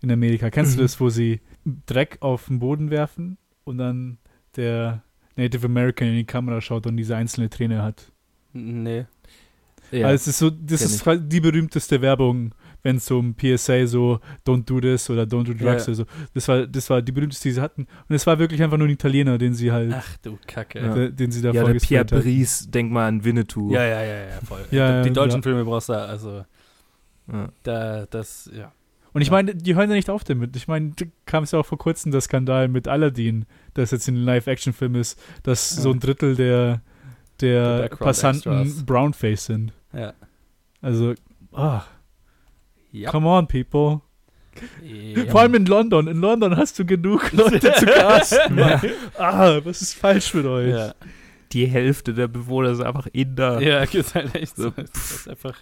in 0.00 0.10
Amerika. 0.10 0.50
Kennst 0.50 0.74
du 0.74 0.78
Mhm. 0.78 0.82
das, 0.84 1.00
wo 1.00 1.08
sie 1.08 1.40
Dreck 1.86 2.18
auf 2.20 2.46
den 2.46 2.58
Boden 2.58 2.90
werfen 2.90 3.38
und 3.64 3.78
dann 3.78 4.18
der 4.56 5.02
Native 5.36 5.66
American 5.66 6.08
in 6.08 6.14
die 6.16 6.24
Kamera 6.24 6.60
schaut 6.60 6.86
und 6.86 6.96
diese 6.96 7.16
einzelne 7.16 7.48
Träne 7.50 7.82
hat? 7.82 8.10
Nee. 8.52 9.06
Ja, 9.90 10.08
Also 10.08 10.16
es 10.22 10.26
ist 10.28 10.38
so, 10.38 10.50
das 10.50 10.82
ist 10.82 11.02
quasi 11.02 11.26
die 11.26 11.40
berühmteste 11.40 12.02
Werbung, 12.02 12.52
wenn 12.82 12.96
es 12.96 13.06
so 13.06 13.18
um 13.18 13.34
PSA 13.34 13.86
so 13.86 14.20
Don't 14.46 14.64
do 14.66 14.80
this 14.80 15.08
oder 15.08 15.22
Don't 15.22 15.44
do 15.44 15.54
drugs 15.54 15.86
Ja. 15.86 15.92
oder 15.92 15.94
so. 15.94 16.04
Das 16.34 16.46
war, 16.46 16.66
das 16.66 16.90
war 16.90 17.00
die 17.00 17.10
berühmteste, 17.12 17.48
die 17.48 17.54
sie 17.54 17.60
hatten. 17.60 17.86
Und 18.08 18.14
es 18.14 18.26
war 18.26 18.38
wirklich 18.38 18.62
einfach 18.62 18.76
nur 18.76 18.86
ein 18.86 18.90
Italiener, 18.92 19.38
den 19.38 19.54
sie 19.54 19.72
halt, 19.72 19.92
Ach 19.94 20.16
du 20.18 20.38
Kacke. 20.46 20.80
Ja. 20.80 20.94
de- 20.94 21.10
den 21.12 21.30
sie 21.32 21.40
da 21.40 21.52
ja 21.52 21.64
der 21.64 21.74
Pierre. 21.80 22.04
Brice, 22.04 22.70
denk 22.70 22.92
mal 22.92 23.08
an 23.08 23.24
Winnetou. 23.24 23.72
Ja, 23.72 23.82
ja, 23.84 24.02
ja, 24.02 24.18
ja, 24.28 24.40
voll. 24.46 24.64
Ja, 24.70 25.02
die 25.02 25.10
deutschen 25.10 25.38
ja. 25.38 25.42
Filme 25.42 25.64
brauchst 25.64 25.88
du, 25.88 25.94
also 25.94 26.44
Ja. 27.32 27.48
da, 27.62 28.06
das, 28.06 28.50
ja. 28.54 28.72
Und 29.12 29.22
ich 29.22 29.28
Ja. 29.28 29.32
meine, 29.32 29.54
die 29.54 29.74
hören 29.74 29.88
ja 29.90 29.96
nicht 29.96 30.10
auf 30.10 30.24
damit. 30.24 30.54
Ich 30.56 30.68
meine, 30.68 30.92
da 30.96 31.04
kam 31.26 31.44
es 31.44 31.50
ja 31.52 31.58
auch 31.58 31.66
vor 31.66 31.78
kurzem 31.78 32.12
der 32.12 32.20
Skandal 32.20 32.68
mit 32.68 32.86
Aladdin, 32.88 33.46
das 33.74 33.90
jetzt 33.90 34.06
ein 34.08 34.16
Live-Action-Film 34.16 34.94
ist, 34.96 35.18
dass 35.42 35.76
Ja. 35.76 35.82
so 35.82 35.90
ein 35.92 36.00
Drittel 36.00 36.36
der, 36.36 36.82
der 37.40 37.88
Passanten 37.88 38.62
Extras. 38.62 38.84
Brownface 38.86 39.44
sind. 39.46 39.72
Ja. 39.92 40.12
Also, 40.82 41.14
ah, 41.52 41.82
Ja. 42.92 43.10
come 43.10 43.26
on, 43.28 43.46
people. 43.48 44.00
ja. 44.82 45.24
Vor 45.30 45.40
allem 45.40 45.54
in 45.54 45.66
London. 45.66 46.06
In 46.08 46.18
London 46.20 46.56
hast 46.56 46.78
du 46.78 46.84
genug 46.84 47.32
Leute 47.32 47.72
zu 47.74 47.86
casten. 47.86 48.58
Ja. 48.58 48.80
Ah, 49.16 49.60
was 49.64 49.82
ist 49.82 49.94
falsch 49.94 50.34
mit 50.34 50.46
euch? 50.46 50.70
Ja, 50.70 50.94
Die 51.52 51.66
Hälfte 51.66 52.12
der 52.12 52.28
Bewohner 52.28 52.70
ist 52.70 52.80
einfach 52.80 53.06
Inder. 53.12 53.60
ja 53.62 53.78
ist 53.92 54.14
halt 54.14 54.34
echt 54.34 54.56
so. 54.56 54.64
So. 54.64 54.70
Das 54.70 55.10
ist 55.12 55.28
einfach. 55.28 55.54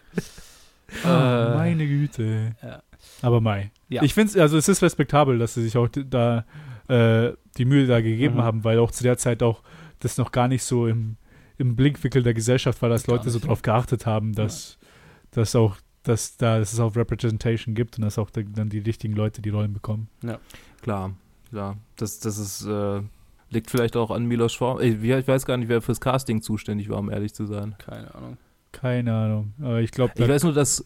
Äh, 1.04 1.54
meine 1.54 1.86
Güte. 1.86 2.54
Ja. 2.62 2.82
Aber 3.22 3.40
Mai. 3.40 3.70
Ja. 3.88 4.02
Ich 4.02 4.14
finde 4.14 4.30
es, 4.30 4.36
also 4.36 4.56
es 4.56 4.68
ist 4.68 4.82
respektabel, 4.82 5.38
dass 5.38 5.54
sie 5.54 5.62
sich 5.62 5.76
auch 5.76 5.88
da 5.88 6.44
äh, 6.88 7.32
die 7.56 7.64
Mühe 7.64 7.86
da 7.86 8.00
gegeben 8.00 8.36
Mhm. 8.36 8.42
haben, 8.42 8.64
weil 8.64 8.78
auch 8.78 8.90
zu 8.90 9.02
der 9.02 9.16
Zeit 9.18 9.42
auch 9.42 9.62
das 10.00 10.18
noch 10.18 10.30
gar 10.32 10.48
nicht 10.48 10.62
so 10.62 10.86
im, 10.86 11.16
im 11.58 11.74
Blickwinkel 11.76 12.22
der 12.22 12.34
Gesellschaft 12.34 12.82
war, 12.82 12.88
dass 12.88 13.04
Gar 13.04 13.16
Leute 13.16 13.30
so 13.30 13.38
drauf 13.38 13.62
geachtet 13.62 14.06
haben, 14.06 14.32
dass, 14.34 14.78
dass 15.30 15.56
auch, 15.56 15.76
dass 16.02 16.36
da 16.36 16.58
dass 16.58 16.72
es 16.72 16.80
auch 16.80 16.94
Representation 16.94 17.74
gibt 17.74 17.96
und 17.98 18.04
dass 18.04 18.18
auch 18.18 18.30
da, 18.30 18.42
dann 18.42 18.68
die 18.68 18.78
richtigen 18.80 19.14
Leute 19.14 19.40
die 19.42 19.50
Rollen 19.50 19.72
bekommen. 19.72 20.08
Klar, 20.82 21.12
klar. 21.50 21.76
Das, 21.96 22.20
das 22.20 22.38
ist, 22.38 22.66
äh, 22.66 23.00
liegt 23.50 23.70
vielleicht 23.70 23.96
auch 23.96 24.10
an 24.10 24.26
Milos 24.26 24.54
Form. 24.54 24.80
Ich, 24.80 25.02
ich 25.02 25.26
weiß 25.28 25.46
gar 25.46 25.56
nicht, 25.56 25.68
wer 25.68 25.80
fürs 25.82 26.00
Casting 26.00 26.42
zuständig 26.42 26.88
war, 26.90 26.98
um 26.98 27.10
ehrlich 27.10 27.34
zu 27.34 27.46
sein. 27.46 27.74
Keine 27.78 28.14
Ahnung. 28.14 28.36
Keine 28.80 29.14
Ahnung. 29.14 29.54
Aber 29.60 29.80
ich 29.80 29.90
glaube, 29.90 30.12
Ich 30.16 30.28
weiß 30.28 30.42
nur, 30.44 30.52
dass, 30.52 30.84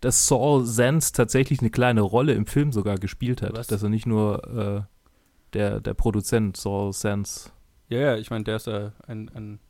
dass 0.00 0.26
Saul 0.26 0.64
Sands 0.64 1.12
tatsächlich 1.12 1.60
eine 1.60 1.70
kleine 1.70 2.00
Rolle 2.00 2.32
im 2.34 2.46
Film 2.46 2.72
sogar 2.72 2.96
gespielt 2.96 3.42
hat. 3.42 3.52
Was? 3.56 3.68
Dass 3.68 3.82
er 3.82 3.88
nicht 3.90 4.06
nur 4.06 4.86
äh, 4.88 5.52
der, 5.52 5.80
der 5.80 5.94
Produzent 5.94 6.56
Saul 6.56 6.92
Sands. 6.92 7.52
Ja, 7.88 7.98
ja, 8.00 8.16
ich 8.16 8.30
meine, 8.30 8.44
der 8.44 8.56
ist 8.56 8.66
ja 8.66 8.92
ein, 9.06 9.30
ein, 9.34 9.60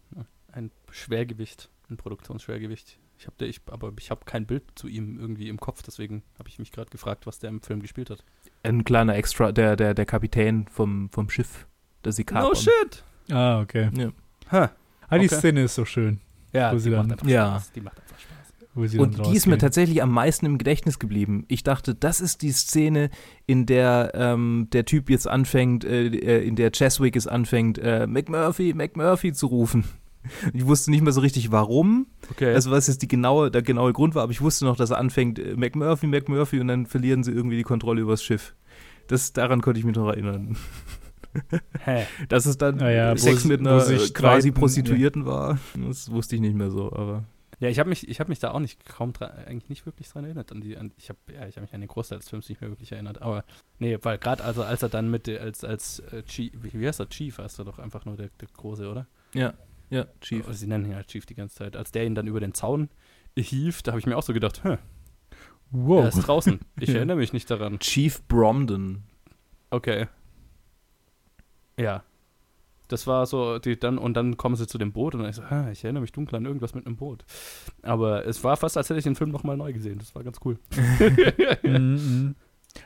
ein 0.52 0.70
Schwergewicht, 0.90 1.68
ein 1.90 1.96
Produktionsschwergewicht. 1.98 2.98
Ich 3.18 3.26
habe 3.26 3.44
ich, 3.46 3.60
aber 3.66 3.92
ich 3.98 4.10
habe 4.10 4.24
kein 4.24 4.46
Bild 4.46 4.62
zu 4.76 4.86
ihm 4.88 5.18
irgendwie 5.18 5.48
im 5.48 5.58
Kopf, 5.58 5.82
deswegen 5.82 6.22
habe 6.38 6.48
ich 6.48 6.58
mich 6.58 6.72
gerade 6.72 6.88
gefragt, 6.90 7.26
was 7.26 7.38
der 7.40 7.50
im 7.50 7.60
Film 7.62 7.80
gespielt 7.82 8.10
hat. 8.10 8.24
Ein 8.62 8.84
kleiner 8.84 9.14
Extra, 9.16 9.52
der, 9.52 9.76
der, 9.76 9.92
der 9.94 10.06
Kapitän 10.06 10.66
vom, 10.68 11.10
vom 11.10 11.28
Schiff. 11.28 11.66
Der 12.04 12.12
sie 12.12 12.24
kapern. 12.24 12.48
No 12.48 12.54
shit! 12.54 13.04
Ah, 13.30 13.60
okay. 13.60 13.90
Ja. 13.92 14.10
Ha. 14.52 14.70
Ah, 15.08 15.18
die 15.18 15.26
Okay. 15.26 15.34
Szene 15.36 15.62
ist 15.64 15.74
so 15.74 15.84
schön. 15.84 16.20
Ja, 16.53 16.72
Wo 16.72 16.78
sie 16.78 16.90
die 16.90 16.96
dann- 16.96 17.07
macht 17.09 17.12
einfach 17.20 17.28
Ja. 17.28 17.46
Spaß. 17.53 17.72
Die 17.72 17.80
macht 17.80 18.01
einfach 18.01 18.18
Spaß. 18.18 18.94
Und 18.99 19.26
die 19.26 19.36
ist 19.36 19.46
mir 19.46 19.59
tatsächlich 19.59 20.03
am 20.03 20.12
meisten 20.12 20.46
im 20.46 20.57
Gedächtnis 20.57 21.01
geblieben. 21.01 21.44
Ich 21.49 21.64
dachte, 21.64 21.96
das 21.96 22.20
ist 22.20 22.42
die 22.42 22.53
Szene, 22.53 23.11
in 23.46 23.66
der 23.66 24.12
ähm, 24.14 24.68
der 24.72 24.84
Typ 24.84 25.11
jetzt 25.11 25.26
anfängt, 25.26 25.84
äh, 25.84 26.07
äh, 26.07 26.46
in 26.46 26.55
der 26.55 26.70
Cheswick 26.70 27.16
es 27.16 27.26
anfängt, 27.26 27.78
äh, 27.78 28.07
McMurphy, 28.07 28.74
McMurphy 28.74 29.32
zu 29.32 29.46
rufen. 29.46 29.84
Ich 30.53 30.66
wusste 30.66 30.90
nicht 30.90 31.03
mehr 31.03 31.12
so 31.12 31.20
richtig, 31.22 31.53
warum, 31.53 32.07
Okay. 32.32 32.53
also 32.53 32.70
was 32.70 32.86
jetzt 32.86 33.01
die 33.03 33.09
genaue, 33.09 33.51
der 33.51 33.62
genaue 33.62 33.92
Grund 33.94 34.14
war, 34.14 34.24
aber 34.24 34.32
ich 34.32 34.42
wusste 34.42 34.64
noch, 34.66 34.76
dass 34.76 34.90
er 34.90 34.99
anfängt, 34.99 35.38
äh, 35.38 35.55
McMurphy, 35.57 36.07
McMurphy 36.07 36.61
und 36.61 36.68
dann 36.68 36.86
verlieren 36.86 37.22
sie 37.24 37.32
irgendwie 37.32 37.57
die 37.57 37.62
Kontrolle 37.62 38.03
übers 38.03 38.22
Schiff. 38.22 38.55
Das, 39.07 39.32
daran 39.32 39.62
konnte 39.62 39.78
ich 39.80 39.86
mich 39.86 39.96
noch 39.96 40.09
erinnern. 40.09 40.57
Hä? 41.84 42.06
Dass 42.28 42.46
es 42.46 42.58
dann 42.58 42.78
ja, 42.80 43.12
wo 43.12 43.16
Sex 43.16 43.44
mit 43.44 43.60
einer 43.60 43.78
quasi 44.12 44.48
ja. 44.48 44.54
Prostituierten 44.54 45.26
war, 45.26 45.58
das 45.86 46.10
wusste 46.10 46.34
ich 46.36 46.40
nicht 46.40 46.54
mehr 46.56 46.70
so, 46.70 46.92
aber 46.92 47.24
Ja, 47.60 47.68
ich 47.68 47.78
habe 47.78 47.88
mich, 47.88 48.08
ich 48.08 48.20
habe 48.20 48.28
mich 48.30 48.38
da 48.38 48.50
auch 48.52 48.60
nicht 48.60 48.84
kaum 48.84 49.12
dran, 49.12 49.30
eigentlich 49.46 49.68
nicht 49.68 49.86
wirklich 49.86 50.08
dran 50.08 50.24
erinnert. 50.24 50.52
An 50.52 50.60
die, 50.60 50.76
an, 50.76 50.92
ich 50.96 51.08
habe, 51.08 51.18
ja, 51.32 51.46
ich 51.46 51.56
habe 51.56 51.62
mich 51.62 51.74
an 51.74 51.80
den 51.80 51.88
Großteil 51.88 52.18
des 52.18 52.28
Films 52.28 52.48
nicht 52.48 52.60
mehr 52.60 52.70
wirklich 52.70 52.92
erinnert. 52.92 53.20
Aber 53.22 53.44
nee, 53.78 53.98
weil 54.02 54.18
gerade 54.18 54.44
also 54.44 54.62
als 54.62 54.82
er 54.82 54.88
dann 54.88 55.10
mit 55.10 55.26
der- 55.26 55.40
als 55.42 55.64
als 55.64 55.98
äh, 56.12 56.22
Chief, 56.22 56.52
wie 56.62 56.86
heißt 56.86 57.00
er 57.00 57.08
Chief, 57.08 57.36
heißt 57.38 57.58
er 57.58 57.64
doch 57.64 57.78
einfach 57.78 58.04
nur 58.04 58.16
der, 58.16 58.28
der 58.40 58.48
Große, 58.56 58.88
oder? 58.90 59.06
ja, 59.34 59.54
ja, 59.90 60.06
Chief. 60.20 60.44
Oder 60.44 60.54
Sie 60.54 60.66
nennen 60.66 60.84
ihn 60.86 60.94
halt 60.94 61.08
Chief 61.08 61.24
die 61.24 61.34
ganze 61.34 61.56
Zeit. 61.56 61.74
Als 61.76 61.90
der 61.92 62.04
ihn 62.04 62.14
dann 62.14 62.26
über 62.26 62.40
den 62.40 62.52
Zaun 62.54 62.90
hief, 63.38 63.82
da 63.82 63.92
habe 63.92 64.00
ich 64.00 64.06
mir 64.06 64.16
auch 64.18 64.22
so 64.22 64.32
gedacht, 64.34 64.62
hä, 64.64 64.76
Wow. 65.70 66.02
er 66.04 66.08
ist 66.08 66.20
draußen. 66.26 66.60
Ich 66.80 66.88
Ja. 66.90 66.96
erinnere 66.96 67.16
mich 67.16 67.32
nicht 67.32 67.50
daran. 67.50 67.78
Chief 67.78 68.22
Bromden. 68.28 69.02
Okay. 69.70 70.06
Ja. 71.78 72.02
Das 72.88 73.06
war 73.06 73.26
so, 73.26 73.58
die 73.58 73.78
dann, 73.78 73.98
und 73.98 74.14
dann 74.14 74.38
kommen 74.38 74.56
sie 74.56 74.66
zu 74.66 74.78
dem 74.78 74.92
Boot 74.92 75.14
und 75.14 75.20
dann 75.20 75.28
ich 75.30 75.36
so, 75.36 75.42
ah, 75.42 75.70
ich 75.70 75.84
erinnere 75.84 76.00
mich 76.00 76.12
dunkel 76.12 76.36
an 76.36 76.46
irgendwas 76.46 76.74
mit 76.74 76.86
einem 76.86 76.96
Boot. 76.96 77.24
Aber 77.82 78.26
es 78.26 78.42
war 78.44 78.56
fast, 78.56 78.78
als 78.78 78.88
hätte 78.88 78.98
ich 78.98 79.04
den 79.04 79.14
Film 79.14 79.30
nochmal 79.30 79.58
neu 79.58 79.72
gesehen. 79.74 79.98
Das 79.98 80.14
war 80.14 80.24
ganz 80.24 80.38
cool. 80.44 80.58
Mhm, 81.62 81.72
mhm. 81.72 82.34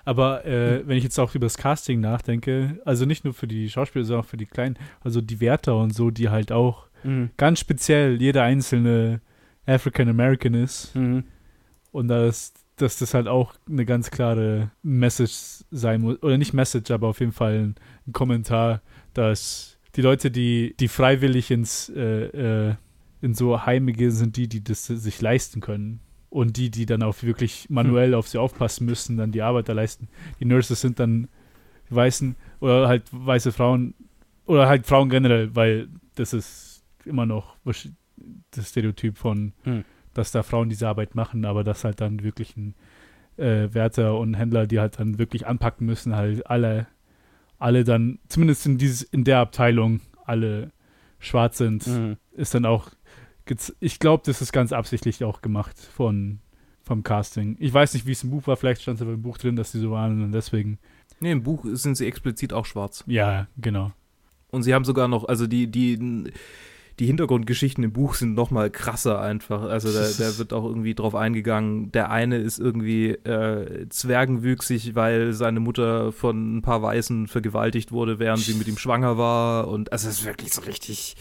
Aber 0.05 0.45
äh, 0.45 0.86
wenn 0.86 0.97
ich 0.97 1.05
jetzt 1.05 1.18
auch 1.18 1.34
über 1.34 1.47
das 1.47 1.57
Casting 1.59 2.01
nachdenke, 2.01 2.80
also 2.84 3.05
nicht 3.05 3.24
nur 3.24 3.34
für 3.34 3.47
die 3.49 3.68
Schauspieler, 3.68 4.05
sondern 4.05 4.24
auch 4.24 4.28
für 4.28 4.36
die 4.36 4.47
Kleinen, 4.47 4.76
also 5.03 5.20
die 5.20 5.40
Wärter 5.40 5.76
und 5.76 5.93
so, 5.95 6.11
die 6.11 6.28
halt 6.30 6.53
auch 6.53 6.86
Mhm. 7.05 7.30
ganz 7.36 7.59
speziell 7.59 8.20
jeder 8.22 8.45
einzelne 8.45 9.20
African 9.66 10.09
American 10.09 10.55
ist 10.55 10.95
Mhm. 10.95 11.24
und 11.90 12.07
dass, 12.09 12.55
dass 12.77 12.99
das 12.99 13.14
halt 13.14 13.29
auch 13.29 13.55
eine 13.68 13.85
ganz 13.85 14.11
klare 14.11 14.70
Message 14.83 15.64
sein 15.70 16.01
muss, 16.01 16.23
oder 16.23 16.39
nicht 16.39 16.53
Message, 16.53 16.91
aber 16.91 17.09
auf 17.09 17.20
jeden 17.20 17.33
Fall 17.33 17.59
ein, 17.59 17.75
ein 18.07 18.12
Kommentar, 18.12 18.81
dass 19.14 19.79
die 19.95 20.03
Leute, 20.03 20.31
die, 20.31 20.75
die 20.81 20.89
freiwillig 20.89 21.51
ins, 21.51 21.91
äh, 21.91 22.70
äh, 22.70 22.75
in 23.20 23.35
so 23.35 23.64
Heime 23.66 23.93
gehen, 23.93 24.11
sind 24.11 24.37
die, 24.37 24.49
die 24.49 24.64
das 24.64 24.87
sich 24.87 25.20
leisten 25.20 25.61
können. 25.61 26.01
Und 26.31 26.57
die, 26.57 26.70
die 26.70 26.87
dann 26.87 27.03
auch 27.03 27.23
wirklich 27.23 27.66
manuell 27.68 28.14
auf 28.14 28.27
sie 28.27 28.39
aufpassen 28.39 28.87
müssen, 28.87 29.18
dann 29.18 29.33
die 29.33 29.43
Arbeit 29.43 29.68
da 29.68 29.75
leisten. 29.75 30.09
Die 30.41 30.47
Nurses 30.47 30.81
sind 30.81 30.99
dann 30.99 31.29
Weißen 31.91 32.37
oder 32.61 32.89
halt 32.89 33.03
weiße 33.11 33.53
Frauen 33.53 33.93
oder 34.47 34.66
halt 34.66 34.87
Frauen 34.87 35.11
generell, 35.11 35.55
weil 35.55 35.89
das 36.14 36.33
ist 36.33 36.85
immer 37.05 37.27
noch 37.27 37.57
das 38.51 38.68
Stereotyp 38.68 39.18
von, 39.18 39.53
Hm. 39.64 39.85
Dass 40.15 40.33
da 40.33 40.43
Frauen 40.43 40.69
diese 40.69 40.89
Arbeit 40.89 41.15
machen, 41.15 41.45
aber 41.45 41.65
dass 41.65 41.85
halt 41.85 42.01
dann 42.01 42.23
wirklich 42.23 42.57
ein 42.57 42.75
äh, 43.37 43.69
Wärter 43.73 44.19
und 44.19 44.35
Händler, 44.35 44.67
die 44.67 44.79
halt 44.81 44.99
dann 44.99 45.19
wirklich 45.19 45.47
anpacken 45.47 45.87
müssen, 45.87 46.15
halt 46.15 46.47
alle, 46.47 46.87
alle 47.59 47.85
dann, 47.85 48.19
zumindest 48.29 48.67
in 48.67 48.79
dieses, 48.79 49.03
in 49.03 49.25
der 49.25 49.39
Abteilung, 49.39 50.01
alle 50.25 50.71
schwarz 51.19 51.59
sind, 51.59 51.87
Mhm. 51.87 52.17
ist 52.33 52.55
dann 52.55 52.67
auch, 52.67 52.91
ich 53.81 53.99
glaube, 53.99 54.23
das 54.27 54.41
ist 54.43 54.53
ganz 54.53 54.73
absichtlich 54.73 55.25
auch 55.25 55.41
gemacht 55.43 55.79
von, 55.79 56.39
vom 56.85 57.03
Casting. 57.03 57.57
Ich 57.59 57.73
weiß 57.73 57.95
nicht, 57.95 58.07
wie 58.07 58.13
es 58.13 58.23
im 58.25 58.31
Buch 58.31 58.47
war, 58.47 58.57
vielleicht 58.57 58.83
stand 58.83 58.97
es 58.99 59.03
aber 59.03 59.13
im 59.15 59.23
Buch 59.23 59.39
drin, 59.39 59.57
dass 59.57 59.73
die 59.73 59.79
so 59.79 59.91
waren 59.91 60.23
und 60.23 60.33
deswegen, 60.33 60.79
Nee, 61.21 61.31
im 61.33 61.43
Buch 61.45 61.65
sind 61.73 61.97
sie 61.97 62.07
explizit 62.07 62.53
auch 62.53 62.67
schwarz. 62.67 63.05
ja, 63.07 63.47
genau. 63.57 63.93
Und 64.51 64.65
sie 64.65 64.75
haben 64.75 64.85
sogar 64.85 65.07
noch, 65.09 65.25
also 65.29 65.47
die, 65.47 65.67
die, 65.69 66.31
die 66.99 67.07
Hintergrundgeschichten 67.07 67.82
im 67.84 67.93
Buch 67.93 68.14
sind 68.14 68.34
noch 68.34 68.51
mal 68.51 68.70
krasser 68.70 69.20
einfach. 69.20 69.62
Also 69.62 69.93
da, 69.93 70.09
da 70.18 70.38
wird 70.38 70.53
auch 70.53 70.64
irgendwie 70.64 70.95
drauf 70.95 71.14
eingegangen. 71.14 71.90
Der 71.93 72.11
eine 72.11 72.38
ist 72.38 72.59
irgendwie 72.59 73.11
äh, 73.11 73.88
zwergenwüchsig, 73.88 74.95
weil 74.95 75.32
seine 75.32 75.61
Mutter 75.61 76.12
von 76.12 76.59
ein 76.59 76.62
paar 76.62 76.82
Weißen 76.82 77.28
vergewaltigt 77.28 77.93
wurde, 77.93 78.18
während 78.18 78.40
sie 78.40 78.55
mit 78.55 78.68
ihm 78.68 78.78
schwanger 78.78 79.18
war. 79.18 79.68
Und 79.68 79.93
also 79.93 80.09
es 80.09 80.20
ist 80.20 80.26
wirklich 80.26 80.53
so 80.53 80.62
richtig 80.62 81.16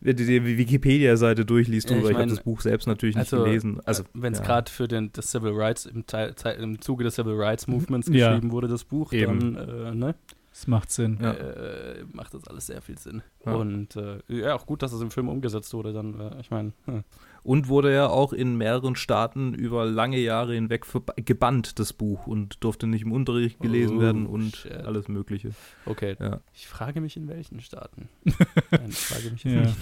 wenn 0.00 0.16
du 0.16 0.24
die 0.24 0.58
Wikipedia-Seite 0.58 1.44
durchliest, 1.44 1.90
Ja, 1.90 1.96
ich 1.96 2.02
drüber. 2.02 2.10
ich, 2.10 2.16
mein, 2.16 2.28
habe 2.28 2.36
das 2.36 2.44
Buch 2.44 2.60
selbst 2.60 2.86
natürlich 2.86 3.16
nicht 3.16 3.32
also, 3.32 3.44
gelesen. 3.44 3.80
Also, 3.84 4.04
wenn 4.14 4.32
es 4.32 4.40
ja. 4.40 4.44
gerade 4.44 4.70
für 4.70 4.88
den, 4.88 5.10
das 5.12 5.30
Civil 5.30 5.52
Rights 5.52 5.86
im, 5.86 6.06
Teil, 6.06 6.34
im 6.60 6.80
Zuge 6.80 7.04
des 7.04 7.14
Civil 7.14 7.34
Rights 7.34 7.66
Movements 7.66 8.08
Ja. 8.08 8.28
geschrieben 8.28 8.52
wurde, 8.52 8.68
das 8.68 8.84
Buch, 8.84 9.12
Eben. 9.12 9.54
dann 9.54 9.68
äh, 9.68 9.94
ne, 9.94 10.14
Das 10.56 10.66
macht 10.68 10.90
Sinn. 10.90 11.18
Ja. 11.20 11.32
äh, 11.34 12.04
macht 12.14 12.32
das 12.32 12.48
alles 12.48 12.64
sehr 12.66 12.80
viel 12.80 12.96
Sinn. 12.96 13.22
Ja. 13.44 13.52
Und 13.56 13.94
äh, 13.96 14.20
ja, 14.28 14.54
auch 14.54 14.64
gut, 14.64 14.82
dass 14.82 14.90
es 14.94 15.02
im 15.02 15.10
Film 15.10 15.28
umgesetzt 15.28 15.74
wurde. 15.74 15.92
Dann, 15.92 16.18
äh, 16.18 16.40
ich 16.40 16.50
meine, 16.50 16.72
hm. 16.86 17.04
Und 17.42 17.68
wurde 17.68 17.92
ja 17.92 18.06
auch 18.08 18.32
in 18.32 18.56
mehreren 18.56 18.96
Staaten 18.96 19.52
über 19.52 19.84
lange 19.84 20.16
Jahre 20.18 20.54
hinweg 20.54 20.86
gebannt, 21.16 21.78
das 21.78 21.92
Buch, 21.92 22.26
und 22.26 22.64
durfte 22.64 22.86
nicht 22.86 23.02
im 23.02 23.12
Unterricht 23.12 23.60
gelesen 23.60 23.98
Oh, 23.98 24.00
werden 24.00 24.26
und 24.26 24.56
shit. 24.56 24.72
alles 24.72 25.08
Mögliche. 25.08 25.50
okay. 25.84 26.16
Ja. 26.18 26.40
Ich 26.54 26.66
frage 26.66 27.02
mich, 27.02 27.18
in 27.18 27.28
welchen 27.28 27.60
Staaten. 27.60 28.08
Nein, 28.24 28.88
ich 28.88 28.96
frage 28.98 29.30
mich 29.32 29.44
jetzt 29.44 29.54
Ja. 29.54 29.60
nicht. 29.60 29.76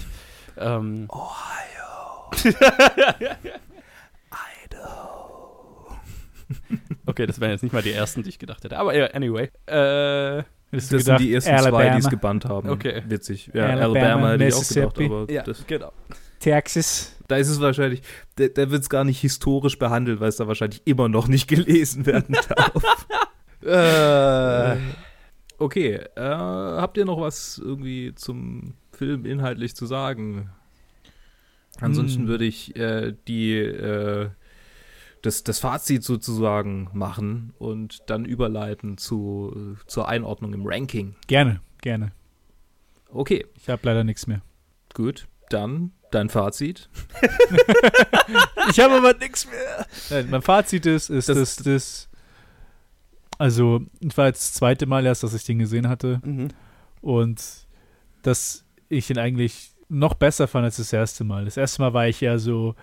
Ähm, 0.57 1.07
Ohio. 1.09 2.53
Idaho. 4.65 5.87
okay, 7.05 7.25
das 7.25 7.39
wären 7.39 7.51
jetzt 7.51 7.63
nicht 7.63 7.71
mal 7.73 7.81
die 7.81 7.91
ersten, 7.93 8.23
die 8.23 8.29
ich 8.29 8.39
gedacht 8.39 8.63
hätte. 8.65 8.77
Aber 8.77 8.93
ja, 8.95 9.05
anyway. 9.07 9.49
Äh, 9.67 10.43
Das 10.75 10.89
du 10.89 10.99
sind 10.99 11.19
die 11.19 11.33
ersten 11.33 11.49
zwei, 11.49 11.61
die 11.61 11.67
Alabama, 11.75 11.97
es 11.97 12.09
gebannt 12.09 12.45
haben. 12.45 12.69
Okay. 12.69 13.03
Witzig. 13.07 13.49
Ja, 13.53 13.65
Alabama, 13.67 13.99
Alabama, 13.99 14.31
hätte 14.31 14.45
ich 14.45 14.53
auch 14.53 14.67
gedacht, 14.67 14.97
Mississippi. 14.97 15.05
aber 15.05 15.31
ja, 15.31 15.43
das, 15.43 15.67
genau. 15.67 15.91
Texas. 16.39 17.15
da 17.27 17.37
ist 17.37 17.49
es 17.49 17.59
wahrscheinlich, 17.59 18.01
da, 18.35 18.47
da 18.47 18.69
wird 18.69 18.83
es 18.83 18.89
gar 18.89 19.03
nicht 19.03 19.19
historisch 19.21 19.79
behandelt, 19.79 20.19
weil 20.19 20.29
es 20.29 20.35
da 20.35 20.47
wahrscheinlich 20.47 20.81
immer 20.85 21.09
noch 21.09 21.27
nicht 21.27 21.47
gelesen 21.49 22.05
werden 22.05 22.35
darf. 22.49 22.73
Äh, 23.65 24.77
Okay, 25.57 25.93
äh, 26.15 26.21
habt 26.21 26.97
ihr 26.97 27.05
noch 27.05 27.19
was 27.19 27.57
irgendwie 27.63 28.13
zum 28.15 28.73
Film 28.91 29.25
inhaltlich 29.25 29.75
zu 29.75 29.85
sagen? 29.85 30.49
Ansonsten 31.79 32.21
Hm. 32.23 32.27
würde 32.27 32.45
ich 32.45 32.75
äh, 32.75 33.13
die 33.27 33.53
äh, 33.57 34.29
das, 35.25 35.43
das 35.43 35.59
Fazit 35.59 36.03
sozusagen 36.03 36.89
machen 36.93 37.53
und 37.57 38.09
dann 38.09 38.25
überleiten 38.25 38.97
zu, 38.97 39.75
zur 39.87 40.07
Einordnung 40.07 40.53
im 40.53 40.63
Ranking. 40.65 41.15
Gerne, 41.27 41.61
gerne. 41.81 42.11
Okay, 43.09 43.45
Ich 43.55 43.69
habe 43.69 43.81
leider 43.83 44.03
nichts 44.03 44.27
mehr. 44.27 44.41
gut. 44.93 45.27
Dann 45.49 45.91
dein 46.11 46.29
Fazit. 46.29 46.89
Ich 48.69 48.79
habe 48.79 48.95
aber 48.95 49.13
nichts 49.13 49.45
mehr. 49.47 49.85
Nein, 50.09 50.29
mein 50.31 50.41
Fazit 50.41 50.85
ist, 50.87 51.09
ist 51.09 51.29
Das- 51.29 51.37
dass 51.37 51.55
das. 51.57 52.09
Also, 53.37 53.81
es 54.07 54.17
war 54.17 54.27
jetzt 54.27 54.41
das 54.41 54.53
zweite 54.53 54.85
Mal 54.85 55.05
erst, 55.05 55.21
dass 55.23 55.33
ich 55.33 55.43
den 55.43 55.59
gesehen 55.59 55.87
hatte. 55.89 56.19
mhm. 56.23 56.47
Und 57.01 57.43
dass 58.23 58.65
ich 58.89 59.09
ihn 59.11 59.19
eigentlich 59.19 59.74
noch 59.89 60.15
besser 60.15 60.47
fand 60.47 60.65
als 60.65 60.77
das 60.77 60.93
erste 60.93 61.23
Mal. 61.23 61.45
Das 61.45 61.57
erste 61.57 61.81
Mal 61.81 61.93
war 61.93 62.07
ich 62.07 62.21
eher 62.21 62.39
so, 62.39 62.75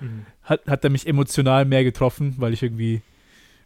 hat, 0.43 0.67
hat 0.67 0.85
er 0.85 0.91
mich 0.91 1.07
emotional 1.07 1.65
mehr 1.65 1.85
getroffen, 1.85 2.35
weil 2.39 2.53
ich 2.53 2.63
irgendwie 2.63 3.03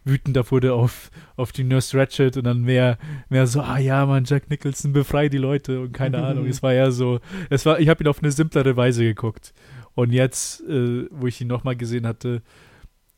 wütender 0.06 0.48
wurde 0.50 0.72
auf, 0.72 1.10
auf 1.36 1.52
die 1.52 1.64
Nurse 1.64 1.98
Ratchet 1.98 2.36
und 2.36 2.44
dann 2.44 2.62
mehr, 2.62 2.96
mehr 3.28 3.46
so, 3.46 3.60
ah 3.60 3.78
ja, 3.78 4.06
Mann, 4.06 4.24
Jack 4.24 4.48
Nicholson, 4.48 4.92
befrei 4.92 5.28
die 5.28 5.38
Leute 5.38 5.80
und 5.80 5.92
keine 5.92 6.18
Ahnung. 6.24 6.46
Es 6.46 6.62
war 6.62 6.72
ja 6.72 6.90
so, 6.90 7.20
es 7.50 7.66
war, 7.66 7.80
ich 7.80 7.88
habe 7.88 8.04
ihn 8.04 8.08
auf 8.08 8.22
eine 8.22 8.30
simplere 8.30 8.76
Weise 8.76 9.02
geguckt. 9.02 9.52
Und 9.94 10.12
jetzt, 10.12 10.60
äh, 10.68 11.06
wo 11.10 11.26
ich 11.26 11.40
ihn 11.40 11.48
nochmal 11.48 11.76
gesehen 11.76 12.06
hatte, 12.06 12.42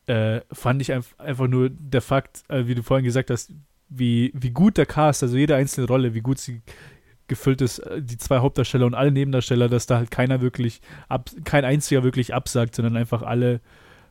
äh, 0.07 0.41
fand 0.51 0.81
ich 0.81 0.93
einf 0.93 1.15
einfach 1.19 1.47
nur 1.47 1.69
der 1.71 2.01
Fakt, 2.01 2.43
äh, 2.49 2.67
wie 2.67 2.75
du 2.75 2.83
vorhin 2.83 3.05
gesagt 3.05 3.31
hast, 3.31 3.53
wie, 3.91 4.33
wie 4.35 4.51
gut 4.51 4.79
der 4.79 4.87
Cast, 4.87 5.23
also 5.23 5.37
jede 5.37 5.57
einzelne 5.57 5.87
Rolle, 5.87 6.15
wie 6.15 6.21
gut 6.21 6.39
sie 6.39 6.63
gefüllt 7.29 7.61
ist, 7.61 7.79
äh, 7.81 8.03
die 8.03 8.17
zwei 8.17 8.39
Hauptdarsteller 8.39 8.87
und 8.87 8.95
alle 8.95 9.13
Nebendarsteller, 9.13 9.69
dass 9.69 9.87
da 9.87 9.97
halt 9.99 10.11
keiner 10.11 10.41
wirklich, 10.41 10.81
ab, 11.09 11.31
kein 11.45 11.65
einziger 11.65 12.03
wirklich 12.03 12.35
absagt, 12.35 12.75
sondern 12.75 12.97
einfach 12.97 13.23
alle 13.23 13.61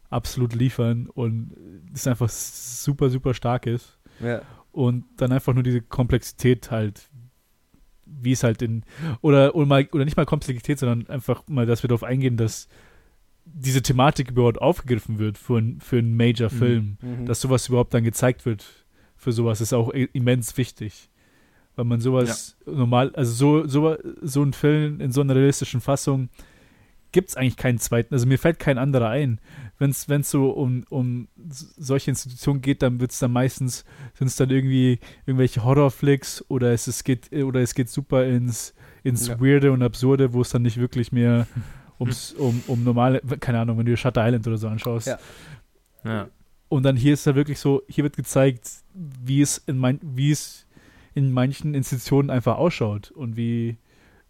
absolut 0.10 0.54
liefern 0.56 1.08
und 1.08 1.54
es 1.94 2.08
einfach 2.08 2.30
super, 2.30 3.10
super 3.10 3.34
stark 3.34 3.66
ist. 3.66 4.00
ja. 4.22 4.42
Und 4.72 5.06
dann 5.18 5.32
einfach 5.32 5.56
nur 5.56 5.64
diese 5.64 5.82
Komplexität 5.82 6.70
halt, 6.70 7.10
wie 8.06 8.32
es 8.34 8.44
halt 8.44 8.62
in, 8.62 8.84
oder, 9.22 9.56
oder, 9.56 9.66
mal, 9.66 9.88
oder 9.92 10.06
nicht 10.06 10.18
mal 10.18 10.26
Komplexität, 10.28 10.78
sondern 10.78 11.10
einfach 11.10 11.42
mal, 11.48 11.66
dass 11.66 11.84
wir 11.84 11.88
darauf 11.88 12.04
eingehen, 12.04 12.38
dass 12.38 12.68
diese 13.44 13.82
Thematik 13.82 14.30
überhaupt 14.32 14.62
aufgegriffen 14.62 15.18
wird 15.18 15.40
für, 15.40 15.58
ein, 15.58 15.80
für 15.82 15.98
einen 15.98 16.16
Major-Film 16.16 16.98
Mhm. 17.02 17.26
dass 17.26 17.42
sowas 17.42 17.68
überhaupt 17.70 17.94
dann 17.94 18.04
gezeigt 18.04 18.46
wird 18.46 18.86
für 19.16 19.32
sowas, 19.32 19.62
ist 19.62 19.74
auch 19.74 19.90
immens 19.90 20.58
wichtig. 20.58 21.10
Weil 21.78 21.86
man 21.86 22.02
sowas 22.02 22.58
normal, 22.66 23.12
also 23.16 23.32
so, 23.32 23.68
so, 23.68 23.96
so 24.22 24.44
ein 24.44 24.52
Film 24.52 25.00
in 25.00 25.12
so 25.12 25.22
einer 25.22 25.36
realistischen 25.36 25.80
Fassung 25.80 26.30
gibt 27.12 27.30
es 27.30 27.38
eigentlich 27.38 27.56
keinen 27.56 27.80
zweiten, 27.80 28.14
also 28.14 28.28
mir 28.28 28.38
fällt 28.38 28.60
kein 28.60 28.78
anderer 28.78 29.10
ein. 29.10 29.40
Wenn 29.78 29.92
es 29.92 30.30
so 30.30 30.50
um, 30.50 30.84
um 30.90 31.28
solche 31.38 32.12
Institutionen 32.12 32.62
geht, 32.62 32.82
dann 32.82 33.00
wird 33.00 33.12
es 33.12 33.20
dann 33.20 33.32
meistens, 33.32 33.86
sind 34.16 34.28
es 34.28 34.36
dann 34.36 34.50
irgendwie 34.50 35.00
irgendwelche 35.26 35.64
Horrorflicks 35.64 36.44
oder 36.48 36.74
es, 36.74 36.88
es 36.88 37.04
geht, 37.04 37.32
oder 37.32 37.62
es 37.62 37.76
geht 37.76 37.90
super 37.90 38.26
ins, 38.26 38.74
ins 39.04 39.28
Ja. 39.28 39.40
Weirde 39.40 39.72
und 39.72 39.84
Absurde, 39.84 40.34
wo 40.34 40.42
es 40.42 40.50
dann 40.50 40.64
nicht 40.64 40.78
wirklich 40.78 41.12
mehr 41.12 41.48
ums, 42.00 42.34
um, 42.34 42.62
um 42.68 42.84
normale, 42.84 43.22
keine 43.40 43.60
Ahnung, 43.60 43.78
wenn 43.78 43.86
du 43.86 43.96
Shutter 43.96 44.26
Island 44.26 44.46
oder 44.48 44.58
so 44.58 44.68
anschaust. 44.68 45.08
Ja. 45.08 45.20
Ja. 46.04 46.28
Und 46.70 46.84
dann 46.84 46.98
hier 46.98 47.14
ist 47.14 47.26
da 47.26 47.36
wirklich 47.36 47.60
so, 47.60 47.84
hier 47.88 48.04
wird 48.04 48.18
gezeigt, 48.18 48.70
wie 48.94 49.42
es 49.42 49.58
in 49.60 49.78
mein, 49.78 50.00
wie 50.04 50.32
es 50.32 50.67
in 51.18 51.32
manchen 51.32 51.74
Institutionen 51.74 52.30
einfach 52.30 52.58
ausschaut 52.58 53.10
und 53.10 53.36
wie 53.38 53.78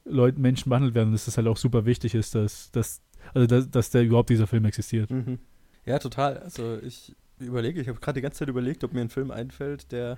Leute, 0.05 0.39
Menschen 0.39 0.69
behandelt 0.69 0.95
werden. 0.95 1.07
Und 1.09 1.13
dass 1.15 1.25
das 1.25 1.35
halt 1.35 1.45
auch 1.47 1.57
super 1.57 1.85
wichtig 1.85 2.15
ist, 2.15 2.33
dass, 2.33 2.71
dass, 2.71 3.01
also 3.33 3.45
dass, 3.45 3.69
dass 3.69 3.89
der 3.89 4.03
überhaupt 4.03 4.29
dieser 4.29 4.47
Film 4.47 4.63
existiert. 4.63 5.11
Mhm. 5.11 5.39
Ja, 5.85 5.99
total. 5.99 6.37
Also 6.37 6.77
ich 6.81 7.13
überlege, 7.39 7.81
ich 7.81 7.89
habe 7.89 7.99
gerade 7.99 8.19
die 8.19 8.21
ganze 8.21 8.39
Zeit 8.39 8.47
überlegt, 8.47 8.85
ob 8.85 8.93
mir 8.93 9.01
ein 9.01 9.09
Film 9.09 9.31
einfällt, 9.31 9.91
der 9.91 10.17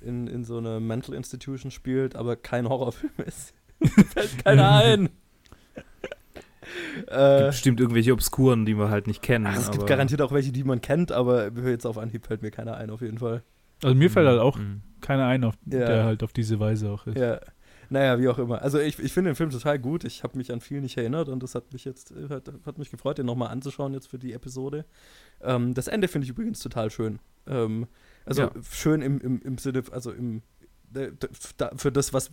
in, 0.00 0.26
in 0.26 0.42
so 0.42 0.58
einer 0.58 0.80
Mental 0.80 1.14
Institution 1.14 1.70
spielt, 1.70 2.16
aber 2.16 2.34
kein 2.34 2.68
Horrorfilm 2.68 3.12
ist. 3.24 3.54
Mir 3.78 4.04
fällt 4.04 4.44
keiner 4.44 4.70
ein. 4.82 5.10
Gibt 6.96 7.10
äh, 7.12 7.46
bestimmt 7.46 7.78
irgendwelche 7.78 8.12
Obskuren, 8.12 8.66
die 8.66 8.76
wir 8.76 8.90
halt 8.90 9.06
nicht 9.06 9.22
kennen. 9.22 9.46
ach, 9.46 9.56
es 9.56 9.70
gibt 9.70 9.86
garantiert 9.86 10.20
auch 10.20 10.32
welche, 10.32 10.50
die 10.50 10.64
man 10.64 10.80
kennt, 10.80 11.12
aber 11.12 11.52
jetzt 11.68 11.86
auf 11.86 11.96
Anhieb 11.96 12.26
fällt 12.26 12.42
mir 12.42 12.50
keiner 12.50 12.76
ein, 12.76 12.90
auf 12.90 13.02
jeden 13.02 13.18
Fall. 13.18 13.44
Also 13.84 13.94
mir 13.94 14.10
fällt 14.10 14.26
halt 14.26 14.40
auch 14.40 14.56
Mhm. 14.58 14.82
Keiner 15.00 15.26
ein, 15.26 15.44
auf, 15.44 15.54
Ja. 15.66 15.78
der 15.86 16.04
halt 16.04 16.22
auf 16.22 16.32
diese 16.32 16.58
Weise 16.60 16.90
auch 16.90 17.06
ist. 17.06 17.16
Ja. 17.18 17.40
Naja, 17.90 18.18
wie 18.20 18.28
auch 18.28 18.38
immer. 18.38 18.60
Also 18.60 18.78
ich, 18.78 18.98
ich 18.98 19.12
finde 19.14 19.30
den 19.30 19.34
Film 19.36 19.48
total 19.48 19.78
gut. 19.78 20.04
Ich 20.04 20.22
habe 20.22 20.36
mich 20.36 20.52
an 20.52 20.60
viel 20.60 20.82
nicht 20.82 20.98
erinnert 20.98 21.30
und 21.30 21.42
das 21.42 21.54
hat 21.54 21.72
mich 21.72 21.86
jetzt, 21.86 22.10
äh, 22.10 22.28
hat, 22.28 22.52
hat 22.66 22.76
mich 22.76 22.90
gefreut, 22.90 23.16
den 23.16 23.24
nochmal 23.24 23.48
anzuschauen 23.48 23.94
jetzt 23.94 24.08
für 24.08 24.18
die 24.18 24.34
Episode. 24.34 24.84
Ähm, 25.40 25.72
das 25.72 25.88
Ende 25.88 26.06
finde 26.06 26.24
ich 26.26 26.30
übrigens 26.30 26.60
total 26.60 26.90
schön. 26.90 27.18
Ähm, 27.46 27.86
also 28.26 28.42
Ja. 28.42 28.50
schön 28.70 29.00
im, 29.00 29.18
im, 29.20 29.40
im 29.40 29.56
Sinne, 29.56 29.84
also 29.90 30.12
im 30.12 30.42
äh, 30.94 31.12
da, 31.56 31.70
für 31.76 31.90
das, 31.90 32.12
was, 32.12 32.30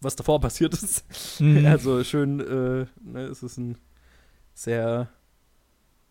was 0.00 0.16
davor 0.16 0.40
passiert 0.40 0.74
ist. 0.74 1.04
Mhm. 1.40 1.64
Also 1.66 2.02
schön, 2.02 2.40
äh, 2.40 2.86
ne, 3.00 3.20
es 3.30 3.44
ist 3.44 3.58
ein 3.58 3.78
sehr, 4.54 5.08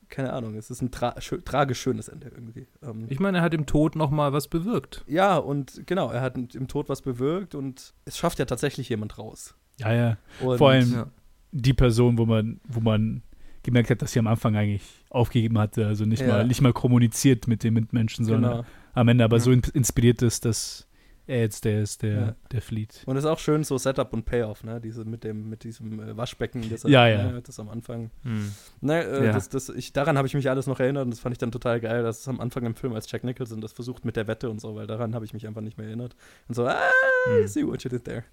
keine 0.10 0.34
Ahnung, 0.34 0.56
es 0.56 0.70
ist 0.70 0.82
ein 0.82 0.92
tra 0.92 1.20
schö 1.20 1.40
tragisch 1.42 1.80
schönes 1.82 2.08
Ende 2.08 2.28
irgendwie. 2.28 2.68
Ähm, 2.84 3.06
Ich 3.10 3.20
meine, 3.20 3.38
er 3.40 3.44
hat 3.44 3.54
im 3.54 3.66
Tod 3.66 3.96
noch 3.96 4.12
mal 4.12 4.34
was 4.34 4.48
bewirkt. 4.48 5.04
ja, 5.08 5.38
und 5.38 5.84
genau, 5.86 6.10
er 6.12 6.22
hat 6.22 6.38
im 6.38 6.68
Tod 6.68 6.90
was 6.90 7.02
bewirkt 7.02 7.56
und 7.56 7.94
es 8.06 8.18
schafft 8.18 8.40
ja 8.40 8.46
tatsächlich 8.46 8.90
jemand 8.90 9.18
raus. 9.18 9.56
ja, 9.80 9.94
ja. 9.94 10.18
Und 10.42 10.58
Vor 10.58 10.70
allem 10.72 10.92
Ja. 10.94 11.08
die 11.52 11.74
Person, 11.74 12.18
wo 12.18 12.26
man, 12.26 12.60
wo 12.68 12.80
man 12.80 13.22
gemerkt 13.64 13.90
hat, 13.90 14.02
dass 14.02 14.12
sie 14.12 14.20
am 14.20 14.28
Anfang 14.28 14.56
eigentlich 14.56 14.84
aufgegeben 15.10 15.58
hatte, 15.58 15.88
also 15.88 16.06
nicht 16.06 16.22
Ja. 16.22 16.28
mal 16.28 16.48
nicht 16.48 16.62
mal 16.62 16.72
kommuniziert 16.74 17.48
mit 17.48 17.64
den 17.64 17.74
Mitmenschen, 17.74 18.24
sondern 18.26 18.52
Genau. 18.58 18.66
am 18.94 19.08
Ende 19.08 19.24
aber 19.24 19.38
Ja. 19.38 19.44
so 19.44 19.52
in- 19.52 19.64
inspiriert 19.74 20.22
ist, 20.22 20.46
dass 20.46 20.88
er 21.28 21.40
jetzt 21.42 21.66
der 21.66 21.82
ist, 21.82 22.04
der, 22.04 22.14
Ja. 22.14 22.36
der 22.52 22.62
flieht. 22.62 23.04
Und 23.06 23.18
es 23.18 23.24
ist 23.24 23.30
auch 23.30 23.40
schön 23.40 23.64
so 23.64 23.78
Setup 23.78 24.14
und 24.14 24.26
Payoff, 24.26 24.64
ne? 24.64 24.80
Diese 24.80 25.06
mit 25.06 25.24
dem 25.24 25.50
mit 25.50 25.64
diesem 25.64 26.00
äh, 26.00 26.16
Waschbecken, 26.18 26.70
das, 26.70 26.84
Ja, 26.84 27.08
ja. 27.08 27.32
Ne, 27.32 27.42
das 27.42 27.60
am 27.60 27.70
Anfang. 27.70 28.12
Hm. 28.24 28.52
Ne, 28.82 29.04
äh, 29.04 29.26
Ja. 29.28 29.32
das, 29.34 29.50
das, 29.50 29.70
ich, 29.70 29.94
daran 29.94 30.18
habe 30.18 30.28
ich 30.28 30.34
mich 30.34 30.50
alles 30.50 30.68
noch 30.68 30.80
erinnert 30.80 31.06
und 31.06 31.12
das 31.12 31.20
fand 31.20 31.34
ich 31.34 31.40
dann 31.40 31.52
total 31.52 31.80
geil, 31.80 32.04
dass 32.04 32.20
es 32.22 32.28
am 32.28 32.40
Anfang 32.40 32.66
im 32.66 32.76
Film 32.76 32.94
als 32.94 33.10
Jack 33.12 33.24
Nicholson 33.24 33.62
das 33.62 33.74
versucht 33.74 34.06
mit 34.06 34.16
der 34.16 34.28
Wette 34.28 34.50
und 34.50 34.62
so, 34.62 34.76
weil 34.76 34.88
daran 34.88 35.16
habe 35.16 35.26
ich 35.26 35.34
mich 35.34 35.48
einfach 35.48 35.62
nicht 35.62 35.78
mehr 35.78 35.88
erinnert. 35.88 36.16
Und 36.48 36.56
so, 36.56 36.66
ah, 36.68 36.80
Hm. 37.28 37.48
see 37.48 37.66
what 37.66 37.84
you 37.84 37.90
did 37.90 38.04
there. 38.06 38.24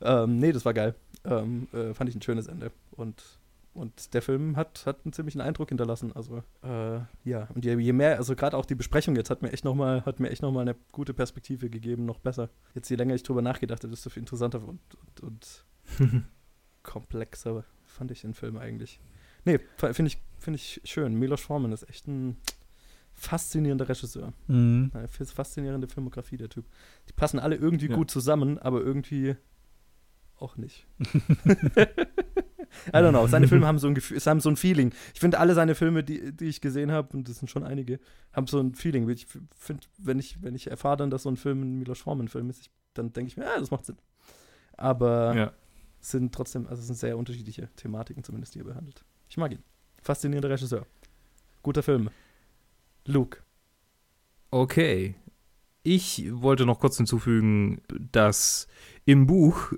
Ähm, 0.00 0.38
nee, 0.38 0.52
das 0.52 0.64
war 0.64 0.74
geil. 0.74 0.94
Ähm, 1.24 1.66
äh, 1.72 1.92
fand 1.94 2.08
ich 2.08 2.14
ein 2.16 2.22
schönes 2.22 2.46
Ende. 2.46 2.70
Und, 2.92 3.22
und 3.78 4.12
der 4.14 4.22
Film 4.22 4.56
hat, 4.56 4.84
hat 4.86 5.04
einen 5.04 5.12
ziemlichen 5.12 5.40
Eindruck 5.40 5.68
hinterlassen. 5.70 6.12
Also, 6.14 6.42
äh, 6.62 7.00
ja, 7.24 7.48
und 7.54 7.64
je, 7.64 7.76
je 7.78 7.92
mehr, 7.92 8.16
also 8.18 8.34
gerade 8.36 8.56
auch 8.56 8.66
die 8.66 8.74
Besprechung 8.74 9.16
jetzt 9.16 9.30
hat 9.30 9.42
mir 9.42 9.52
echt 9.52 9.64
nochmal, 9.64 10.04
hat 10.04 10.20
mir 10.20 10.30
echt 10.30 10.42
nochmal 10.42 10.62
eine 10.62 10.76
gute 10.92 11.14
Perspektive 11.14 11.70
gegeben, 11.70 12.04
noch 12.04 12.18
besser. 12.18 12.50
Jetzt 12.74 12.88
je 12.90 12.96
länger 12.96 13.14
ich 13.14 13.22
drüber 13.22 13.42
nachgedacht 13.42 13.82
habe, 13.82 13.90
desto 13.90 14.10
viel 14.10 14.20
interessanter 14.22 14.66
und, 14.66 14.80
und, 15.20 15.20
und 15.22 15.64
komplexer 16.82 17.64
fand 17.86 18.10
ich 18.10 18.20
den 18.22 18.34
Film 18.34 18.56
eigentlich. 18.56 19.00
Nee, 19.44 19.60
finde 19.76 20.08
ich, 20.08 20.18
find 20.38 20.56
ich 20.56 20.80
schön. 20.84 21.14
Milos 21.14 21.40
Forman 21.40 21.72
ist 21.72 21.88
echt 21.88 22.06
ein 22.06 22.36
faszinierender 23.14 23.88
Regisseur. 23.88 24.32
Mhm. 24.46 24.90
Eine 24.94 25.08
faszinierende 25.08 25.88
Filmografie, 25.88 26.36
der 26.36 26.48
Typ. 26.48 26.66
Die 27.08 27.12
passen 27.12 27.38
alle 27.38 27.56
irgendwie 27.56 27.88
Ja. 27.88 27.96
gut 27.96 28.10
zusammen, 28.10 28.58
aber 28.58 28.80
irgendwie 28.80 29.36
auch 30.40 30.56
nicht. 30.56 30.86
I 32.92 32.96
don't 32.98 33.10
know. 33.10 33.26
Seine 33.26 33.48
Filme 33.48 33.66
haben 33.66 33.78
so 33.78 33.86
ein 33.88 33.94
Gefühl, 33.94 34.18
haben 34.24 34.40
so 34.40 34.48
ein 34.50 34.56
Feeling. 34.56 34.92
Ich 35.14 35.20
finde 35.20 35.38
alle 35.38 35.54
seine 35.54 35.74
Filme, 35.74 36.04
die, 36.04 36.32
die 36.36 36.46
ich 36.46 36.60
gesehen 36.60 36.92
habe, 36.92 37.16
und 37.16 37.28
das 37.28 37.38
sind 37.38 37.48
schon 37.48 37.64
einige, 37.64 37.98
haben 38.32 38.46
so 38.46 38.60
ein 38.60 38.74
Feeling. 38.74 39.08
Ich 39.08 39.26
finde, 39.56 39.86
wenn 39.98 40.18
ich, 40.18 40.42
wenn 40.42 40.54
ich 40.54 40.70
erfahre 40.70 40.98
dann, 40.98 41.10
dass 41.10 41.22
so 41.22 41.30
ein 41.30 41.36
Film 41.36 41.62
ein 41.62 41.78
Milos 41.78 42.00
Forman-Film 42.00 42.50
ist, 42.50 42.60
ich, 42.62 42.70
dann 42.94 43.12
denke 43.12 43.28
ich 43.28 43.36
mir, 43.36 43.44
ja, 43.44 43.58
das 43.58 43.70
macht 43.70 43.86
Sinn. 43.86 43.96
Aber 44.76 45.34
Ja. 45.34 45.52
es 46.00 46.10
sind 46.10 46.34
trotzdem, 46.34 46.66
also 46.66 46.80
es 46.80 46.86
sind 46.86 46.96
sehr 46.96 47.16
unterschiedliche 47.18 47.68
Thematiken 47.76 48.22
zumindest, 48.22 48.54
die 48.54 48.60
er 48.60 48.64
behandelt. 48.66 49.04
Ich 49.28 49.36
mag 49.36 49.50
ihn. 49.52 49.62
Faszinierender 50.02 50.50
Regisseur. 50.50 50.86
Guter 51.62 51.82
Film. 51.82 52.10
Luke. 53.06 53.38
Okay. 54.50 55.14
Ich 55.90 56.28
wollte 56.32 56.66
noch 56.66 56.80
kurz 56.80 56.98
hinzufügen, 56.98 57.80
dass 58.12 58.68
im 59.06 59.26
Buch 59.26 59.72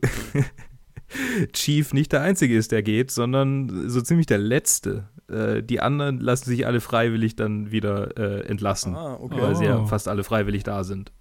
Chief 1.53 1.93
nicht 1.93 2.11
der 2.13 2.23
Einzige 2.23 2.57
ist, 2.57 2.73
der 2.73 2.83
geht, 2.83 3.13
sondern 3.13 3.89
so 3.89 4.01
ziemlich 4.01 4.27
der 4.27 4.39
Letzte. 4.39 5.09
Äh, 5.29 5.63
die 5.63 5.81
anderen 5.81 6.19
lassen 6.19 6.47
sich 6.51 6.67
alle 6.67 6.81
freiwillig 6.81 7.37
dann 7.37 7.71
wieder 7.71 8.17
äh, 8.17 8.47
entlassen, 8.47 8.97
Ah, 8.97 9.15
okay. 9.21 9.41
weil 9.41 9.55
sie 9.55 9.67
ja 9.67 9.79
Oh. 9.83 9.87
fast 9.87 10.09
alle 10.09 10.25
freiwillig 10.25 10.65
da 10.65 10.83
sind. 10.83 11.13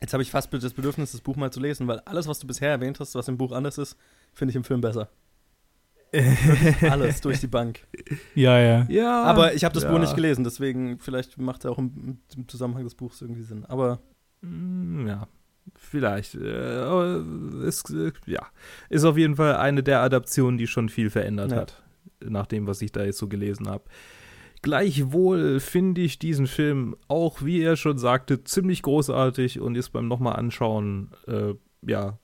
Jetzt 0.00 0.14
habe 0.14 0.22
ich 0.22 0.30
fast 0.30 0.50
das 0.52 0.72
Bedürfnis, 0.72 1.12
das 1.12 1.20
Buch 1.20 1.36
mal 1.36 1.52
zu 1.52 1.60
lesen, 1.60 1.86
weil 1.86 1.98
alles, 2.00 2.26
was 2.28 2.38
du 2.38 2.46
bisher 2.46 2.70
erwähnt 2.70 2.98
hast, 3.00 3.14
was 3.14 3.28
im 3.28 3.36
Buch 3.36 3.52
anders 3.52 3.76
ist, 3.76 3.96
finde 4.32 4.50
ich 4.52 4.56
im 4.56 4.64
Film 4.64 4.80
besser. 4.80 5.10
Alles 6.90 7.20
durch 7.20 7.40
die 7.40 7.46
Bank. 7.46 7.86
Ja, 8.34 8.58
ja. 8.58 8.86
Ja. 8.88 9.22
Aber 9.24 9.54
ich 9.54 9.64
habe 9.64 9.74
das 9.74 9.84
ja. 9.84 9.90
Buch 9.92 9.98
nicht 9.98 10.14
gelesen, 10.16 10.44
deswegen 10.44 10.98
vielleicht 10.98 11.38
macht 11.38 11.64
er 11.64 11.70
auch 11.72 11.78
im, 11.78 12.18
im 12.36 12.48
Zusammenhang 12.48 12.84
des 12.84 12.94
Buchs 12.94 13.20
irgendwie 13.22 13.42
Sinn. 13.42 13.64
Aber 13.66 14.00
Mm, 14.42 15.06
Ja, 15.06 15.28
vielleicht. 15.76 16.34
Äh, 16.34 16.78
aber 16.78 17.22
es, 17.66 17.84
äh, 17.90 18.10
ja, 18.26 18.46
ist 18.88 19.04
auf 19.04 19.18
jeden 19.18 19.36
Fall 19.36 19.56
eine 19.56 19.82
der 19.82 20.00
Adaptionen, 20.00 20.56
die 20.56 20.66
schon 20.66 20.88
viel 20.88 21.10
verändert 21.10 21.50
Ja. 21.52 21.58
hat, 21.58 21.82
nach 22.24 22.46
dem, 22.46 22.66
was 22.66 22.80
ich 22.80 22.90
da 22.90 23.04
jetzt 23.04 23.18
so 23.18 23.28
gelesen 23.28 23.68
habe. 23.68 23.84
Gleichwohl 24.62 25.58
finde 25.60 26.00
ich 26.02 26.18
diesen 26.18 26.46
Film 26.46 26.94
auch, 27.08 27.42
wie 27.42 27.62
er 27.62 27.76
schon 27.76 27.98
sagte, 27.98 28.44
ziemlich 28.44 28.82
großartig 28.82 29.58
und 29.60 29.74
ist 29.74 29.90
beim 29.90 30.06
nochmal 30.08 30.36
anschauen, 30.36 31.10
äh, 31.26 31.54
ja, 31.86 32.18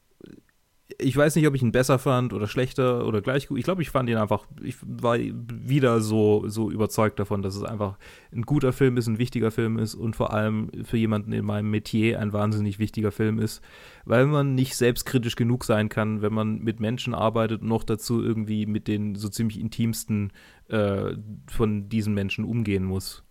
ich 0.98 1.16
weiß 1.16 1.36
nicht, 1.36 1.46
ob 1.46 1.54
ich 1.54 1.62
ihn 1.62 1.72
besser 1.72 1.98
fand 1.98 2.32
oder 2.32 2.46
schlechter 2.46 3.06
oder 3.06 3.20
gleich 3.20 3.48
gut. 3.48 3.58
Ich 3.58 3.64
glaube, 3.64 3.82
ich 3.82 3.90
fand 3.90 4.08
ihn 4.08 4.16
einfach, 4.16 4.46
ich 4.62 4.76
war 4.80 5.18
wieder 5.18 6.00
so, 6.00 6.48
so 6.48 6.70
überzeugt 6.70 7.18
davon, 7.18 7.42
dass 7.42 7.54
es 7.54 7.62
einfach 7.62 7.98
ein 8.32 8.42
guter 8.42 8.72
Film 8.72 8.96
ist, 8.96 9.06
ein 9.06 9.18
wichtiger 9.18 9.50
Film 9.50 9.78
ist 9.78 9.94
und 9.94 10.16
vor 10.16 10.32
allem 10.32 10.70
für 10.84 10.96
jemanden 10.96 11.32
in 11.32 11.44
meinem 11.44 11.70
Metier 11.70 12.20
ein 12.20 12.32
wahnsinnig 12.32 12.78
wichtiger 12.78 13.12
Film 13.12 13.38
ist, 13.38 13.62
weil 14.04 14.26
man 14.26 14.54
nicht 14.54 14.76
selbstkritisch 14.76 15.36
genug 15.36 15.64
sein 15.64 15.88
kann, 15.88 16.22
wenn 16.22 16.32
man 16.32 16.60
mit 16.60 16.80
Menschen 16.80 17.14
arbeitet 17.14 17.62
und 17.62 17.68
noch 17.68 17.84
dazu 17.84 18.22
irgendwie 18.22 18.66
mit 18.66 18.88
den 18.88 19.14
so 19.16 19.28
ziemlich 19.28 19.60
intimsten 19.60 20.32
äh, 20.68 21.14
von 21.48 21.88
diesen 21.88 22.14
Menschen 22.14 22.44
umgehen 22.44 22.84
muss. 22.84 23.22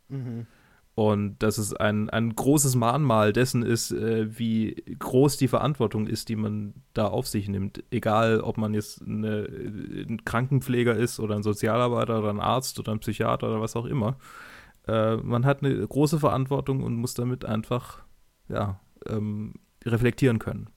Und 0.96 1.40
dass 1.40 1.58
es 1.58 1.74
ein, 1.74 2.10
ein 2.10 2.36
großes 2.36 2.76
Mahnmal 2.76 3.34
dessen 3.34 3.64
ist, 3.64 3.92
äh, 3.92 4.40
wie 4.40 4.82
groß 4.98 5.36
die 5.36 5.50
Verantwortung 5.50 6.08
ist, 6.08 6.30
die 6.30 6.38
man 6.38 6.74
da 6.94 7.08
auf 7.08 7.28
sich 7.28 7.50
nimmt. 7.50 7.84
Egal, 7.92 8.40
ob 8.40 8.58
man 8.58 8.74
jetzt 8.74 9.02
eine, 9.02 9.46
ein 9.46 10.24
Krankenpfleger 10.24 10.96
ist 10.96 11.20
oder 11.20 11.36
ein 11.36 11.44
Sozialarbeiter 11.44 12.20
oder 12.20 12.30
ein 12.30 12.40
Arzt 12.40 12.80
oder 12.80 12.94
ein 12.94 13.00
Psychiater 13.00 13.50
oder 13.50 13.60
was 13.60 13.76
auch 13.76 13.86
immer. 13.86 14.16
Äh, 14.88 15.18
man 15.18 15.46
hat 15.46 15.64
eine 15.64 15.86
große 15.86 16.20
Verantwortung 16.20 16.82
und 16.82 16.96
muss 16.96 17.14
damit 17.14 17.44
einfach 17.44 18.04
ja, 18.48 18.80
ähm, 19.08 19.56
reflektieren 19.86 20.40
können. 20.40 20.70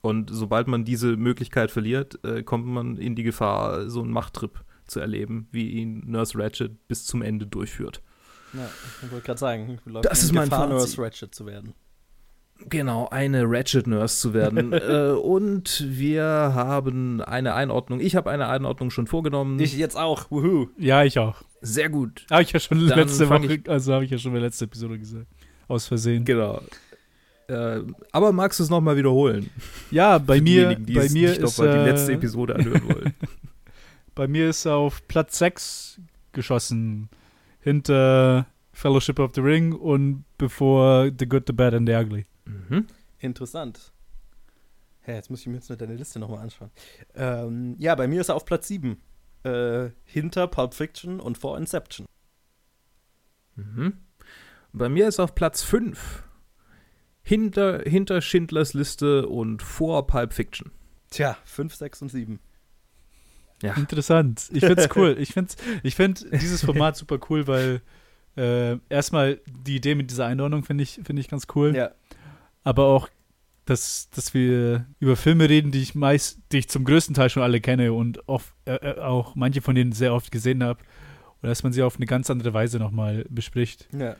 Und 0.00 0.30
sobald 0.32 0.66
man 0.66 0.84
diese 0.84 1.16
Möglichkeit 1.16 1.70
verliert, 1.70 2.18
äh, 2.24 2.42
kommt 2.42 2.66
man 2.66 2.96
in 2.96 3.14
die 3.14 3.22
Gefahr, 3.22 3.88
so 3.88 4.02
einen 4.02 4.10
Machttrip 4.10 4.64
zu 4.86 4.98
erleben, 4.98 5.46
wie 5.52 5.70
ihn 5.70 6.02
Nurse 6.10 6.36
Ratchet 6.36 6.88
bis 6.88 7.06
zum 7.06 7.22
Ende 7.22 7.46
durchführt. 7.46 8.02
Ja, 8.52 8.68
ich 9.02 9.10
wollte 9.10 9.26
gerade 9.26 9.40
sagen, 9.40 9.78
läuft 9.84 10.04
Das 10.04 10.20
in 10.20 10.26
ist 10.26 10.32
mein 10.32 10.48
Gefahr. 10.48 10.68
Nurse 10.68 11.00
Ratchet 11.00 11.34
zu 11.34 11.46
werden. 11.46 11.74
Genau, 12.68 13.08
eine 13.08 13.44
Ratchet 13.44 13.86
Nurse 13.86 14.20
zu 14.20 14.34
werden. 14.34 14.72
äh, 14.72 15.12
und 15.12 15.84
wir 15.88 16.24
haben 16.24 17.20
eine 17.20 17.54
Einordnung. 17.54 18.00
Ich 18.00 18.16
habe 18.16 18.30
eine 18.30 18.48
Einordnung 18.48 18.90
schon 18.90 19.06
vorgenommen. 19.06 19.58
Ich 19.58 19.76
jetzt 19.76 19.96
auch, 19.96 20.30
wuhu. 20.30 20.68
Ja, 20.78 21.04
ich 21.04 21.18
auch. 21.18 21.42
Sehr 21.60 21.88
gut. 21.88 22.26
Habe 22.30 22.42
ich 22.42 22.52
ja 22.52 22.60
schon 22.60 22.86
Dann 22.86 22.98
letzte 22.98 23.28
Woche, 23.28 23.62
also 23.68 23.94
habe 23.94 24.04
ich 24.04 24.10
ja 24.10 24.18
schon 24.18 24.30
in 24.32 24.36
der 24.36 24.44
letzten 24.44 24.64
Episode 24.64 24.98
gesagt. 24.98 25.26
Aus 25.68 25.86
Versehen. 25.86 26.24
Genau. 26.24 26.60
Äh, 27.48 27.80
aber 28.12 28.32
magst 28.32 28.58
du 28.58 28.64
es 28.64 28.70
nochmal 28.70 28.96
wiederholen? 28.96 29.50
Ja, 29.90 30.18
bei 30.18 30.38
Für 30.38 30.42
mir, 30.42 30.74
die 30.74 30.94
bei 30.94 31.04
es 31.04 31.12
mir 31.12 31.30
nicht 31.30 31.40
ist, 31.40 31.58
nochmal 31.58 31.78
die 31.78 31.90
letzte 31.90 32.12
äh, 32.12 32.14
Episode 32.16 32.56
anhören 32.56 32.84
wollen. 32.84 33.14
bei 34.14 34.28
mir 34.28 34.50
ist 34.50 34.64
er 34.64 34.76
auf 34.76 35.06
Platz 35.08 35.38
6 35.38 36.00
geschossen. 36.32 37.08
Hinter 37.62 38.46
Fellowship 38.72 39.18
of 39.18 39.32
the 39.34 39.40
Ring 39.40 39.72
und 39.72 40.24
bevor 40.36 41.10
The 41.16 41.26
Good, 41.26 41.44
The 41.46 41.52
Bad 41.52 41.74
and 41.74 41.88
The 41.88 41.94
Ugly. 41.94 42.26
mhm. 42.44 42.86
Interessant. 43.18 43.92
Hä, 45.00 45.14
jetzt 45.14 45.30
muss 45.30 45.40
ich 45.40 45.46
mir 45.46 45.54
jetzt 45.54 45.68
nur 45.68 45.78
deine 45.78 45.94
Liste 45.94 46.18
nochmal 46.18 46.40
anschauen. 46.40 46.70
Ähm, 47.14 47.76
ja, 47.78 47.94
bei 47.94 48.06
mir 48.08 48.20
ist 48.20 48.28
er 48.28 48.34
auf 48.36 48.44
Platz 48.44 48.68
7. 48.68 49.00
Äh, 49.44 49.90
hinter 50.04 50.46
Pulp 50.46 50.74
Fiction 50.74 51.20
und 51.20 51.38
vor 51.38 51.56
Inception. 51.58 52.06
Mhm. 53.56 53.94
Bei 54.72 54.88
mir 54.88 55.08
ist 55.08 55.20
auf 55.20 55.34
Platz 55.34 55.62
5. 55.62 56.24
Hinter, 57.22 57.80
hinter 57.80 58.20
Schindlers 58.20 58.74
Liste 58.74 59.28
und 59.28 59.62
vor 59.62 60.06
Pulp 60.06 60.32
Fiction. 60.32 60.72
Tja, 61.10 61.36
5, 61.44 61.74
6 61.74 62.02
und 62.02 62.08
7. 62.10 62.40
Ja. 63.62 63.74
Interessant. 63.74 64.48
Ich 64.52 64.64
find's 64.64 64.88
cool. 64.96 65.16
Ich 65.18 65.32
find, 65.32 65.56
ich 65.82 65.94
find 65.94 66.26
dieses 66.32 66.64
Format 66.64 66.96
super 66.96 67.18
cool, 67.30 67.46
weil 67.46 67.80
äh, 68.36 68.78
erstmal 68.88 69.40
die 69.46 69.76
Idee 69.76 69.94
mit 69.94 70.10
dieser 70.10 70.26
Einordnung 70.26 70.64
finde 70.64 70.82
ich, 70.82 71.00
find 71.04 71.18
ich 71.18 71.28
ganz 71.28 71.46
cool. 71.54 71.74
Ja. 71.76 71.90
aber 72.64 72.86
auch, 72.86 73.08
dass, 73.64 74.10
dass 74.10 74.34
wir 74.34 74.86
über 74.98 75.14
Filme 75.16 75.48
reden, 75.48 75.70
die 75.70 75.80
ich 75.82 75.94
meist, 75.94 76.40
die 76.50 76.58
ich 76.58 76.68
zum 76.68 76.84
größten 76.84 77.14
Teil 77.14 77.30
schon 77.30 77.44
alle 77.44 77.60
kenne 77.60 77.92
und 77.92 78.26
oft, 78.28 78.52
äh, 78.64 78.74
äh, 78.74 78.98
auch 79.00 79.36
manche 79.36 79.60
von 79.62 79.74
denen 79.76 79.92
sehr 79.92 80.12
oft 80.14 80.32
gesehen 80.32 80.64
habe. 80.64 80.80
Und 81.42 81.48
dass 81.48 81.62
man 81.62 81.72
sie 81.72 81.82
auf 81.82 81.96
eine 81.96 82.06
ganz 82.06 82.28
andere 82.30 82.52
Weise 82.54 82.78
nochmal 82.78 83.24
bespricht, 83.30 83.88
Ja. 83.96 84.16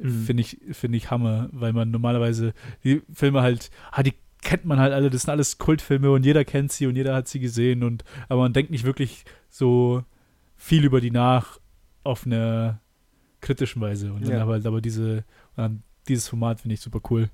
Mhm. 0.00 0.24
finde 0.24 0.40
ich, 0.40 0.58
finde 0.72 0.96
ich 0.98 1.12
Hammer, 1.12 1.48
weil 1.52 1.72
man 1.72 1.92
normalerweise 1.92 2.54
die 2.82 3.02
Filme 3.12 3.42
halt, 3.42 3.70
ah, 3.92 4.02
die 4.02 4.14
kennt 4.46 4.64
man 4.64 4.78
halt 4.78 4.92
alle, 4.92 5.10
das 5.10 5.22
sind 5.22 5.30
alles 5.30 5.58
Kultfilme 5.58 6.10
und 6.10 6.24
jeder 6.24 6.44
kennt 6.44 6.70
sie 6.72 6.86
und 6.86 6.94
jeder 6.96 7.14
hat 7.14 7.26
sie 7.28 7.40
gesehen 7.40 7.82
und 7.82 8.04
aber 8.28 8.42
man 8.42 8.52
denkt 8.52 8.70
nicht 8.70 8.84
wirklich 8.84 9.24
so 9.48 10.04
viel 10.56 10.84
über 10.84 11.00
die 11.00 11.10
nach 11.10 11.58
auf 12.04 12.24
eine 12.24 12.78
kritischen 13.40 13.82
Weise. 13.82 14.12
Und 14.12 14.24
dann 14.24 14.32
Ja. 14.36 14.42
aber, 14.42 14.54
aber 14.64 14.80
diese, 14.80 15.24
dann 15.56 15.82
dieses 16.08 16.28
Format 16.28 16.60
finde 16.60 16.74
ich 16.74 16.80
super 16.80 17.00
cool. 17.10 17.28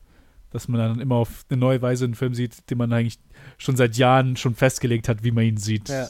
Dass 0.51 0.69
man 0.69 0.79
dann 0.81 1.01
immer 1.01 1.15
auf 1.17 1.45
eine 1.49 1.59
neue 1.61 1.81
Weise 1.81 2.05
einen 2.05 2.15
Film 2.15 2.35
sieht, 2.35 2.69
den 2.71 2.77
man 2.79 2.93
eigentlich 2.93 3.19
schon 3.59 3.77
seit 3.77 3.97
Jahren 3.97 4.37
schon 4.37 4.55
festgelegt 4.55 5.09
hat, 5.09 5.23
wie 5.25 5.31
man 5.31 5.45
ihn 5.45 5.57
sieht. 5.59 5.89
Ja. 5.89 6.09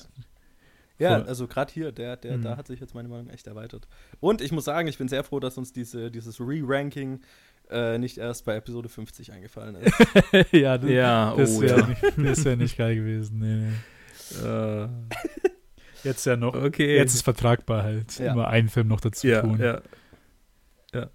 Ja, 0.98 1.22
also 1.22 1.48
gerade 1.48 1.72
hier, 1.72 1.90
der, 1.90 2.16
der, 2.16 2.38
Mhm. 2.38 2.42
da 2.42 2.56
hat 2.56 2.68
sich 2.68 2.78
jetzt 2.78 2.94
meine 2.94 3.08
Meinung 3.08 3.28
echt 3.30 3.48
erweitert. 3.48 3.88
Und 4.20 4.40
ich 4.40 4.52
muss 4.52 4.64
sagen, 4.64 4.86
ich 4.86 4.98
bin 4.98 5.08
sehr 5.08 5.24
froh, 5.24 5.40
dass 5.40 5.58
uns 5.58 5.72
diese, 5.72 6.10
dieses 6.12 6.38
Re-Ranking 6.40 7.20
äh, 7.72 7.98
nicht 7.98 8.18
erst 8.18 8.44
bei 8.44 8.56
Episode 8.56 8.88
50 8.88 9.32
eingefallen 9.32 9.76
ist. 9.76 9.92
ja, 10.52 10.78
das, 10.78 10.90
Ja, 10.90 11.34
das 11.36 11.56
oh 11.56 11.62
wäre 11.62 11.80
ja. 11.80 11.86
nicht, 12.16 12.44
wär 12.44 12.56
nicht 12.56 12.76
geil 12.76 12.94
gewesen. 12.96 13.38
Nee, 13.38 13.70
nee. 14.42 14.46
Äh, 14.46 14.88
Jetzt 16.04 16.26
ja 16.26 16.36
noch. 16.36 16.54
okay. 16.54 16.96
Jetzt 16.96 17.14
ist 17.14 17.22
vertragbar 17.22 17.82
halt, 17.82 18.18
Ja. 18.18 18.32
immer 18.32 18.48
einen 18.48 18.68
Film 18.68 18.88
noch 18.88 19.00
dazu 19.00 19.26
ja, 19.26 19.40
tun. 19.40 19.58
ja. 19.60 19.80
Ja. 20.94 21.08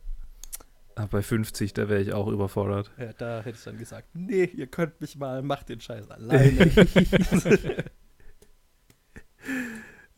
Aber 0.95 1.07
bei 1.07 1.21
50, 1.21 1.73
da 1.73 1.89
wäre 1.89 2.01
ich 2.01 2.13
auch 2.13 2.27
überfordert. 2.27 2.91
ja, 2.97 3.13
da 3.13 3.41
hätte 3.43 3.57
ich 3.57 3.63
dann 3.63 3.77
gesagt, 3.77 4.07
nee, 4.13 4.45
ihr 4.45 4.67
könnt 4.67 4.99
mich 4.99 5.15
mal, 5.15 5.41
macht 5.43 5.69
den 5.69 5.79
Scheiß 5.79 6.09
alleine. 6.09 6.71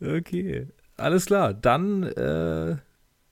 okay. 0.00 0.68
Alles 0.96 1.26
klar. 1.26 1.52
Dann 1.54 2.04
äh, 2.04 2.76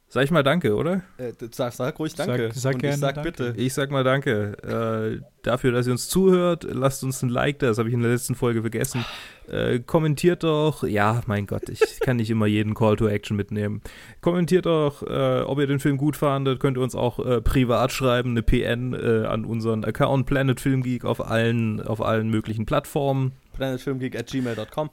sag 0.08 0.24
ich 0.24 0.30
mal 0.30 0.42
Danke, 0.42 0.74
oder? 0.74 1.02
äh, 1.18 1.32
sag, 1.50 1.72
sag 1.72 1.98
ruhig 1.98 2.14
danke. 2.14 2.50
Sag- 2.52 2.54
sag 2.54 2.74
Und 2.74 2.80
gerne 2.82 2.94
ich 2.94 3.00
sag 3.00 3.14
danke. 3.16 3.30
bitte. 3.32 3.54
Ich 3.56 3.74
sag 3.74 3.90
mal 3.90 4.04
Danke 4.04 5.18
äh, 5.20 5.24
dafür, 5.42 5.72
dass 5.72 5.86
ihr 5.86 5.92
uns 5.92 6.08
zuhört. 6.08 6.64
Lasst 6.70 7.04
uns 7.04 7.22
ein 7.22 7.28
Like 7.28 7.58
da, 7.58 7.66
das 7.68 7.78
habe 7.78 7.88
ich 7.88 7.94
in 7.94 8.00
der 8.02 8.10
letzten 8.10 8.34
Folge 8.34 8.60
vergessen. 8.62 9.04
Äh, 9.50 9.80
kommentiert 9.80 10.42
doch. 10.42 10.82
Ja, 10.82 11.20
mein 11.26 11.46
Gott, 11.46 11.68
ich 11.68 11.80
kann 12.00 12.16
nicht 12.16 12.30
immer 12.30 12.46
jeden 12.46 12.74
Call 12.74 12.96
to 12.96 13.06
Action 13.08 13.36
mitnehmen. 13.36 13.80
Kommentiert 14.20 14.66
doch, 14.66 15.02
äh, 15.02 15.40
ob 15.42 15.58
ihr 15.58 15.66
den 15.66 15.80
Film 15.80 15.96
gut 15.96 16.16
fandet. 16.16 16.60
Könnt 16.60 16.76
ihr 16.78 16.82
uns 16.82 16.94
auch 16.94 17.18
äh, 17.24 17.40
privat 17.40 17.92
schreiben, 17.92 18.30
eine 18.30 18.42
PN 18.42 18.94
äh, 18.94 19.26
an 19.26 19.44
unseren 19.44 19.84
Account 19.84 20.26
Planet 20.26 20.60
Film 20.60 20.82
Geek 20.82 21.04
auf 21.04 21.26
allen, 21.26 21.80
auf 21.80 22.02
allen 22.02 22.28
möglichen 22.28 22.66
Plattformen. 22.66 23.32
planetfilmgeek 23.54 24.18
at 24.18 24.26
gmail.com. 24.26 24.90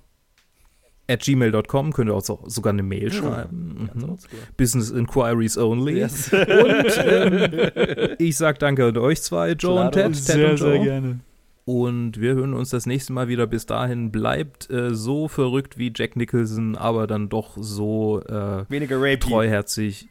at 1.08 1.22
gmail.com 1.22 1.94
könnt 1.94 2.10
ihr 2.10 2.16
auch 2.16 2.24
so, 2.24 2.44
sogar 2.48 2.74
eine 2.74 2.84
Mail 2.84 3.12
schreiben. 3.12 3.90
Mhm. 3.94 4.18
Business 4.58 4.90
Inquiries 4.90 5.58
Only. 5.58 6.00
Yes. 6.00 6.32
Und 6.34 7.04
ähm, 7.06 8.16
ich 8.20 8.38
sag 8.38 8.60
danke 8.60 8.86
an 8.86 8.98
euch 8.98 9.22
zwei, 9.22 9.52
Joe 9.52 9.86
und 9.86 9.92
Ted. 9.92 10.14
Ted 10.14 10.16
sehr, 10.16 10.52
und 10.52 10.60
Joe. 10.60 10.72
sehr 10.72 10.80
gerne. 10.80 11.20
Und 11.66 12.22
wir 12.22 12.36
hören 12.36 12.54
uns 12.54 12.70
das 12.70 12.86
nächste 12.86 13.12
Mal 13.12 13.28
wieder. 13.28 13.48
Bis 13.48 13.66
dahin 13.66 14.12
bleibt 14.12 14.70
äh, 14.70 14.94
so 14.94 15.28
verrückt 15.28 15.78
wie 15.78 15.92
Jack 15.96 16.16
Nicholson, 16.16 16.76
aber 16.76 17.08
dann 17.08 17.30
doch 17.30 17.58
so 17.58 18.22
äh, 18.22 18.70
weniger 18.70 18.98
rapey. 18.98 19.18
treuherzig. 19.18 20.08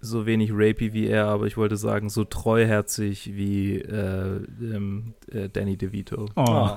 So 0.00 0.26
wenig 0.26 0.50
rapey 0.52 0.92
wie 0.92 1.08
er, 1.08 1.26
aber 1.26 1.46
ich 1.46 1.56
wollte 1.56 1.76
sagen, 1.76 2.08
so 2.08 2.22
treuherzig 2.24 3.34
wie 3.34 3.78
äh, 3.78 4.40
ähm, 4.60 5.14
äh, 5.30 5.48
Danny 5.48 5.76
DeVito. 5.76 6.26
Oh. 6.36 6.44
oh. 6.46 6.70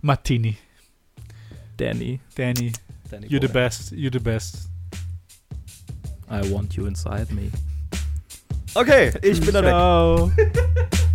Martini. 0.00 0.56
Danny. 1.80 2.20
Danny. 2.34 2.72
Danny 3.10 3.26
you're 3.28 3.40
the 3.40 3.48
best. 3.48 3.92
You're 3.92 4.10
the 4.10 4.20
best. 4.20 4.68
I 6.28 6.42
want 6.52 6.76
you 6.76 6.84
inside 6.84 7.32
me. 7.32 7.50
Okay, 8.76 9.14
ich 9.22 9.40
bin 9.40 9.54
dann 9.54 9.64
weg. 9.64 10.50